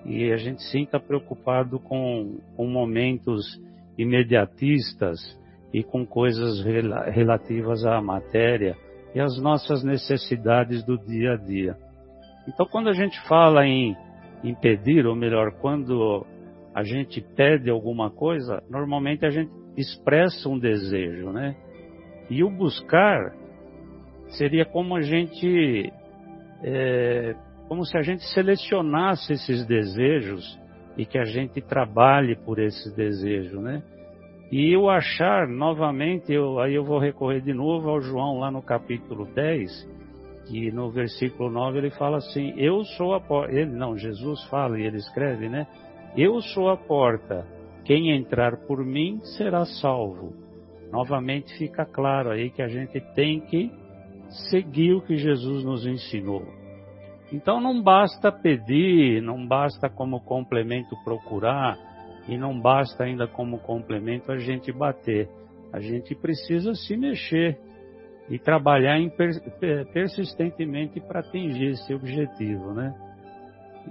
E 0.05 0.31
a 0.33 0.37
gente 0.37 0.62
sim 0.65 0.83
está 0.83 1.01
preocupado 1.01 1.81
com, 1.81 2.39
com 2.57 2.67
momentos 2.67 3.61
imediatistas 3.99 5.19
e 5.73 5.83
com 5.83 6.07
coisas 6.07 6.65
rel 6.65 7.11
relativas 7.11 7.85
à 7.85 8.01
matéria 8.01 8.77
e 9.15 9.21
às 9.21 9.41
nossas 9.41 9.83
necessidades 9.83 10.85
do 10.85 10.99
dia 10.99 11.33
a 11.33 11.37
dia. 11.37 11.77
Então, 12.47 12.67
quando 12.67 12.89
a 12.89 12.93
gente 12.93 13.19
fala 13.27 13.67
em 13.67 13.97
impedir, 14.45 15.07
ou 15.07 15.17
melhor, 15.17 15.53
quando 15.61 16.25
a 16.75 16.85
gente 16.85 17.21
pede 17.21 17.71
alguma 17.71 18.11
coisa, 18.11 18.62
normalmente 18.69 19.25
a 19.25 19.31
gente 19.31 19.51
expressa 19.77 20.49
um 20.49 20.59
desejo, 20.59 21.31
né? 21.31 21.57
E 22.29 22.45
o 22.45 22.51
buscar 22.51 23.35
seria 24.29 24.65
como 24.65 24.95
a 24.95 25.01
gente 25.01 25.93
é, 26.62 27.35
como 27.69 27.85
se 27.85 27.97
a 27.97 28.03
gente 28.03 28.23
selecionasse 28.33 29.33
esses 29.33 29.66
desejos 29.66 30.59
e 30.97 31.05
que 31.05 31.19
a 31.19 31.25
gente 31.25 31.61
trabalhe 31.61 32.37
por 32.37 32.59
esses 32.59 32.95
desejos, 32.95 33.61
né? 33.62 33.83
E 34.51 34.77
o 34.77 34.88
achar, 34.88 35.49
novamente, 35.49 36.33
eu, 36.33 36.61
aí 36.61 36.75
eu 36.75 36.85
vou 36.85 37.01
recorrer 37.01 37.40
de 37.40 37.53
novo 37.53 37.90
ao 37.90 38.01
João 38.01 38.38
lá 38.38 38.51
no 38.51 38.62
capítulo 38.62 39.27
10, 39.35 39.71
que 40.47 40.71
no 40.71 40.90
versículo 40.90 41.51
9 41.51 41.79
ele 41.79 41.90
fala 41.90 42.19
assim: 42.19 42.55
Eu 42.57 42.85
sou 42.97 43.14
a 43.14 43.21
porta. 43.21 43.53
Ele, 43.53 43.73
não, 43.73 43.97
Jesus 43.97 44.45
fala 44.45 44.79
e 44.79 44.85
ele 44.85 44.99
escreve, 44.99 45.49
né? 45.49 45.66
Eu 46.16 46.40
sou 46.40 46.71
a 46.71 46.77
porta. 46.77 47.45
Quem 47.85 48.12
entrar 48.12 48.57
por 48.66 48.85
mim 48.85 49.21
será 49.37 49.64
salvo. 49.64 50.33
Novamente 50.92 51.53
fica 51.59 51.85
claro 51.85 52.31
aí 52.31 52.51
que 52.51 52.62
a 52.62 52.69
gente 52.69 53.01
tem 53.14 53.40
que 53.40 53.71
seguir 54.29 54.95
o 54.95 55.03
que 55.03 55.17
Jesus 55.17 55.65
nos 55.65 55.87
ensinou. 55.87 56.43
Então 57.33 57.61
não 57.61 57.83
basta 57.83 58.31
pedir, 58.31 59.21
não 59.21 59.47
basta 59.47 59.89
como 59.89 60.21
complemento 60.21 60.97
procurar, 61.05 61.77
e 62.29 62.37
não 62.37 62.59
basta 62.59 63.05
ainda 63.05 63.27
como 63.27 63.59
complemento 63.59 64.33
a 64.33 64.39
gente 64.39 64.73
bater. 64.73 65.29
A 65.73 65.81
gente 65.81 66.15
precisa 66.15 66.75
se 66.75 66.97
mexer 66.97 67.59
e 68.29 68.39
trabalhar 68.39 68.99
persistentemente 69.93 71.01
para 71.01 71.21
atingir 71.21 71.67
esse 71.67 71.95
objetivo, 71.95 72.73
né? 72.73 72.95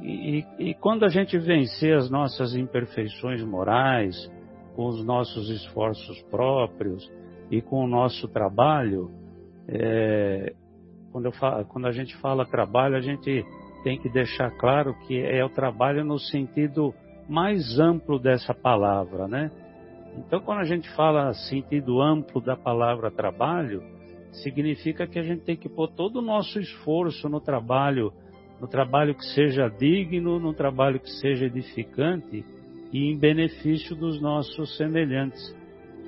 E, 0.02 0.45
e, 0.60 0.74
quando 0.74 1.06
a 1.06 1.08
gente 1.08 1.38
vencer 1.38 1.95
as 1.95 2.10
nossas 2.10 2.54
imperfeições 2.54 3.41
morais, 3.41 4.30
com 4.76 4.88
os 4.88 5.06
nossos 5.06 5.50
esforços 5.50 6.21
próprios 6.24 7.10
e 7.50 7.62
com 7.62 7.82
o 7.82 7.88
nosso 7.88 8.28
trabalho, 8.28 9.10
é, 9.67 10.54
quando, 11.12 11.32
falo, 11.32 11.65
quando 11.65 11.88
a 11.88 11.91
gente 11.91 12.15
fala 12.17 12.45
trabalho, 12.45 12.95
a 12.95 13.01
gente 13.01 13.45
tem 13.84 13.97
que 13.99 14.10
deixar 14.10 14.51
claro 14.58 14.95
que 15.08 15.17
é 15.17 15.43
o 15.43 15.49
trabalho 15.49 16.04
no 16.04 16.19
sentido 16.19 16.93
mais 17.28 17.80
amplo 17.80 18.19
dessa 18.19 18.54
palavra, 18.54 19.28
né? 19.28 19.51
Então, 20.17 20.39
quando 20.39 20.60
a 20.60 20.65
gente 20.65 20.89
fala 20.95 21.34
sentido 21.34 22.01
amplo 22.01 22.41
da 22.41 22.56
palavra 22.56 23.12
trabalho, 23.12 23.82
significa 24.43 25.08
que 25.08 25.19
a 25.19 25.23
gente 25.23 25.43
tem 25.43 25.56
que 25.56 25.69
pôr 25.69 25.88
todo 25.89 26.17
o 26.17 26.21
nosso 26.21 26.60
esforço 26.60 27.28
no 27.30 27.39
trabalho, 27.39 28.12
no 28.60 28.67
trabalho 28.67 29.15
que 29.15 29.25
seja 29.34 29.67
digno, 29.67 30.39
no 30.39 30.54
trabalho 30.54 30.99
que 30.99 31.10
seja 31.21 31.45
edificante 31.45 32.45
e 32.91 33.12
em 33.12 33.17
benefício 33.17 33.95
dos 33.95 34.21
nossos 34.21 34.78
semelhantes. 34.78 35.56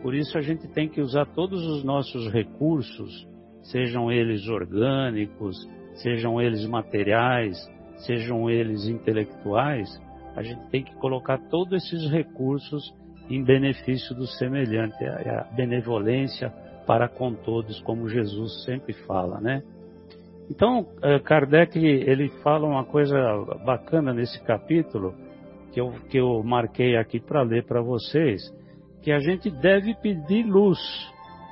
Por 0.02 0.14
isso 0.14 0.38
a 0.38 0.42
gente 0.42 0.68
tem 0.68 0.88
que 0.88 1.02
usar 1.02 1.26
todos 1.28 1.66
os 1.66 1.84
nossos 1.84 2.32
recursos 2.32 3.28
sejam 3.72 4.12
eles 4.12 4.48
orgânicos, 4.48 5.58
sejam 5.96 6.42
eles 6.42 6.66
materiais, 6.66 7.58
sejam 8.06 8.50
eles 8.50 8.88
intelectuais, 8.88 9.90
a 10.36 10.44
gente 10.44 10.70
tem 10.70 10.84
que 10.84 10.96
colocar 10.96 11.38
todos 11.50 11.74
esses 11.84 12.10
recursos 12.12 12.94
em 13.30 13.44
benefício 13.44 14.16
do 14.16 14.26
semelhante, 14.26 15.04
a 15.04 15.48
benevolência 15.56 16.50
para 16.86 17.10
com 17.10 17.34
todos, 17.34 17.82
como 17.82 18.08
Jesus 18.08 18.64
sempre 18.64 18.94
fala, 18.94 19.42
né? 19.42 19.62
Então, 20.50 20.88
eh, 21.02 21.20
Kardec, 21.20 21.78
ele 21.78 22.30
fala 22.42 22.66
uma 22.66 22.86
coisa 22.86 23.18
bacana 23.66 24.14
nesse 24.14 24.42
capítulo, 24.46 25.14
que 25.74 25.82
eu, 25.82 25.92
que 26.10 26.18
eu 26.18 26.42
marquei 26.42 26.96
aqui 26.96 27.20
para 27.20 27.42
ler 27.42 27.66
para 27.66 27.82
vocês, 27.82 28.42
que 29.02 29.12
a 29.12 29.20
gente 29.20 29.50
deve 29.50 29.94
pedir 29.96 30.44
luz 30.46 30.80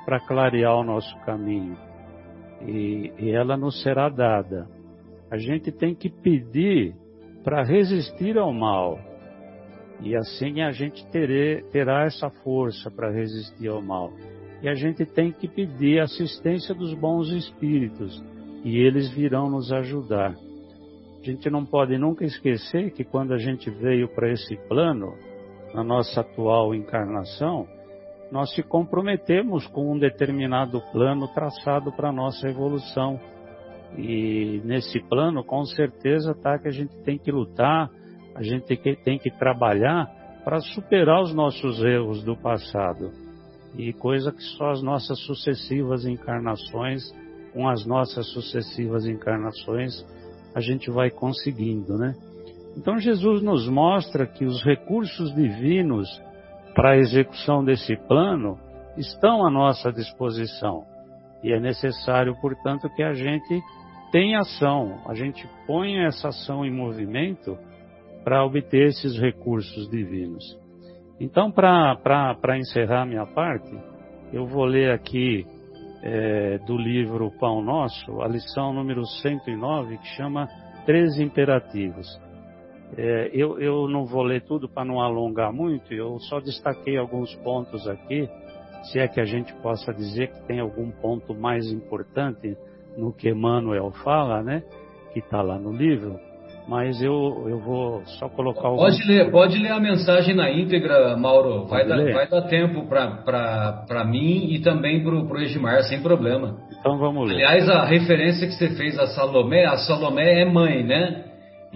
para 0.06 0.18
clarear 0.20 0.76
o 0.76 0.84
nosso 0.84 1.14
caminho 1.26 1.76
e, 2.62 3.12
e 3.18 3.30
ela 3.30 3.56
nos 3.56 3.82
será 3.82 4.08
dada. 4.08 4.68
A 5.30 5.36
gente 5.36 5.72
tem 5.72 5.94
que 5.94 6.08
pedir 6.08 6.94
para 7.42 7.62
resistir 7.62 8.38
ao 8.38 8.52
mal. 8.52 8.98
E 10.00 10.14
assim 10.14 10.60
a 10.60 10.72
gente 10.72 11.06
terê, 11.10 11.62
terá 11.72 12.04
essa 12.04 12.28
força 12.28 12.90
para 12.90 13.10
resistir 13.10 13.68
ao 13.68 13.82
mal. 13.82 14.12
E 14.62 14.68
a 14.68 14.74
gente 14.74 15.04
tem 15.04 15.32
que 15.32 15.48
pedir 15.48 16.00
assistência 16.00 16.74
dos 16.74 16.94
bons 16.94 17.30
espíritos, 17.30 18.22
e 18.64 18.78
eles 18.78 19.10
virão 19.10 19.50
nos 19.50 19.72
ajudar. 19.72 20.34
A 21.20 21.24
gente 21.24 21.50
não 21.50 21.64
pode 21.64 21.98
nunca 21.98 22.24
esquecer 22.24 22.92
que 22.92 23.04
quando 23.04 23.32
a 23.32 23.38
gente 23.38 23.70
veio 23.70 24.08
para 24.08 24.30
esse 24.30 24.56
plano, 24.68 25.14
na 25.74 25.84
nossa 25.84 26.20
atual 26.20 26.74
encarnação, 26.74 27.66
nós 28.30 28.52
se 28.54 28.62
comprometemos 28.62 29.66
com 29.68 29.92
um 29.92 29.98
determinado 29.98 30.80
plano 30.92 31.28
traçado 31.28 31.92
para 31.92 32.08
a 32.08 32.12
nossa 32.12 32.48
evolução. 32.48 33.20
E 33.96 34.60
nesse 34.64 35.00
plano, 35.08 35.44
com 35.44 35.64
certeza, 35.64 36.34
tá 36.34 36.58
que 36.58 36.68
a 36.68 36.72
gente 36.72 36.94
tem 37.04 37.18
que 37.18 37.30
lutar, 37.30 37.88
a 38.34 38.42
gente 38.42 38.66
tem 38.66 38.76
que, 38.76 38.96
tem 38.96 39.18
que 39.18 39.30
trabalhar 39.30 40.06
para 40.44 40.60
superar 40.60 41.22
os 41.22 41.32
nossos 41.34 41.82
erros 41.82 42.22
do 42.22 42.36
passado. 42.36 43.10
E 43.76 43.92
coisa 43.92 44.32
que 44.32 44.42
só 44.42 44.70
as 44.70 44.82
nossas 44.82 45.18
sucessivas 45.20 46.04
encarnações, 46.04 47.02
com 47.52 47.68
as 47.68 47.86
nossas 47.86 48.26
sucessivas 48.32 49.06
encarnações, 49.06 50.04
a 50.54 50.60
gente 50.60 50.90
vai 50.90 51.10
conseguindo, 51.10 51.96
né? 51.96 52.14
Então 52.76 52.98
Jesus 52.98 53.42
nos 53.42 53.68
mostra 53.68 54.26
que 54.26 54.44
os 54.44 54.62
recursos 54.62 55.34
divinos 55.34 56.08
para 56.76 56.90
a 56.90 56.98
execução 56.98 57.64
desse 57.64 57.96
plano 58.06 58.58
estão 58.98 59.46
à 59.46 59.50
nossa 59.50 59.90
disposição. 59.90 60.84
E 61.42 61.50
é 61.50 61.58
necessário, 61.58 62.36
portanto, 62.38 62.88
que 62.94 63.02
a 63.02 63.14
gente 63.14 63.62
tenha 64.12 64.40
ação, 64.40 65.00
a 65.08 65.14
gente 65.14 65.48
ponha 65.66 66.06
essa 66.06 66.28
ação 66.28 66.66
em 66.66 66.70
movimento 66.70 67.56
para 68.22 68.44
obter 68.44 68.88
esses 68.88 69.18
recursos 69.18 69.88
divinos. 69.88 70.44
Então, 71.18 71.50
para 71.50 72.58
encerrar 72.58 73.06
minha 73.06 73.24
parte, 73.24 73.74
eu 74.30 74.46
vou 74.46 74.66
ler 74.66 74.92
aqui 74.92 75.46
é, 76.02 76.58
do 76.58 76.76
livro 76.76 77.32
Pão 77.40 77.62
Nosso, 77.62 78.20
a 78.20 78.28
lição 78.28 78.74
número 78.74 79.04
109, 79.06 79.96
que 79.96 80.08
chama 80.08 80.46
Três 80.84 81.18
Imperativos. 81.18 82.06
É, 82.96 83.30
eu, 83.32 83.58
eu 83.58 83.88
não 83.88 84.04
vou 84.04 84.22
ler 84.22 84.42
tudo 84.42 84.68
para 84.68 84.84
não 84.84 85.00
alongar 85.00 85.52
muito, 85.52 85.92
eu 85.92 86.18
só 86.20 86.38
destaquei 86.40 86.96
alguns 86.96 87.34
pontos 87.36 87.86
aqui, 87.88 88.28
se 88.84 88.98
é 88.98 89.08
que 89.08 89.20
a 89.20 89.24
gente 89.24 89.52
possa 89.54 89.92
dizer 89.92 90.28
que 90.28 90.46
tem 90.46 90.60
algum 90.60 90.90
ponto 90.90 91.34
mais 91.34 91.70
importante 91.72 92.56
no 92.96 93.12
que 93.12 93.28
Emmanuel 93.28 93.90
fala, 94.04 94.42
né? 94.42 94.62
Que 95.12 95.18
está 95.18 95.42
lá 95.42 95.58
no 95.58 95.72
livro. 95.72 96.18
Mas 96.68 97.00
eu, 97.00 97.46
eu 97.48 97.60
vou 97.60 98.02
só 98.18 98.28
colocar 98.28 98.68
o. 98.68 98.76
Pode 98.76 99.04
ler, 99.06 99.30
pode 99.30 99.56
ler 99.56 99.70
a 99.70 99.78
mensagem 99.78 100.34
na 100.34 100.50
íntegra, 100.50 101.16
Mauro. 101.16 101.66
Vai, 101.66 101.86
dar, 101.86 101.96
vai 102.12 102.28
dar 102.28 102.42
tempo 102.42 102.86
para 102.88 104.04
mim 104.04 104.48
e 104.50 104.60
também 104.60 105.02
para 105.02 105.14
o 105.14 105.38
Egimar, 105.38 105.82
sem 105.84 106.02
problema. 106.02 106.56
Então 106.80 106.98
vamos 106.98 107.28
ler. 107.28 107.36
Aliás, 107.36 107.68
a 107.68 107.84
referência 107.84 108.48
que 108.48 108.54
você 108.54 108.70
fez 108.70 108.98
a 108.98 109.06
Salomé, 109.06 109.64
a 109.64 109.76
Salomé 109.76 110.42
é 110.42 110.44
mãe, 110.44 110.82
né? 110.82 111.25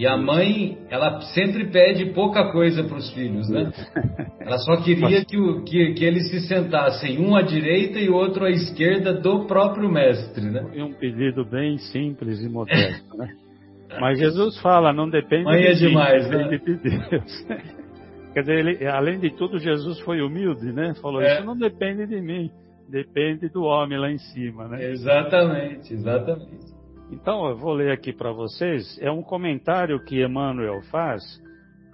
E 0.00 0.06
a 0.06 0.16
mãe, 0.16 0.78
ela 0.88 1.20
sempre 1.34 1.66
pede 1.66 2.06
pouca 2.14 2.50
coisa 2.50 2.82
para 2.82 2.96
os 2.96 3.12
filhos, 3.12 3.50
né? 3.50 3.70
Ela 4.40 4.56
só 4.56 4.78
queria 4.78 5.22
que, 5.26 5.36
o, 5.36 5.62
que, 5.62 5.92
que, 5.92 6.02
eles 6.02 6.30
se 6.30 6.40
sentassem, 6.48 7.18
um 7.18 7.36
à 7.36 7.42
direita 7.42 7.98
e 7.98 8.08
outro 8.08 8.46
à 8.46 8.50
esquerda 8.50 9.12
do 9.12 9.44
próprio 9.44 9.90
mestre, 9.92 10.50
né? 10.50 10.70
E 10.72 10.80
um 10.82 10.94
pedido 10.94 11.44
bem 11.44 11.76
simples 11.76 12.40
e 12.40 12.48
modesto, 12.48 13.14
né? 13.14 13.28
Mas 14.00 14.18
Jesus 14.18 14.58
fala, 14.62 14.90
não 14.90 15.06
depende 15.06 15.44
mãe 15.44 15.64
é 15.64 15.72
de 15.74 15.84
é 15.84 15.88
mim, 15.88 15.88
demais, 15.88 16.30
depende 16.30 16.50
né? 16.50 16.58
de 16.58 16.76
Deus. 16.76 17.46
Quer 18.32 18.40
dizer, 18.40 18.58
ele, 18.58 18.86
além 18.86 19.20
de 19.20 19.36
tudo, 19.36 19.58
Jesus 19.58 20.00
foi 20.00 20.22
humilde, 20.22 20.72
né? 20.72 20.94
Falou, 21.02 21.20
é. 21.20 21.34
isso 21.34 21.44
não 21.44 21.58
depende 21.58 22.06
de 22.06 22.22
mim, 22.22 22.50
Depende 22.88 23.48
do 23.48 23.62
homem 23.62 23.98
lá 23.98 24.10
em 24.10 24.18
cima, 24.18 24.66
né? 24.66 24.90
Exatamente, 24.90 25.94
exatamente. 25.94 26.79
Então, 27.12 27.48
eu 27.48 27.56
vou 27.56 27.72
ler 27.72 27.90
aqui 27.90 28.12
para 28.12 28.32
vocês. 28.32 28.96
É 29.00 29.10
um 29.10 29.22
comentário 29.22 30.02
que 30.04 30.24
Emmanuel 30.24 30.80
faz 30.90 31.22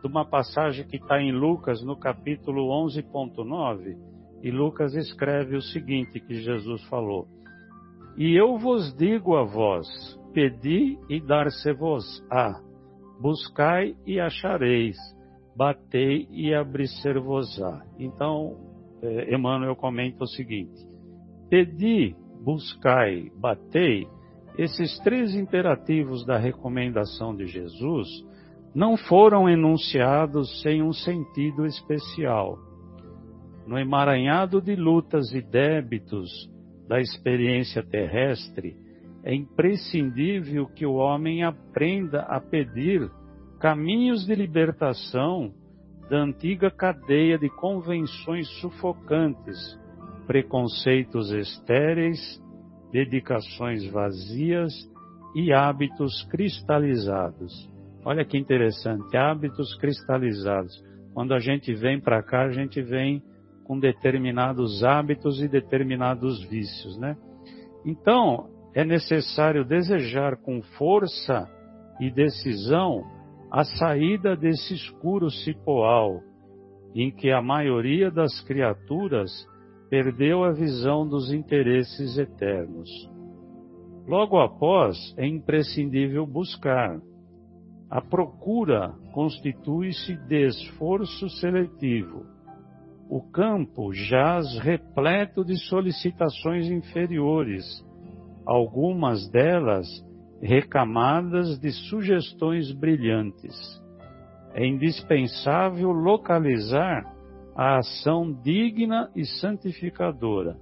de 0.03 0.07
uma 0.07 0.25
passagem 0.25 0.87
que 0.87 0.97
está 0.97 1.21
em 1.21 1.33
Lucas, 1.33 1.83
no 1.83 1.97
capítulo 1.97 2.69
11.9. 2.87 3.97
E 4.43 4.51
Lucas 4.51 4.95
escreve 4.95 5.57
o 5.57 5.63
seguinte 5.63 6.21
que 6.21 6.35
Jesus 6.35 6.85
falou. 6.85 7.27
E 8.17 8.35
eu 8.35 8.59
vos 8.59 8.95
digo 8.95 9.37
a 9.37 9.43
vós, 9.43 9.87
pedi 10.33 10.99
e 11.09 11.21
dar-se-vos-á, 11.21 12.61
buscai 13.21 13.97
e 14.07 14.21
achareis, 14.21 14.97
batei 15.57 16.29
e 16.31 16.55
abrir-se-vos-á. 16.55 17.85
Então, 17.99 18.55
é, 19.03 19.35
Emmanuel 19.35 19.77
comenta 19.77 20.25
o 20.25 20.29
seguinte, 20.29 20.87
pedi, 21.51 22.15
buscai, 22.43 23.31
batei, 23.39 24.07
esses 24.59 24.99
três 25.01 25.35
imperativos 25.35 26.25
da 26.25 26.39
recomendação 26.39 27.35
de 27.37 27.47
Jesus 27.47 28.09
não 28.75 28.97
foram 28.97 29.49
enunciados 29.49 30.63
sem 30.63 30.83
um 30.83 30.93
sentido 30.93 31.67
especial. 31.67 32.59
No 33.67 33.79
emaranhado 33.79 34.61
de 34.61 34.77
lutas 34.77 35.33
e 35.33 35.41
débitos 35.41 36.31
da 36.89 37.01
experiência 37.01 37.83
terrestre, 37.83 38.77
é 39.25 39.35
imprescindível 39.35 40.67
que 40.67 40.87
o 40.87 40.95
homem 40.95 41.43
aprenda 41.43 42.21
a 42.23 42.41
pedir 42.41 43.11
caminhos 43.59 44.25
de 44.25 44.35
libertação 44.35 45.53
da 46.09 46.19
antiga 46.19 46.71
cadeia 46.71 47.37
de 47.37 47.49
convenções 47.51 48.49
sufocantes, 48.61 49.59
preconceitos 50.27 51.33
estéreis, 51.33 52.41
dedicações 52.97 53.85
vazias 53.91 54.73
e 55.35 55.53
hábitos 55.53 56.23
cristalizados. 56.31 57.71
Olha 58.03 58.25
que 58.25 58.39
interessante, 58.39 59.15
hábitos 59.15 59.77
cristalizados. 59.77 60.83
Quando 61.13 61.35
a 61.35 61.39
gente 61.39 61.75
vem 61.75 62.01
para 62.01 62.23
cá, 62.23 62.45
a 62.45 62.51
gente 62.51 62.81
vem 62.81 63.23
com 63.65 63.79
determinados 63.79 64.83
hábitos 64.83 65.43
e 65.43 65.49
determinados 65.49 66.43
vícios, 66.45 66.97
né? 66.97 67.19
Então, 67.85 68.49
é 68.75 68.83
necessário 68.83 69.63
desejar 69.63 70.39
com 70.39 70.63
força 70.79 71.47
e 72.01 72.11
decisão 72.11 73.05
a 73.53 73.63
saída 73.63 74.35
desse 74.35 74.73
escuro 74.73 75.31
cipoal, 75.31 76.23
em 76.95 77.11
que 77.11 77.31
a 77.31 77.43
maioria 77.43 78.11
das 78.11 78.41
criaturas 78.41 79.31
perdeu 79.89 80.45
a 80.45 80.53
visão 80.53 81.07
dos 81.07 81.33
interesses 81.33 82.19
eternos. 82.19 82.89
Logo 84.07 84.39
após, 84.39 84.97
é 85.17 85.27
imprescindível 85.27 86.27
buscar. 86.27 87.01
A 87.91 88.01
procura 88.01 88.95
constitui-se 89.13 90.17
de 90.17 90.47
esforço 90.47 91.29
seletivo 91.29 92.37
o 93.09 93.21
campo 93.21 93.93
jaz 93.93 94.59
repleto 94.59 95.45
de 95.45 95.57
solicitações 95.69 96.69
inferiores, 96.69 97.65
algumas 98.45 99.29
delas 99.31 99.87
recamadas 100.43 101.59
de 101.59 101.71
sugestões 101.71 102.73
brilhantes. 102.73 103.55
É 104.55 104.67
indispensável 104.67 105.91
localizar 105.93 107.05
a 107.57 107.79
ação 107.79 108.33
digna 108.43 109.11
e 109.15 109.25
santificadora. 109.25 110.57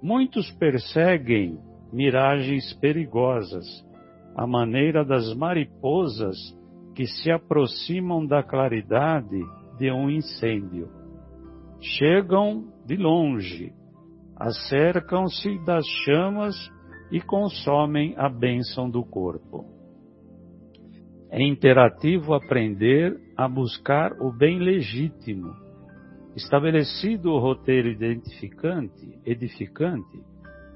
Muitos 0.00 0.50
perseguem 0.52 1.58
miragens 1.92 2.72
perigosas, 2.74 3.66
à 4.36 4.46
maneira 4.46 5.04
das 5.04 5.34
mariposas 5.34 6.36
que 6.94 7.06
se 7.06 7.30
aproximam 7.30 8.24
da 8.24 8.42
claridade 8.42 9.40
de 9.78 9.90
um 9.90 10.08
incêndio 10.08 10.98
chegam 11.80 12.64
de 12.84 12.96
longe, 12.96 13.72
acercam-se 14.36 15.58
das 15.64 15.86
chamas 16.04 16.54
e 17.10 17.20
consomem 17.20 18.14
a 18.16 18.28
bênção 18.28 18.90
do 18.90 19.04
corpo. 19.04 19.64
É 21.30 21.42
imperativo 21.42 22.34
aprender 22.34 23.16
a 23.36 23.48
buscar 23.48 24.12
o 24.20 24.32
bem 24.32 24.58
legítimo. 24.58 25.54
Estabelecido 26.36 27.32
o 27.32 27.38
roteiro 27.38 27.88
identificante, 27.88 29.18
edificante, 29.24 30.22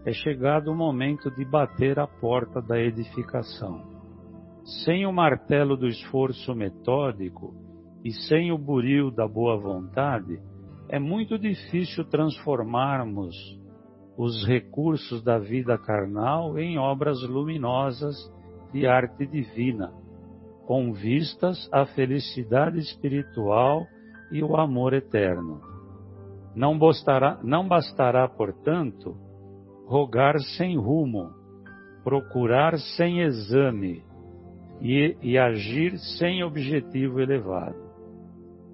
é 0.05 0.13
chegado 0.13 0.73
o 0.73 0.75
momento 0.75 1.31
de 1.31 1.45
bater 1.45 1.99
a 1.99 2.07
porta 2.07 2.61
da 2.61 2.81
edificação. 2.81 3.81
Sem 4.85 5.07
o 5.07 5.13
martelo 5.13 5.77
do 5.77 5.87
esforço 5.87 6.55
metódico 6.55 7.55
e 8.05 8.11
sem 8.13 8.51
o 8.51 8.59
buril 8.59 9.11
da 9.11 9.29
boa 9.29 9.57
vontade, 9.57 10.41
é 10.89 10.99
muito 10.99 11.39
difícil 11.39 12.05
transformarmos 12.05 13.35
os 14.17 14.45
recursos 14.47 15.23
da 15.23 15.39
vida 15.39 15.79
carnal 15.79 16.59
em 16.59 16.79
obras 16.79 17.23
luminosas 17.23 18.17
de 18.73 18.87
arte 18.87 19.27
divina, 19.27 19.93
com 20.67 20.93
vistas 20.93 21.69
à 21.73 21.87
felicidade 21.87 22.79
espiritual 22.79 23.87
e 24.33 24.43
o 24.43 24.57
amor 24.57 24.95
eterno. 24.95 25.61
Não 26.55 26.79
bastará, 26.79 27.39
não 27.43 27.67
bastará, 27.67 28.29
portanto, 28.29 29.17
rogar 29.87 30.39
sem 30.57 30.77
rumo, 30.77 31.31
procurar 32.03 32.79
sem 32.97 33.21
exame 33.21 34.03
e, 34.81 35.17
e 35.23 35.39
agir 35.39 35.97
sem 36.19 36.43
objetivo 36.43 37.21
elevado. 37.21 37.81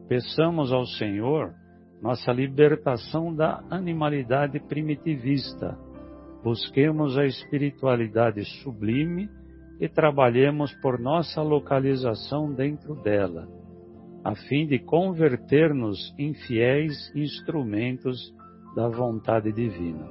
Peçamos 0.09 0.73
ao 0.73 0.87
Senhor 0.87 1.53
nossa 2.01 2.33
libertação 2.33 3.35
da 3.35 3.63
animalidade 3.71 4.61
primitivista. 4.61 5.77
Busquemos 6.43 7.19
a 7.19 7.27
espiritualidade 7.27 8.45
sublime 8.63 9.29
e 9.81 9.89
trabalhemos 9.89 10.73
por 10.81 10.99
nossa 10.99 11.43
localização 11.43 12.53
dentro 12.53 12.95
dela, 13.03 13.49
a 14.29 14.35
fim 14.35 14.67
de 14.67 14.79
converter-nos 14.79 16.15
em 16.19 16.35
fiéis 16.35 17.11
instrumentos 17.17 18.19
da 18.77 18.87
vontade 18.87 19.51
divina. 19.51 20.07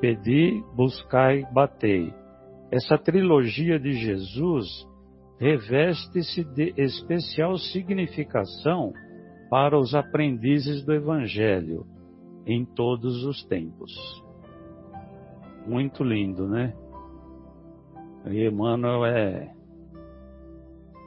Pedi, 0.00 0.64
buscai, 0.74 1.42
batei. 1.52 2.10
Essa 2.70 2.96
trilogia 2.96 3.78
de 3.78 3.92
Jesus 3.92 4.66
reveste-se 5.38 6.42
de 6.42 6.72
especial 6.78 7.58
significação 7.58 8.94
para 9.50 9.78
os 9.78 9.94
aprendizes 9.94 10.82
do 10.82 10.94
Evangelho 10.94 11.84
em 12.46 12.64
todos 12.64 13.26
os 13.26 13.44
tempos. 13.44 13.92
Muito 15.66 16.02
lindo, 16.02 16.48
né? 16.48 16.74
E 18.24 18.48
Emmanuel 18.48 19.04
é, 19.04 19.54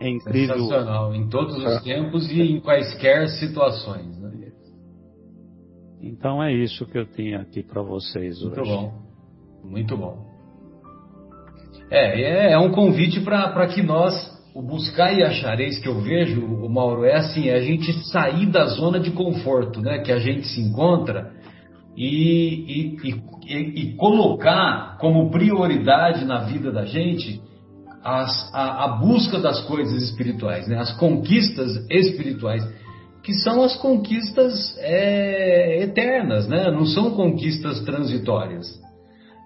é 0.01 0.09
incrível. 0.09 0.55
Sensacional, 0.55 1.13
em 1.13 1.29
todos 1.29 1.55
os 1.55 1.65
é. 1.65 1.79
tempos 1.81 2.29
e 2.31 2.41
em 2.41 2.59
quaisquer 2.59 3.29
situações. 3.29 4.17
Né? 4.19 4.51
Então 6.01 6.43
é 6.43 6.51
isso 6.51 6.85
que 6.87 6.97
eu 6.97 7.05
tinha 7.05 7.41
aqui 7.41 7.61
para 7.61 7.81
vocês 7.81 8.41
Muito 8.41 8.61
hoje. 8.61 8.71
Muito 8.71 8.81
bom, 8.81 9.69
muito 9.69 9.97
bom. 9.97 10.31
É, 11.91 12.21
é, 12.21 12.51
é 12.53 12.57
um 12.57 12.71
convite 12.71 13.21
para 13.21 13.67
que 13.67 13.83
nós 13.83 14.13
o 14.53 14.61
buscar 14.61 15.17
e 15.17 15.23
achareis 15.23 15.79
que 15.79 15.87
eu 15.87 16.01
vejo, 16.01 16.43
o 16.43 16.69
Mauro, 16.69 17.05
é 17.05 17.15
assim, 17.15 17.47
é 17.47 17.55
a 17.55 17.61
gente 17.61 17.93
sair 18.09 18.47
da 18.47 18.65
zona 18.65 18.99
de 18.99 19.11
conforto, 19.11 19.79
né, 19.79 19.99
que 19.99 20.11
a 20.11 20.19
gente 20.19 20.45
se 20.47 20.59
encontra 20.59 21.31
e, 21.95 22.97
e, 23.05 23.21
e, 23.47 23.81
e 23.81 23.95
colocar 23.95 24.97
como 24.99 25.29
prioridade 25.29 26.25
na 26.25 26.39
vida 26.41 26.71
da 26.71 26.85
gente 26.85 27.41
as, 28.03 28.53
a, 28.53 28.85
a, 28.85 28.87
busca 28.97 29.39
das 29.39 29.61
coisas 29.61 30.01
espirituais, 30.01 30.67
né, 30.67 30.77
as 30.77 30.91
conquistas 30.97 31.85
espirituais, 31.89 32.67
que 33.23 33.33
são 33.33 33.61
as 33.61 33.75
conquistas 33.77 34.75
é, 34.79 35.83
eternas, 35.83 36.47
né, 36.47 36.71
não 36.71 36.85
são 36.85 37.11
conquistas 37.11 37.81
transitórias. 37.81 38.67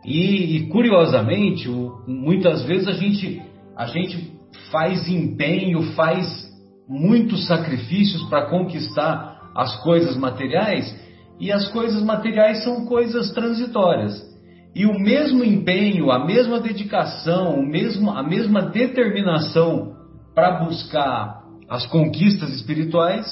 E, 0.05 0.57
e 0.57 0.67
curiosamente, 0.67 1.67
o, 1.67 2.03
muitas 2.07 2.63
vezes 2.63 2.87
a 2.87 2.93
gente, 2.93 3.41
a 3.75 3.85
gente 3.87 4.31
faz 4.71 5.09
empenho, 5.09 5.81
faz 5.93 6.45
muitos 6.87 7.47
sacrifícios 7.47 8.23
para 8.29 8.49
conquistar 8.49 9.51
as 9.55 9.75
coisas 9.83 10.15
materiais, 10.15 10.95
e 11.39 11.51
as 11.51 11.67
coisas 11.69 12.01
materiais 12.01 12.63
são 12.63 12.85
coisas 12.85 13.31
transitórias. 13.33 14.34
E 14.75 14.85
o 14.85 14.99
mesmo 14.99 15.41
empenho, 15.41 16.11
a 16.11 16.25
mesma 16.25 16.59
dedicação, 16.59 17.57
o 17.57 17.65
mesmo, 17.65 18.11
a 18.11 18.21
mesma 18.21 18.61
determinação 18.61 19.95
para 20.35 20.65
buscar 20.65 21.41
as 21.69 21.87
conquistas 21.87 22.49
espirituais, 22.53 23.25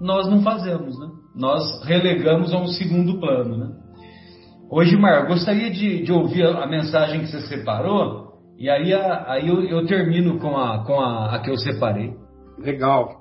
nós 0.00 0.26
não 0.26 0.42
fazemos, 0.42 0.98
né? 0.98 1.08
Nós 1.36 1.84
relegamos 1.84 2.54
a 2.54 2.58
um 2.58 2.66
segundo 2.66 3.20
plano, 3.20 3.58
né? 3.58 3.76
Hoje, 4.70 4.96
Mar, 4.96 5.26
gostaria 5.26 5.70
de, 5.70 6.02
de, 6.02 6.12
ouvir 6.12 6.46
a 6.46 6.66
mensagem 6.66 7.20
que 7.20 7.26
você 7.26 7.42
separou 7.42 8.30
e 8.56 8.70
aí, 8.70 8.94
a, 8.94 9.32
aí 9.32 9.48
eu, 9.48 9.62
eu, 9.64 9.86
termino 9.86 10.38
com, 10.38 10.56
a, 10.56 10.84
com 10.84 10.98
a, 10.98 11.34
a 11.34 11.40
que 11.40 11.50
eu 11.50 11.56
separei. 11.56 12.14
Legal. 12.58 13.20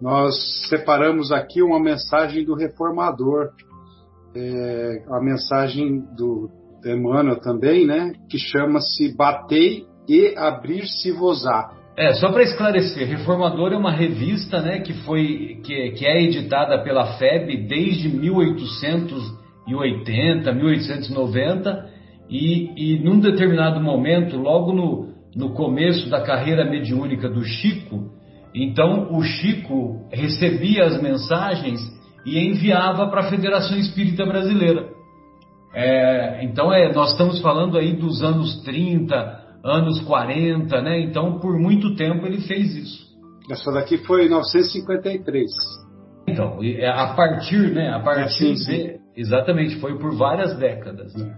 Nós 0.00 0.34
separamos 0.68 1.30
aqui 1.32 1.62
uma 1.62 1.80
mensagem 1.80 2.44
do 2.44 2.54
reformador, 2.54 3.50
é, 4.34 5.04
a 5.10 5.20
mensagem 5.20 6.00
do 6.16 6.63
Emmanuel 6.92 7.40
também, 7.40 7.86
né? 7.86 8.12
Que 8.28 8.38
chama-se 8.38 9.14
Batei 9.16 9.84
e 10.08 10.34
Abrir-se-vos-á. 10.36 11.70
É, 11.96 12.12
só 12.14 12.32
para 12.32 12.42
esclarecer, 12.42 13.06
Reformador 13.08 13.72
é 13.72 13.76
uma 13.76 13.92
revista 13.92 14.60
né, 14.60 14.80
que, 14.80 14.92
foi, 15.04 15.60
que, 15.64 15.92
que 15.92 16.04
é 16.04 16.24
editada 16.24 16.82
pela 16.82 17.16
FEB 17.18 17.68
desde 17.68 18.08
1880, 18.08 20.52
1890, 20.52 21.88
e, 22.28 22.72
e 22.76 22.98
num 22.98 23.20
determinado 23.20 23.80
momento, 23.80 24.36
logo 24.36 24.72
no, 24.72 25.14
no 25.36 25.54
começo 25.54 26.10
da 26.10 26.22
carreira 26.22 26.68
mediúnica 26.68 27.28
do 27.28 27.44
Chico, 27.44 28.10
então 28.52 29.12
o 29.12 29.22
Chico 29.22 30.08
recebia 30.12 30.86
as 30.86 31.00
mensagens 31.00 31.80
e 32.26 32.40
enviava 32.40 33.08
para 33.08 33.20
a 33.20 33.30
Federação 33.30 33.78
Espírita 33.78 34.26
Brasileira. 34.26 34.88
É, 35.74 36.44
então 36.44 36.72
é, 36.72 36.92
nós 36.92 37.10
estamos 37.12 37.40
falando 37.40 37.76
aí 37.76 37.94
dos 37.94 38.22
anos 38.22 38.62
30, 38.62 39.14
anos 39.64 40.00
40, 40.02 40.80
né? 40.82 41.00
Então, 41.00 41.38
por 41.40 41.58
muito 41.58 41.96
tempo 41.96 42.26
ele 42.26 42.40
fez 42.42 42.76
isso. 42.76 43.04
Essa 43.50 43.72
daqui 43.72 43.98
foi 43.98 44.22
em 44.22 44.28
1953. 44.28 45.50
Então, 46.28 46.58
é, 46.62 46.88
a 46.88 47.14
partir, 47.14 47.72
né? 47.72 47.90
A 47.90 48.00
partir 48.00 48.52
é, 48.52 48.54
sim, 48.56 48.72
de, 48.72 49.00
exatamente, 49.16 49.80
foi 49.80 49.98
por 49.98 50.14
várias 50.16 50.56
décadas. 50.56 51.14
Né? 51.14 51.36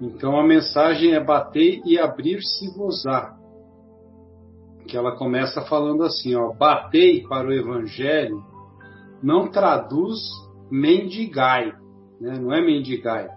Então 0.00 0.38
a 0.38 0.46
mensagem 0.46 1.14
é 1.14 1.22
bater 1.22 1.80
e 1.84 1.98
abrir-se-vos-á. 1.98 3.34
Que 4.86 4.96
ela 4.96 5.16
começa 5.16 5.62
falando 5.62 6.04
assim, 6.04 6.36
ó, 6.36 6.52
batei 6.52 7.26
para 7.26 7.48
o 7.48 7.52
evangelho 7.52 8.40
não 9.22 9.50
traduz 9.50 10.18
mendigai, 10.70 11.72
né? 12.20 12.38
não 12.38 12.52
é 12.52 12.60
mendigai 12.60 13.28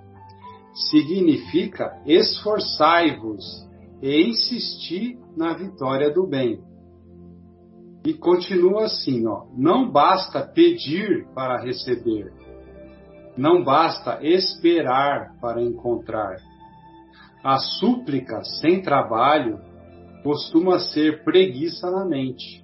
significa 0.73 2.01
esforçai-vos 2.05 3.43
e 4.01 4.29
insistir 4.29 5.17
na 5.35 5.53
vitória 5.53 6.11
do 6.11 6.25
bem. 6.25 6.63
E 8.05 8.13
continua 8.13 8.85
assim, 8.85 9.27
ó, 9.27 9.45
não 9.57 9.91
basta 9.91 10.41
pedir 10.41 11.27
para 11.35 11.61
receber, 11.61 12.31
não 13.35 13.63
basta 13.63 14.19
esperar 14.21 15.35
para 15.41 15.61
encontrar. 15.61 16.37
A 17.43 17.57
súplica 17.57 18.41
sem 18.61 18.81
trabalho 18.81 19.59
costuma 20.23 20.79
ser 20.79 21.23
preguiça 21.23 21.89
na 21.91 22.05
mente. 22.05 22.63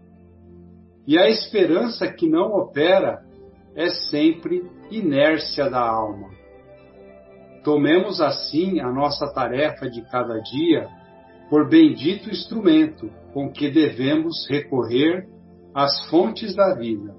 E 1.08 1.18
a 1.18 1.30
esperança 1.30 2.12
que 2.12 2.28
não 2.28 2.54
opera 2.54 3.24
é 3.76 3.90
sempre 3.90 4.64
inércia 4.92 5.70
da 5.70 5.82
alma. 5.82 6.30
Tomemos 7.64 8.22
assim 8.22 8.80
a 8.80 8.92
nossa 8.92 9.32
tarefa 9.34 9.90
de 9.90 10.02
cada 10.10 10.40
dia 10.40 10.88
por 11.50 11.68
bendito 11.68 12.30
instrumento 12.30 13.10
com 13.34 13.52
que 13.52 13.70
devemos 13.70 14.48
recorrer 14.50 15.28
às 15.74 16.08
fontes 16.10 16.56
da 16.56 16.76
vida. 16.76 17.16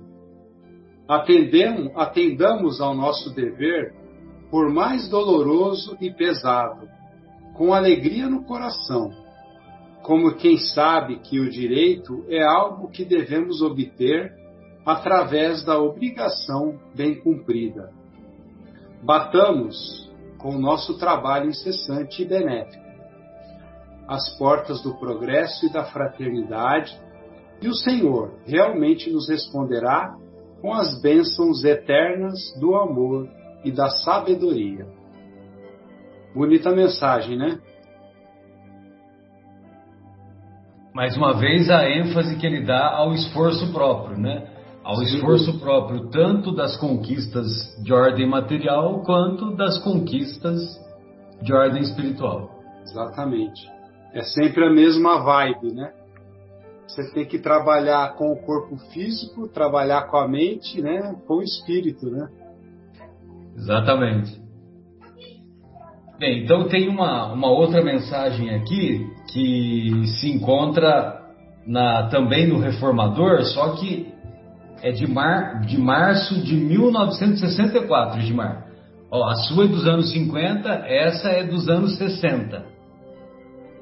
Atendemos, 1.08 1.92
atendamos 1.94 2.80
ao 2.80 2.94
nosso 2.94 3.34
dever, 3.34 3.94
por 4.50 4.72
mais 4.72 5.08
doloroso 5.08 5.96
e 6.00 6.10
pesado, 6.10 6.88
com 7.54 7.72
alegria 7.72 8.28
no 8.28 8.44
coração, 8.44 9.10
como 10.02 10.34
quem 10.34 10.56
sabe 10.58 11.18
que 11.20 11.40
o 11.40 11.50
direito 11.50 12.24
é 12.28 12.42
algo 12.42 12.88
que 12.88 13.04
devemos 13.04 13.62
obter 13.62 14.32
através 14.86 15.64
da 15.64 15.76
obrigação 15.80 16.78
bem 16.94 17.16
cumprida. 17.20 17.90
Batamos 19.02 20.08
com 20.38 20.54
o 20.54 20.60
nosso 20.60 20.96
trabalho 20.96 21.50
incessante 21.50 22.22
e 22.22 22.24
benéfico. 22.24 22.86
As 24.06 24.38
portas 24.38 24.80
do 24.82 24.94
progresso 24.94 25.66
e 25.66 25.72
da 25.72 25.84
fraternidade, 25.84 26.96
e 27.60 27.68
o 27.68 27.74
Senhor 27.74 28.34
realmente 28.46 29.10
nos 29.10 29.28
responderá 29.28 30.14
com 30.60 30.72
as 30.72 31.00
bênçãos 31.02 31.64
eternas 31.64 32.38
do 32.60 32.76
amor 32.76 33.28
e 33.64 33.72
da 33.72 33.88
sabedoria. 33.88 34.86
Bonita 36.32 36.70
mensagem, 36.70 37.36
né? 37.36 37.58
Mais 40.94 41.16
uma 41.16 41.32
vez 41.34 41.68
a 41.70 41.90
ênfase 41.90 42.36
que 42.36 42.46
ele 42.46 42.64
dá 42.64 42.94
ao 42.94 43.12
esforço 43.12 43.72
próprio, 43.72 44.16
né? 44.16 44.55
Ao 44.86 45.02
esforço 45.02 45.58
próprio, 45.58 46.08
tanto 46.10 46.54
das 46.54 46.76
conquistas 46.76 47.44
de 47.82 47.92
ordem 47.92 48.28
material 48.28 49.02
quanto 49.02 49.56
das 49.56 49.82
conquistas 49.82 50.60
de 51.42 51.52
ordem 51.52 51.82
espiritual. 51.82 52.48
Exatamente. 52.84 53.68
É 54.14 54.22
sempre 54.22 54.64
a 54.64 54.70
mesma 54.70 55.18
vibe, 55.24 55.74
né? 55.74 55.92
Você 56.86 57.12
tem 57.12 57.26
que 57.26 57.40
trabalhar 57.40 58.14
com 58.14 58.30
o 58.30 58.36
corpo 58.36 58.76
físico, 58.92 59.48
trabalhar 59.48 60.02
com 60.02 60.18
a 60.18 60.28
mente, 60.28 60.80
né? 60.80 61.16
Com 61.26 61.38
o 61.38 61.42
espírito, 61.42 62.08
né? 62.08 62.28
Exatamente. 63.56 64.40
Bem, 66.16 66.44
então 66.44 66.68
tem 66.68 66.88
uma, 66.88 67.32
uma 67.32 67.50
outra 67.50 67.82
mensagem 67.82 68.54
aqui 68.54 69.04
que 69.32 70.06
se 70.20 70.30
encontra 70.30 71.26
na, 71.66 72.06
também 72.08 72.46
no 72.46 72.60
Reformador, 72.60 73.42
só 73.46 73.74
que 73.74 74.14
é 74.82 74.90
de, 74.90 75.06
mar, 75.06 75.60
de 75.60 75.78
março 75.78 76.40
de 76.42 76.54
1964, 76.54 78.20
Edmar. 78.20 78.66
Ó, 79.10 79.24
a 79.24 79.34
sua 79.36 79.64
é 79.64 79.68
dos 79.68 79.86
anos 79.86 80.12
50, 80.12 80.68
essa 80.68 81.28
é 81.28 81.44
dos 81.44 81.68
anos 81.68 81.96
60. 81.96 82.64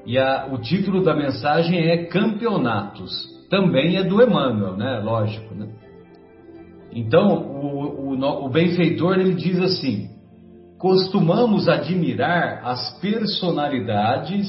E 0.05 0.17
a, 0.17 0.47
o 0.51 0.57
título 0.59 1.03
da 1.03 1.15
mensagem 1.15 1.79
é 1.89 2.05
Campeonatos. 2.05 3.11
Também 3.49 3.97
é 3.97 4.03
do 4.03 4.21
Emmanuel, 4.21 4.77
né? 4.77 4.99
Lógico, 5.03 5.53
né? 5.55 5.67
Então, 6.91 7.27
o, 7.27 8.13
o, 8.13 8.45
o 8.45 8.49
benfeitor 8.49 9.19
ele 9.19 9.33
diz 9.33 9.59
assim: 9.59 10.09
costumamos 10.77 11.67
admirar 11.67 12.61
as 12.63 12.99
personalidades 12.99 14.47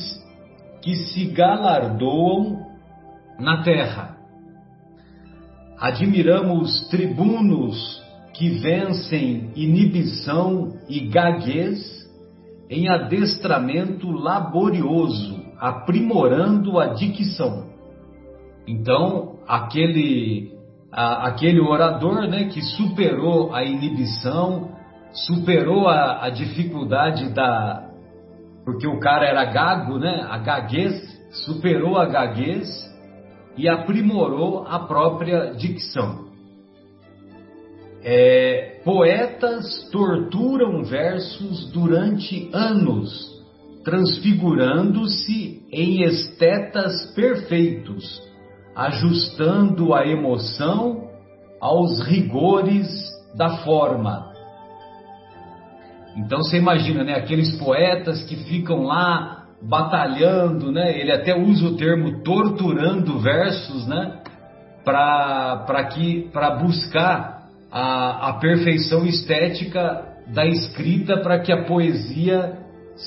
que 0.82 0.94
se 0.94 1.26
galardoam 1.26 2.64
na 3.38 3.62
terra 3.62 4.15
Admiramos 5.78 6.88
tribunos 6.88 8.02
que 8.32 8.48
vencem 8.60 9.50
inibição 9.54 10.78
e 10.88 11.00
gaguez 11.00 12.06
em 12.68 12.88
adestramento 12.88 14.10
laborioso, 14.10 15.44
aprimorando 15.58 16.78
a 16.78 16.88
dicção. 16.88 17.66
Então, 18.66 19.38
aquele, 19.46 20.52
a, 20.90 21.28
aquele 21.28 21.60
orador 21.60 22.26
né, 22.26 22.44
que 22.44 22.60
superou 22.62 23.54
a 23.54 23.62
inibição, 23.62 24.70
superou 25.12 25.88
a, 25.88 26.24
a 26.24 26.30
dificuldade 26.30 27.32
da. 27.32 27.84
Porque 28.64 28.86
o 28.86 28.98
cara 28.98 29.26
era 29.26 29.44
gago, 29.44 29.98
né? 29.98 30.26
A 30.28 30.38
gaguez, 30.38 30.94
superou 31.30 31.96
a 31.96 32.06
gaguez 32.06 32.66
e 33.56 33.68
aprimorou 33.68 34.66
a 34.66 34.80
própria 34.80 35.52
dicção. 35.52 36.26
É, 38.02 38.80
poetas 38.84 39.88
torturam 39.90 40.84
versos 40.84 41.70
durante 41.72 42.48
anos, 42.52 43.10
transfigurando-se 43.84 45.66
em 45.72 46.04
estetas 46.04 47.12
perfeitos, 47.14 48.22
ajustando 48.74 49.92
a 49.92 50.06
emoção 50.06 51.08
aos 51.60 52.00
rigores 52.06 52.86
da 53.34 53.58
forma. 53.58 54.32
Então 56.16 56.38
você 56.38 56.58
imagina, 56.58 57.04
né, 57.04 57.14
aqueles 57.14 57.56
poetas 57.58 58.22
que 58.24 58.36
ficam 58.36 58.84
lá 58.84 59.45
batalhando, 59.62 60.70
né? 60.70 60.98
Ele 60.98 61.12
até 61.12 61.36
usa 61.36 61.66
o 61.66 61.76
termo 61.76 62.22
torturando 62.22 63.18
versos, 63.18 63.86
né? 63.86 64.20
Para 64.84 65.84
que 65.92 66.28
para 66.32 66.56
buscar 66.56 67.48
a, 67.70 68.30
a 68.30 68.32
perfeição 68.34 69.04
estética 69.04 70.04
da 70.28 70.46
escrita 70.46 71.18
para 71.18 71.40
que 71.40 71.52
a 71.52 71.64
poesia 71.64 72.58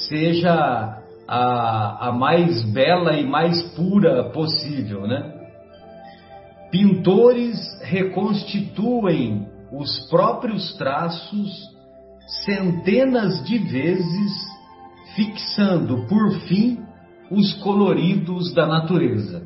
seja 0.08 1.00
a, 1.28 2.08
a 2.08 2.12
mais 2.12 2.64
bela 2.72 3.14
e 3.14 3.26
mais 3.26 3.62
pura 3.74 4.26
possível, 4.32 5.08
né? 5.08 5.36
Pintores 6.72 7.58
reconstituem 7.84 9.48
os 9.72 10.08
próprios 10.10 10.76
traços 10.78 11.52
centenas 12.46 13.44
de 13.44 13.58
vezes, 13.58 14.49
fixando 15.20 16.08
por 16.08 16.32
fim 16.48 16.80
os 17.30 17.54
coloridos 17.62 18.54
da 18.54 18.66
natureza. 18.66 19.46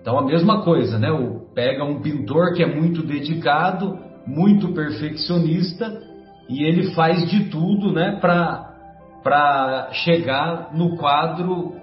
Então 0.00 0.18
a 0.18 0.26
mesma 0.26 0.62
coisa, 0.62 0.98
né? 0.98 1.10
O, 1.10 1.46
pega 1.54 1.82
um 1.82 2.02
pintor 2.02 2.52
que 2.54 2.62
é 2.62 2.66
muito 2.66 3.02
dedicado, 3.02 3.98
muito 4.26 4.74
perfeccionista, 4.74 5.98
e 6.48 6.62
ele 6.62 6.92
faz 6.92 7.30
de 7.30 7.44
tudo, 7.44 7.92
né, 7.92 8.18
para 8.20 9.88
chegar 9.92 10.74
no 10.74 10.96
quadro 10.96 11.74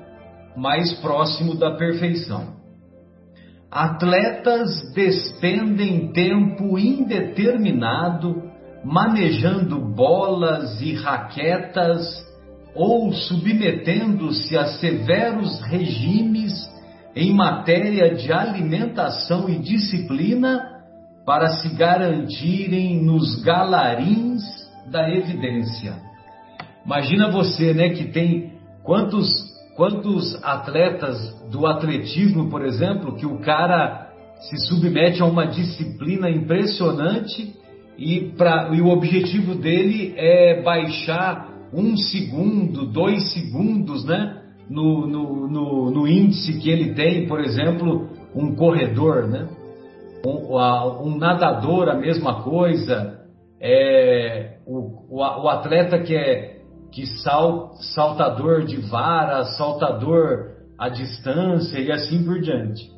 mais 0.56 0.94
próximo 1.00 1.56
da 1.56 1.72
perfeição. 1.72 2.60
Atletas 3.72 4.94
despendem 4.94 6.12
tempo 6.12 6.78
indeterminado 6.78 8.44
manejando 8.84 9.80
bolas 9.80 10.82
e 10.82 10.94
raquetas 10.94 12.29
ou 12.80 13.12
submetendo-se 13.12 14.58
a 14.58 14.68
severos 14.78 15.60
regimes 15.64 16.54
em 17.14 17.34
matéria 17.34 18.16
de 18.16 18.32
alimentação 18.32 19.50
e 19.50 19.60
disciplina 19.60 20.62
para 21.26 21.50
se 21.58 21.76
garantirem 21.76 23.04
nos 23.04 23.44
galarins 23.44 24.42
da 24.90 25.10
evidência. 25.10 25.94
Imagina 26.86 27.30
você, 27.30 27.74
né, 27.74 27.90
que 27.90 28.06
tem 28.06 28.54
quantos 28.82 29.30
quantos 29.76 30.42
atletas 30.42 31.18
do 31.52 31.68
atletismo, 31.68 32.50
por 32.50 32.66
exemplo, 32.66 33.16
que 33.16 33.26
o 33.26 33.40
cara 33.40 34.10
se 34.40 34.58
submete 34.68 35.22
a 35.22 35.26
uma 35.26 35.48
disciplina 35.48 36.30
impressionante 36.30 37.54
e, 37.98 38.32
pra, 38.38 38.70
e 38.74 38.82
o 38.82 38.88
objetivo 38.88 39.56
dele 39.56 40.14
é 40.16 40.62
baixar 40.62 41.49
um 41.74 41.96
segundo, 41.96 42.86
dois 42.86 43.34
segundos, 43.34 44.06
né? 44.06 44.36
No, 44.70 45.08
no, 45.08 45.48
no, 45.48 45.92
no 45.92 46.08
índice 46.08 46.60
que 46.60 46.70
ele 46.70 46.94
tem, 46.94 47.28
por 47.28 47.40
exemplo, 47.40 48.10
um 48.36 48.56
corredor, 48.56 49.28
né? 49.28 49.48
Um, 50.26 51.08
um 51.08 51.18
nadador, 51.18 51.90
a 51.90 51.96
mesma 51.96 52.44
coisa. 52.44 53.20
É, 53.60 54.58
o, 54.66 55.18
o, 55.18 55.50
atleta 55.50 56.00
que 56.00 56.16
é 56.16 56.60
que 56.92 57.06
sal, 57.22 57.74
saltador 57.94 58.64
de 58.64 58.78
vara, 58.78 59.44
saltador 59.46 60.52
à 60.78 60.90
distância 60.90 61.80
e 61.80 61.92
assim 61.92 62.24
por 62.24 62.40
diante. 62.40 62.90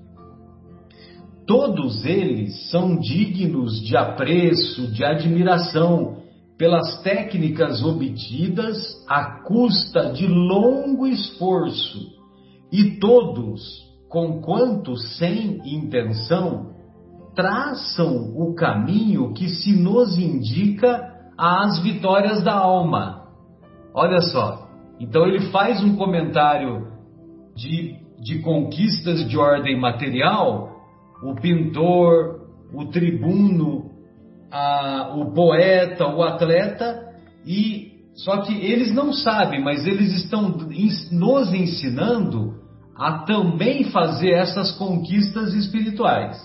Todos 1.45 2.05
eles 2.05 2.69
são 2.69 2.97
dignos 2.97 3.81
de 3.81 3.97
apreço, 3.97 4.91
de 4.91 5.03
admiração 5.03 6.20
pelas 6.61 7.01
técnicas 7.01 7.83
obtidas 7.83 8.77
à 9.09 9.41
custa 9.41 10.13
de 10.13 10.27
longo 10.27 11.07
esforço, 11.07 11.97
e 12.71 12.99
todos, 12.99 13.63
conquanto 14.07 14.95
sem 14.95 15.59
intenção, 15.65 16.75
traçam 17.33 18.35
o 18.37 18.53
caminho 18.53 19.33
que 19.33 19.49
se 19.49 19.73
nos 19.73 20.19
indica 20.19 21.11
às 21.35 21.79
vitórias 21.79 22.43
da 22.43 22.53
alma. 22.53 23.23
Olha 23.91 24.21
só, 24.21 24.69
então 24.99 25.25
ele 25.25 25.49
faz 25.49 25.83
um 25.83 25.95
comentário 25.95 26.89
de, 27.55 27.95
de 28.19 28.37
conquistas 28.37 29.27
de 29.27 29.35
ordem 29.35 29.81
material 29.81 30.79
o 31.23 31.33
pintor, 31.33 32.41
o 32.71 32.85
tribuno, 32.85 33.90
a, 34.51 35.13
o 35.15 35.33
poeta, 35.33 36.07
o 36.07 36.21
atleta, 36.23 37.09
e 37.45 37.91
só 38.15 38.41
que 38.41 38.53
eles 38.53 38.93
não 38.93 39.13
sabem, 39.13 39.63
mas 39.63 39.85
eles 39.87 40.13
estão 40.13 40.49
nos 41.11 41.53
ensinando 41.53 42.55
a 42.95 43.19
também 43.19 43.85
fazer 43.85 44.31
essas 44.31 44.71
conquistas 44.73 45.53
espirituais. 45.53 46.37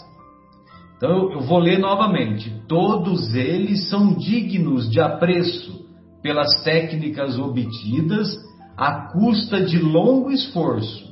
Então 0.97 1.33
eu 1.33 1.41
vou 1.41 1.59
ler 1.59 1.79
novamente. 1.79 2.51
Todos 2.67 3.35
eles 3.35 3.91
são 3.91 4.15
dignos 4.15 4.91
de 4.91 5.01
apreço 5.01 5.85
pelas 6.23 6.63
técnicas 6.63 7.39
obtidas 7.39 8.35
à 8.77 9.13
custa 9.13 9.61
de 9.61 9.79
longo 9.79 10.31
esforço 10.31 11.07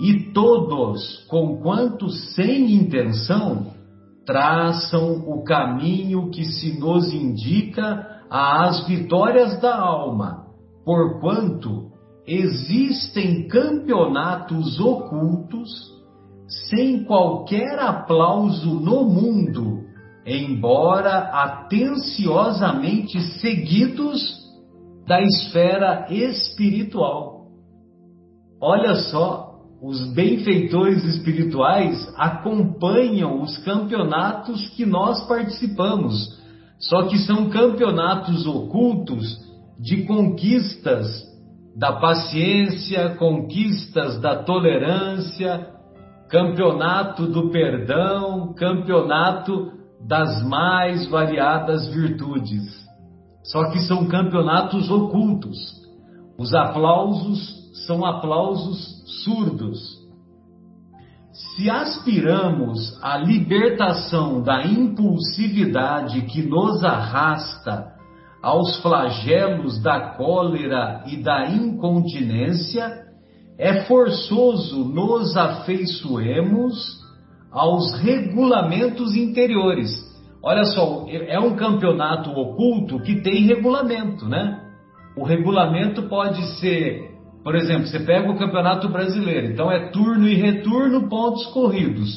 e 0.00 0.32
todos, 0.32 1.24
conquanto 1.28 2.08
sem 2.08 2.72
intenção, 2.74 3.68
traçam 4.24 5.24
o 5.26 5.42
caminho 5.44 6.30
que 6.30 6.44
se 6.44 6.78
nos 6.78 7.12
indica 7.12 8.20
às 8.30 8.86
vitórias 8.86 9.60
da 9.60 9.76
alma, 9.76 10.46
porquanto 10.84 11.90
existem 12.26 13.48
campeonatos 13.48 14.78
ocultos 14.80 15.70
sem 16.68 17.04
qualquer 17.04 17.78
aplauso 17.78 18.74
no 18.74 19.04
mundo, 19.04 19.84
embora 20.24 21.30
atenciosamente 21.32 23.20
seguidos 23.40 24.42
da 25.06 25.20
esfera 25.20 26.06
espiritual. 26.10 27.46
Olha 28.60 28.94
só, 28.94 29.51
os 29.82 30.12
benfeitores 30.12 31.04
espirituais 31.04 32.14
acompanham 32.16 33.42
os 33.42 33.58
campeonatos 33.58 34.68
que 34.76 34.86
nós 34.86 35.26
participamos, 35.26 36.40
só 36.78 37.08
que 37.08 37.18
são 37.18 37.50
campeonatos 37.50 38.46
ocultos 38.46 39.36
de 39.80 40.04
conquistas 40.04 41.24
da 41.76 41.94
paciência, 41.94 43.16
conquistas 43.16 44.20
da 44.20 44.44
tolerância, 44.44 45.68
campeonato 46.28 47.26
do 47.26 47.50
perdão, 47.50 48.54
campeonato 48.54 49.72
das 50.06 50.44
mais 50.44 51.08
variadas 51.08 51.88
virtudes. 51.88 52.82
Só 53.42 53.70
que 53.70 53.80
são 53.80 54.06
campeonatos 54.06 54.88
ocultos. 54.88 55.81
Os 56.38 56.54
aplausos 56.54 57.62
são 57.86 58.04
aplausos 58.04 59.02
surdos. 59.24 60.02
Se 61.32 61.70
aspiramos 61.70 62.98
à 63.02 63.16
libertação 63.16 64.42
da 64.42 64.64
impulsividade 64.66 66.22
que 66.22 66.42
nos 66.42 66.84
arrasta 66.84 67.92
aos 68.42 68.76
flagelos 68.82 69.80
da 69.82 70.14
cólera 70.16 71.04
e 71.06 71.22
da 71.22 71.46
incontinência, 71.46 73.06
é 73.58 73.84
forçoso 73.84 74.84
nos 74.84 75.36
afeiçoemos 75.36 77.00
aos 77.50 77.92
regulamentos 78.00 79.14
interiores. 79.14 79.90
Olha 80.42 80.64
só, 80.64 81.06
é 81.08 81.38
um 81.38 81.54
campeonato 81.54 82.30
oculto 82.30 82.98
que 83.00 83.20
tem 83.22 83.46
regulamento, 83.46 84.28
né? 84.28 84.61
O 85.16 85.24
regulamento 85.24 86.08
pode 86.08 86.42
ser 86.58 87.12
por 87.42 87.56
exemplo, 87.56 87.88
você 87.88 87.98
pega 87.98 88.30
o 88.30 88.38
Campeonato 88.38 88.88
Brasileiro, 88.88 89.52
então 89.52 89.70
é 89.70 89.90
turno 89.90 90.28
e 90.28 90.34
retorno, 90.34 91.08
pontos 91.08 91.44
corridos. 91.46 92.16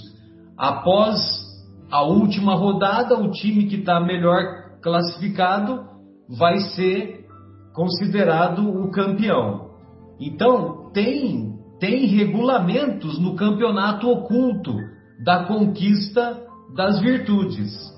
Após 0.55 1.19
a 1.91 2.03
última 2.03 2.53
rodada, 2.53 3.19
o 3.19 3.31
time 3.31 3.65
que 3.65 3.77
está 3.77 3.99
melhor 3.99 4.43
classificado 4.81 5.83
vai 6.29 6.59
ser 6.59 7.25
considerado 7.73 8.69
o 8.69 8.91
campeão. 8.91 9.71
Então, 10.19 10.91
tem, 10.93 11.55
tem 11.79 12.05
regulamentos 12.05 13.19
no 13.19 13.35
campeonato 13.35 14.07
oculto 14.09 14.75
da 15.23 15.45
conquista 15.45 16.39
das 16.75 16.99
virtudes. 16.99 17.94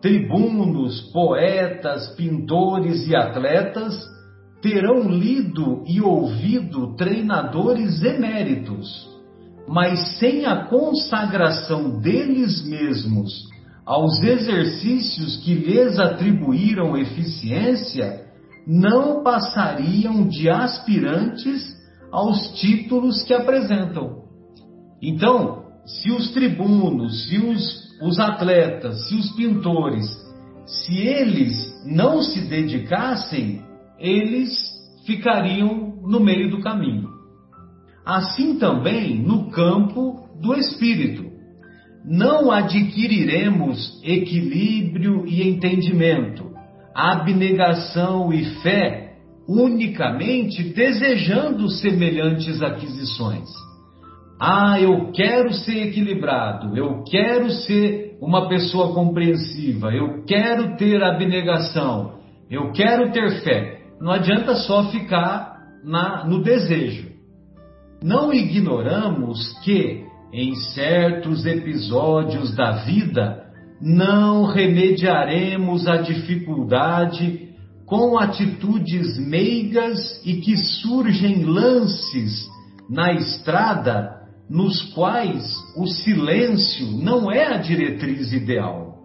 Tribunos, 0.00 1.00
poetas, 1.12 2.14
pintores 2.16 3.06
e 3.06 3.14
atletas 3.14 3.94
terão 4.62 5.08
lido 5.08 5.84
e 5.86 6.00
ouvido 6.00 6.94
treinadores 6.96 8.02
eméritos, 8.02 9.08
mas 9.68 10.18
sem 10.18 10.46
a 10.46 10.64
consagração 10.66 12.00
deles 12.00 12.66
mesmos 12.66 13.48
aos 13.84 14.22
exercícios 14.22 15.36
que 15.38 15.54
lhes 15.54 15.98
atribuíram 15.98 16.96
eficiência, 16.96 18.24
não 18.66 19.22
passariam 19.22 20.28
de 20.28 20.48
aspirantes 20.48 21.76
aos 22.12 22.52
títulos 22.60 23.22
que 23.24 23.34
apresentam. 23.34 24.22
Então, 25.02 25.64
se 25.86 26.10
os 26.12 26.30
tribunos, 26.30 27.28
se 27.28 27.38
os, 27.38 27.89
os 28.00 28.18
atletas, 28.18 29.08
se 29.08 29.14
os 29.14 29.30
pintores, 29.32 30.06
se 30.66 30.96
eles 30.96 31.84
não 31.84 32.22
se 32.22 32.40
dedicassem, 32.48 33.62
eles 33.98 34.52
ficariam 35.04 35.98
no 36.02 36.20
meio 36.20 36.50
do 36.50 36.60
caminho. 36.60 37.08
Assim 38.04 38.58
também 38.58 39.20
no 39.20 39.50
campo 39.50 40.28
do 40.40 40.54
espírito. 40.54 41.28
Não 42.04 42.50
adquiriremos 42.50 44.00
equilíbrio 44.02 45.26
e 45.26 45.46
entendimento, 45.46 46.50
abnegação 46.94 48.32
e 48.32 48.44
fé 48.62 49.10
unicamente 49.46 50.62
desejando 50.62 51.68
semelhantes 51.68 52.62
aquisições. 52.62 53.48
Ah, 54.42 54.80
eu 54.80 55.12
quero 55.12 55.52
ser 55.52 55.88
equilibrado, 55.88 56.74
eu 56.74 57.04
quero 57.04 57.50
ser 57.50 58.16
uma 58.22 58.48
pessoa 58.48 58.94
compreensiva, 58.94 59.92
eu 59.92 60.24
quero 60.24 60.78
ter 60.78 61.02
abnegação, 61.02 62.14
eu 62.50 62.72
quero 62.72 63.12
ter 63.12 63.42
fé. 63.42 63.82
Não 64.00 64.10
adianta 64.10 64.54
só 64.54 64.90
ficar 64.90 65.58
na, 65.84 66.24
no 66.24 66.42
desejo. 66.42 67.10
Não 68.02 68.32
ignoramos 68.32 69.52
que, 69.62 70.06
em 70.32 70.54
certos 70.54 71.44
episódios 71.44 72.56
da 72.56 72.82
vida, 72.84 73.44
não 73.78 74.46
remediaremos 74.46 75.86
a 75.86 75.98
dificuldade 75.98 77.50
com 77.84 78.18
atitudes 78.18 79.18
meigas 79.18 80.24
e 80.24 80.36
que 80.36 80.56
surgem 80.56 81.44
lances 81.44 82.48
na 82.88 83.12
estrada 83.12 84.19
nos 84.50 84.82
quais 84.94 85.54
o 85.76 85.86
silêncio 85.86 86.88
não 86.98 87.30
é 87.30 87.54
a 87.54 87.58
diretriz 87.58 88.32
ideal. 88.32 88.98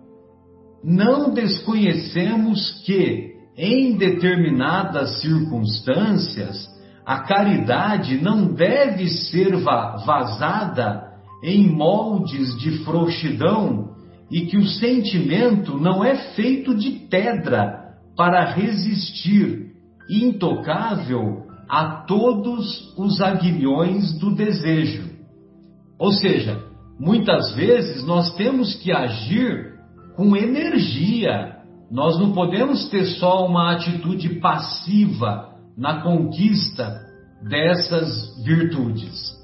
Não 0.83 1.31
desconhecemos 1.31 2.81
que, 2.83 3.35
em 3.55 3.95
determinadas 3.95 5.21
circunstâncias, 5.21 6.67
a 7.05 7.19
caridade 7.19 8.17
não 8.17 8.53
deve 8.53 9.07
ser 9.07 9.55
vazada 9.57 11.13
em 11.43 11.69
moldes 11.69 12.57
de 12.57 12.79
frouxidão 12.83 13.93
e 14.31 14.47
que 14.47 14.57
o 14.57 14.67
sentimento 14.67 15.77
não 15.77 16.03
é 16.03 16.15
feito 16.33 16.73
de 16.73 16.89
pedra 17.07 17.93
para 18.17 18.51
resistir 18.51 19.73
intocável 20.09 21.45
a 21.69 22.03
todos 22.07 22.95
os 22.97 23.21
aguilhões 23.21 24.17
do 24.17 24.33
desejo. 24.33 25.14
Ou 25.97 26.11
seja, 26.11 26.61
muitas 26.99 27.55
vezes 27.55 28.05
nós 28.05 28.33
temos 28.35 28.75
que 28.75 28.91
agir 28.91 29.73
com 30.15 30.35
energia. 30.35 31.55
Nós 31.91 32.19
não 32.19 32.31
podemos 32.31 32.89
ter 32.89 33.05
só 33.05 33.45
uma 33.45 33.73
atitude 33.73 34.39
passiva 34.39 35.55
na 35.77 36.01
conquista 36.01 37.01
dessas 37.47 38.43
virtudes. 38.43 39.35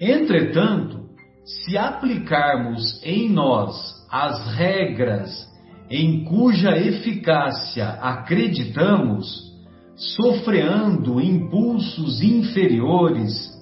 Entretanto, 0.00 1.04
se 1.44 1.76
aplicarmos 1.76 3.00
em 3.04 3.28
nós 3.28 3.76
as 4.10 4.54
regras 4.54 5.46
em 5.90 6.24
cuja 6.24 6.76
eficácia 6.76 7.88
acreditamos, 8.00 9.52
sofreando 9.96 11.20
impulsos 11.20 12.22
inferiores, 12.22 13.53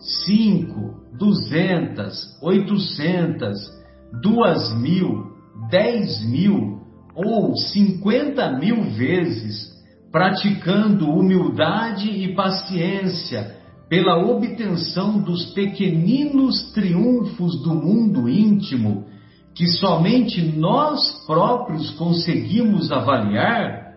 cinco, 0.00 0.94
duzentas, 1.18 2.38
oitocentas, 2.42 3.58
duas 4.22 4.74
mil, 4.80 5.26
dez 5.70 6.24
mil 6.24 6.80
ou 7.14 7.54
cinquenta 7.56 8.50
mil 8.58 8.82
vezes, 8.92 9.68
praticando 10.10 11.10
humildade 11.10 12.10
e 12.10 12.34
paciência 12.34 13.56
pela 13.88 14.16
obtenção 14.24 15.20
dos 15.20 15.46
pequeninos 15.52 16.72
triunfos 16.72 17.60
do 17.62 17.74
mundo 17.74 18.28
íntimo, 18.28 19.06
que 19.54 19.66
somente 19.66 20.40
nós 20.40 21.24
próprios 21.26 21.90
conseguimos 21.90 22.90
avaliar, 22.92 23.96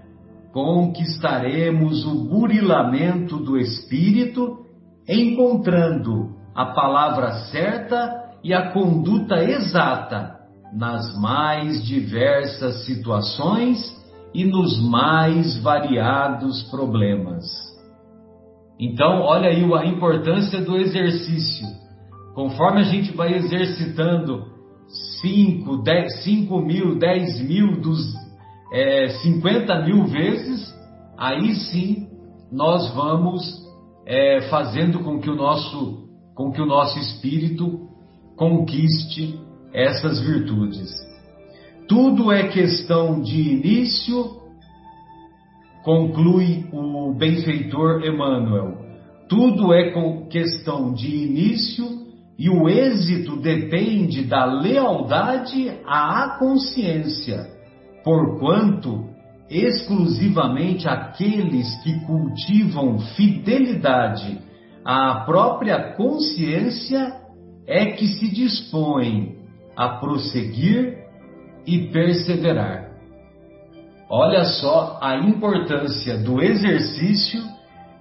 conquistaremos 0.51 2.05
o 2.05 2.25
burilamento 2.25 3.37
do 3.37 3.57
espírito, 3.57 4.62
encontrando 5.07 6.35
a 6.55 6.67
palavra 6.67 7.31
certa 7.51 8.31
e 8.43 8.53
a 8.53 8.71
conduta 8.71 9.43
exata 9.43 10.39
nas 10.73 11.17
mais 11.19 11.85
diversas 11.85 12.85
situações 12.85 13.79
e 14.33 14.43
nos 14.43 14.81
mais 14.81 15.57
variados 15.61 16.63
problemas. 16.69 17.45
Então, 18.79 19.21
olha 19.21 19.49
aí 19.49 19.63
a 19.73 19.85
importância 19.85 20.59
do 20.61 20.75
exercício. 20.77 21.67
Conforme 22.33 22.81
a 22.81 22.83
gente 22.83 23.15
vai 23.15 23.33
exercitando 23.35 24.45
5, 25.21 25.83
10, 25.83 26.23
5 26.23 26.59
mil, 26.59 26.97
10 26.97 27.41
mil, 27.47 27.79
dos, 27.79 27.99
é, 28.73 29.09
50 29.21 29.85
mil 29.85 30.05
vezes, 30.05 30.73
aí 31.17 31.53
sim 31.55 32.07
nós 32.51 32.93
vamos 32.93 33.62
é, 34.05 34.41
fazendo 34.49 34.99
com 34.99 35.19
que, 35.19 35.29
o 35.29 35.35
nosso, 35.35 36.07
com 36.35 36.51
que 36.51 36.61
o 36.61 36.65
nosso 36.65 36.99
espírito 36.99 37.87
conquiste 38.35 39.39
essas 39.73 40.19
virtudes. 40.21 40.89
Tudo 41.87 42.31
é 42.31 42.47
questão 42.47 43.21
de 43.21 43.39
início, 43.39 44.41
conclui 45.83 46.65
o 46.71 47.13
benfeitor 47.13 48.05
Emmanuel. 48.05 48.77
Tudo 49.27 49.73
é 49.73 49.91
questão 50.29 50.93
de 50.93 51.07
início 51.07 52.03
e 52.37 52.49
o 52.49 52.67
êxito 52.67 53.37
depende 53.37 54.23
da 54.23 54.45
lealdade 54.45 55.71
à 55.85 56.37
consciência, 56.39 57.47
porquanto 58.03 59.12
exclusivamente 59.49 60.87
aqueles 60.87 61.75
que 61.83 61.99
cultivam 62.05 62.99
fidelidade 63.15 64.39
à 64.85 65.23
própria 65.25 65.93
consciência 65.95 67.21
é 67.67 67.87
que 67.87 68.07
se 68.07 68.33
dispõem 68.33 69.37
a 69.75 69.89
prosseguir 69.99 70.97
e 71.65 71.87
perseverar. 71.87 72.91
Olha 74.09 74.43
só 74.45 74.99
a 75.01 75.17
importância 75.17 76.17
do 76.17 76.41
exercício 76.41 77.41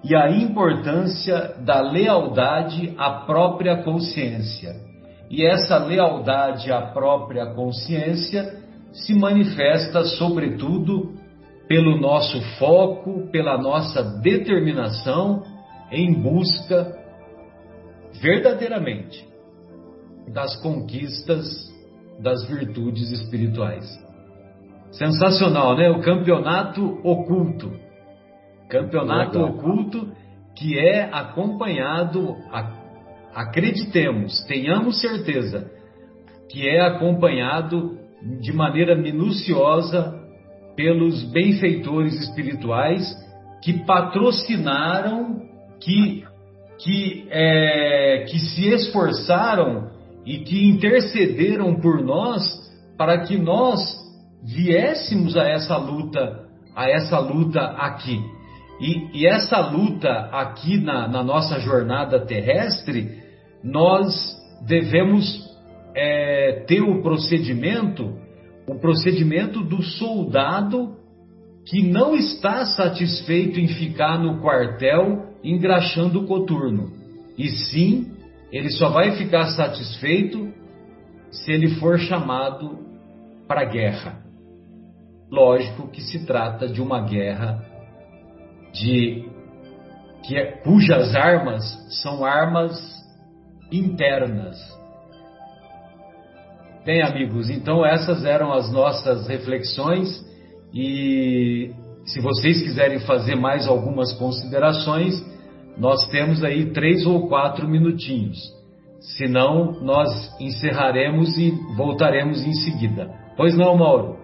e 0.04 0.14
a 0.16 0.30
importância 0.30 1.54
da 1.60 1.80
lealdade 1.80 2.92
à 2.98 3.10
própria 3.24 3.82
consciência. 3.82 4.74
E 5.30 5.46
essa 5.46 5.78
lealdade 5.78 6.70
à 6.70 6.82
própria 6.82 7.54
consciência 7.54 8.60
se 8.92 9.14
manifesta, 9.14 10.04
sobretudo, 10.04 11.14
pelo 11.72 11.96
nosso 11.98 12.38
foco, 12.58 13.30
pela 13.30 13.56
nossa 13.56 14.02
determinação 14.20 15.42
em 15.90 16.12
busca 16.12 16.94
verdadeiramente 18.20 19.26
das 20.28 20.54
conquistas 20.60 21.46
das 22.20 22.46
virtudes 22.46 23.10
espirituais. 23.10 23.86
Sensacional, 24.90 25.74
né? 25.74 25.88
O 25.88 26.02
campeonato 26.02 27.00
oculto. 27.02 27.72
Campeonato 28.68 29.38
Legal. 29.38 29.54
oculto 29.54 30.12
que 30.54 30.78
é 30.78 31.08
acompanhado, 31.10 32.36
acreditemos, 33.34 34.44
tenhamos 34.44 35.00
certeza, 35.00 35.70
que 36.50 36.68
é 36.68 36.82
acompanhado 36.82 37.98
de 38.42 38.52
maneira 38.52 38.94
minuciosa 38.94 40.21
pelos 40.76 41.22
benfeitores 41.30 42.14
espirituais 42.20 43.04
que 43.62 43.84
patrocinaram, 43.84 45.42
que, 45.80 46.24
que, 46.78 47.26
é, 47.30 48.24
que 48.28 48.38
se 48.38 48.68
esforçaram 48.68 49.90
e 50.24 50.38
que 50.38 50.66
intercederam 50.66 51.74
por 51.76 52.02
nós 52.02 52.42
para 52.96 53.18
que 53.18 53.36
nós 53.36 53.80
viéssemos 54.42 55.36
a 55.36 55.48
essa 55.48 55.76
luta, 55.76 56.46
a 56.74 56.88
essa 56.88 57.18
luta 57.18 57.60
aqui. 57.60 58.20
E, 58.80 59.20
e 59.20 59.26
essa 59.26 59.60
luta 59.60 60.10
aqui 60.32 60.78
na, 60.78 61.06
na, 61.06 61.22
nossa 61.22 61.60
jornada 61.60 62.20
terrestre, 62.26 63.22
nós 63.62 64.36
devemos 64.66 65.40
é, 65.94 66.64
ter 66.66 66.82
o 66.82 67.00
procedimento, 67.00 68.18
o 68.66 68.74
procedimento 68.76 69.62
do 69.62 69.82
soldado 69.82 70.96
que 71.66 71.82
não 71.82 72.14
está 72.14 72.64
satisfeito 72.64 73.60
em 73.60 73.68
ficar 73.68 74.18
no 74.18 74.40
quartel 74.40 75.32
engraxando 75.44 76.20
o 76.20 76.26
coturno, 76.26 76.92
e 77.36 77.48
sim 77.48 78.12
ele 78.50 78.70
só 78.70 78.90
vai 78.90 79.12
ficar 79.12 79.46
satisfeito 79.46 80.52
se 81.30 81.50
ele 81.50 81.76
for 81.76 81.98
chamado 81.98 82.78
para 83.48 83.62
a 83.62 83.64
guerra. 83.64 84.22
Lógico 85.30 85.88
que 85.88 86.02
se 86.02 86.26
trata 86.26 86.68
de 86.68 86.82
uma 86.82 87.00
guerra 87.00 87.64
de 88.72 89.24
que 90.22 90.36
é, 90.36 90.52
cujas 90.62 91.14
armas 91.14 91.64
são 92.02 92.24
armas 92.24 92.78
internas. 93.70 94.58
Bem, 96.84 97.00
amigos, 97.00 97.48
então 97.48 97.86
essas 97.86 98.24
eram 98.24 98.52
as 98.52 98.72
nossas 98.72 99.28
reflexões 99.28 100.20
E 100.74 101.70
se 102.04 102.20
vocês 102.20 102.60
quiserem 102.60 102.98
fazer 103.00 103.36
mais 103.36 103.68
algumas 103.68 104.12
considerações, 104.14 105.14
nós 105.78 106.04
temos 106.08 106.42
aí 106.42 106.72
três 106.72 107.06
ou 107.06 107.28
quatro 107.28 107.68
minutinhos. 107.68 108.38
Senão, 109.16 109.80
nós 109.80 110.08
encerraremos 110.40 111.38
e 111.38 111.52
voltaremos 111.76 112.42
em 112.44 112.52
seguida. 112.54 113.10
Pois 113.36 113.56
não, 113.56 113.76
Mauro? 113.76 114.16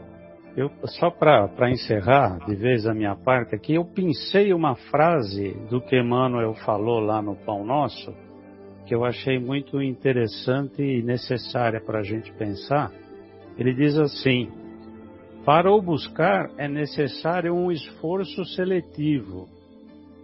Eu, 0.57 0.71
só 0.87 1.11
para 1.11 1.71
encerrar 1.71 2.39
de 2.45 2.57
vez 2.57 2.87
a 2.87 2.95
minha 2.95 3.15
parte 3.15 3.55
aqui, 3.55 3.75
eu 3.75 3.85
pensei 3.85 4.53
uma 4.53 4.75
frase 4.75 5.53
do 5.71 5.81
que 5.81 5.97
Emmanuel 5.97 6.55
falou 6.55 6.99
lá 6.99 7.23
no 7.23 7.37
Pão 7.37 7.65
Nosso, 7.65 8.13
que 8.89 8.95
eu 8.95 9.05
achei 9.05 9.39
muito 9.39 9.81
interessante 9.81 10.83
e 10.83 11.03
necessária 11.03 11.81
para 11.81 12.01
a 12.01 12.03
gente 12.03 12.33
pensar. 12.33 12.91
Ele 13.57 13.75
diz 13.75 13.99
assim: 13.99 14.51
Para 15.45 15.71
o 15.71 15.81
buscar 15.81 16.51
é 16.57 16.67
necessário 16.67 17.55
um 17.55 17.71
esforço 17.71 18.45
seletivo, 18.57 19.47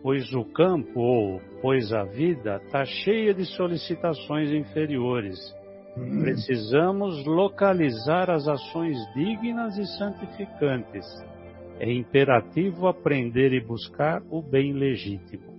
pois 0.03 0.33
o 0.33 0.45
campo 0.45 0.99
ou 0.99 1.41
pois 1.61 1.93
a 1.93 2.05
vida 2.05 2.57
está 2.65 2.85
cheia 2.85 3.35
de 3.35 3.45
solicitações 3.45 4.51
inferiores 4.51 5.39
Precisamos 5.95 7.25
localizar 7.25 8.29
as 8.29 8.49
ações 8.49 8.97
dignas 9.15 9.79
e 9.79 9.87
santificantes. 9.97 11.07
É 11.79 11.93
imperativo 11.93 12.89
aprender 12.89 13.53
e 13.53 13.65
buscar 13.65 14.21
o 14.29 14.43
bem 14.43 14.73
legítimo. 14.73 15.55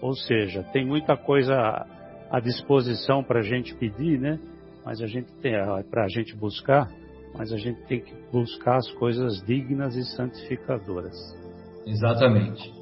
Ou 0.00 0.14
seja, 0.14 0.62
tem 0.72 0.86
muita 0.86 1.16
coisa 1.16 1.84
à 2.30 2.40
disposição 2.40 3.22
para 3.22 3.40
a 3.40 3.42
gente 3.42 3.74
pedir, 3.74 4.18
né? 4.18 4.38
Mas 4.84 5.00
a 5.00 5.06
gente 5.06 5.32
tem 5.42 5.52
para 5.90 6.04
a 6.04 6.08
gente 6.08 6.36
buscar, 6.36 6.88
mas 7.36 7.52
a 7.52 7.56
gente 7.56 7.80
tem 7.86 8.00
que 8.00 8.14
buscar 8.32 8.76
as 8.76 8.90
coisas 8.92 9.42
dignas 9.44 9.96
e 9.96 10.04
santificadoras. 10.16 11.14
Exatamente. 11.86 12.72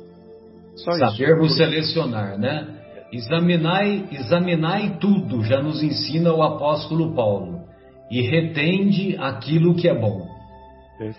Só 0.76 0.92
Sabermos 0.92 1.48
isso. 1.48 1.56
selecionar, 1.56 2.38
né? 2.38 2.80
Examinai, 3.12 4.08
examinai 4.10 4.98
tudo, 4.98 5.42
já 5.44 5.62
nos 5.62 5.82
ensina 5.82 6.32
o 6.32 6.42
apóstolo 6.42 7.14
Paulo, 7.14 7.62
e 8.10 8.20
retende 8.22 9.16
aquilo 9.18 9.74
que 9.76 9.88
é 9.88 9.94
bom. 9.94 10.26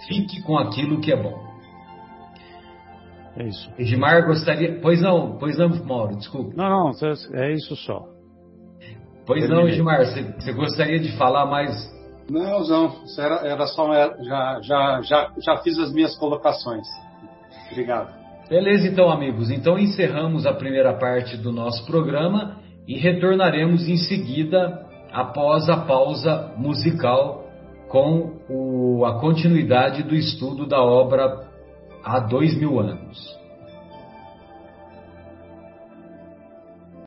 Fique 0.07 0.41
com 0.43 0.57
aquilo 0.57 0.99
que 0.99 1.11
é 1.11 1.21
bom. 1.21 1.45
É 3.37 3.47
isso. 3.47 3.69
Edmar 3.77 4.25
gostaria. 4.25 4.79
Pois 4.81 5.01
não, 5.01 5.37
pois 5.37 5.57
não, 5.57 5.69
Mauro, 5.85 6.15
desculpe. 6.15 6.55
Não, 6.55 6.69
não, 6.69 6.91
é 7.33 7.53
isso 7.53 7.75
só. 7.75 8.14
Pois 9.25 9.49
não, 9.49 9.67
Edmar, 9.67 10.05
você, 10.05 10.21
você 10.21 10.53
gostaria 10.53 10.99
de 10.99 11.15
falar 11.17 11.45
mais? 11.45 11.93
Não, 12.29 12.67
não, 12.67 12.95
era, 13.17 13.35
era 13.47 13.67
só. 13.67 13.91
Já, 14.23 14.61
já, 14.61 15.01
já, 15.01 15.31
já 15.39 15.57
fiz 15.57 15.77
as 15.79 15.91
minhas 15.91 16.15
colocações. 16.17 16.87
Obrigado. 17.71 18.13
Beleza, 18.49 18.87
então, 18.87 19.09
amigos. 19.09 19.49
Então 19.49 19.77
encerramos 19.77 20.45
a 20.45 20.53
primeira 20.53 20.93
parte 20.93 21.35
do 21.37 21.51
nosso 21.51 21.85
programa 21.85 22.57
e 22.87 22.97
retornaremos 22.97 23.87
em 23.87 23.97
seguida, 23.97 24.85
após 25.11 25.67
a 25.69 25.77
pausa 25.77 26.53
musical, 26.55 27.45
com 27.89 28.39
o, 28.49 29.05
a 29.05 29.19
continuidade 29.19 30.03
do 30.03 30.13
estudo 30.13 30.67
da 30.67 30.81
obra 30.81 31.47
há 32.03 32.19
dois 32.19 32.55
mil 32.55 32.79
anos. 32.79 33.34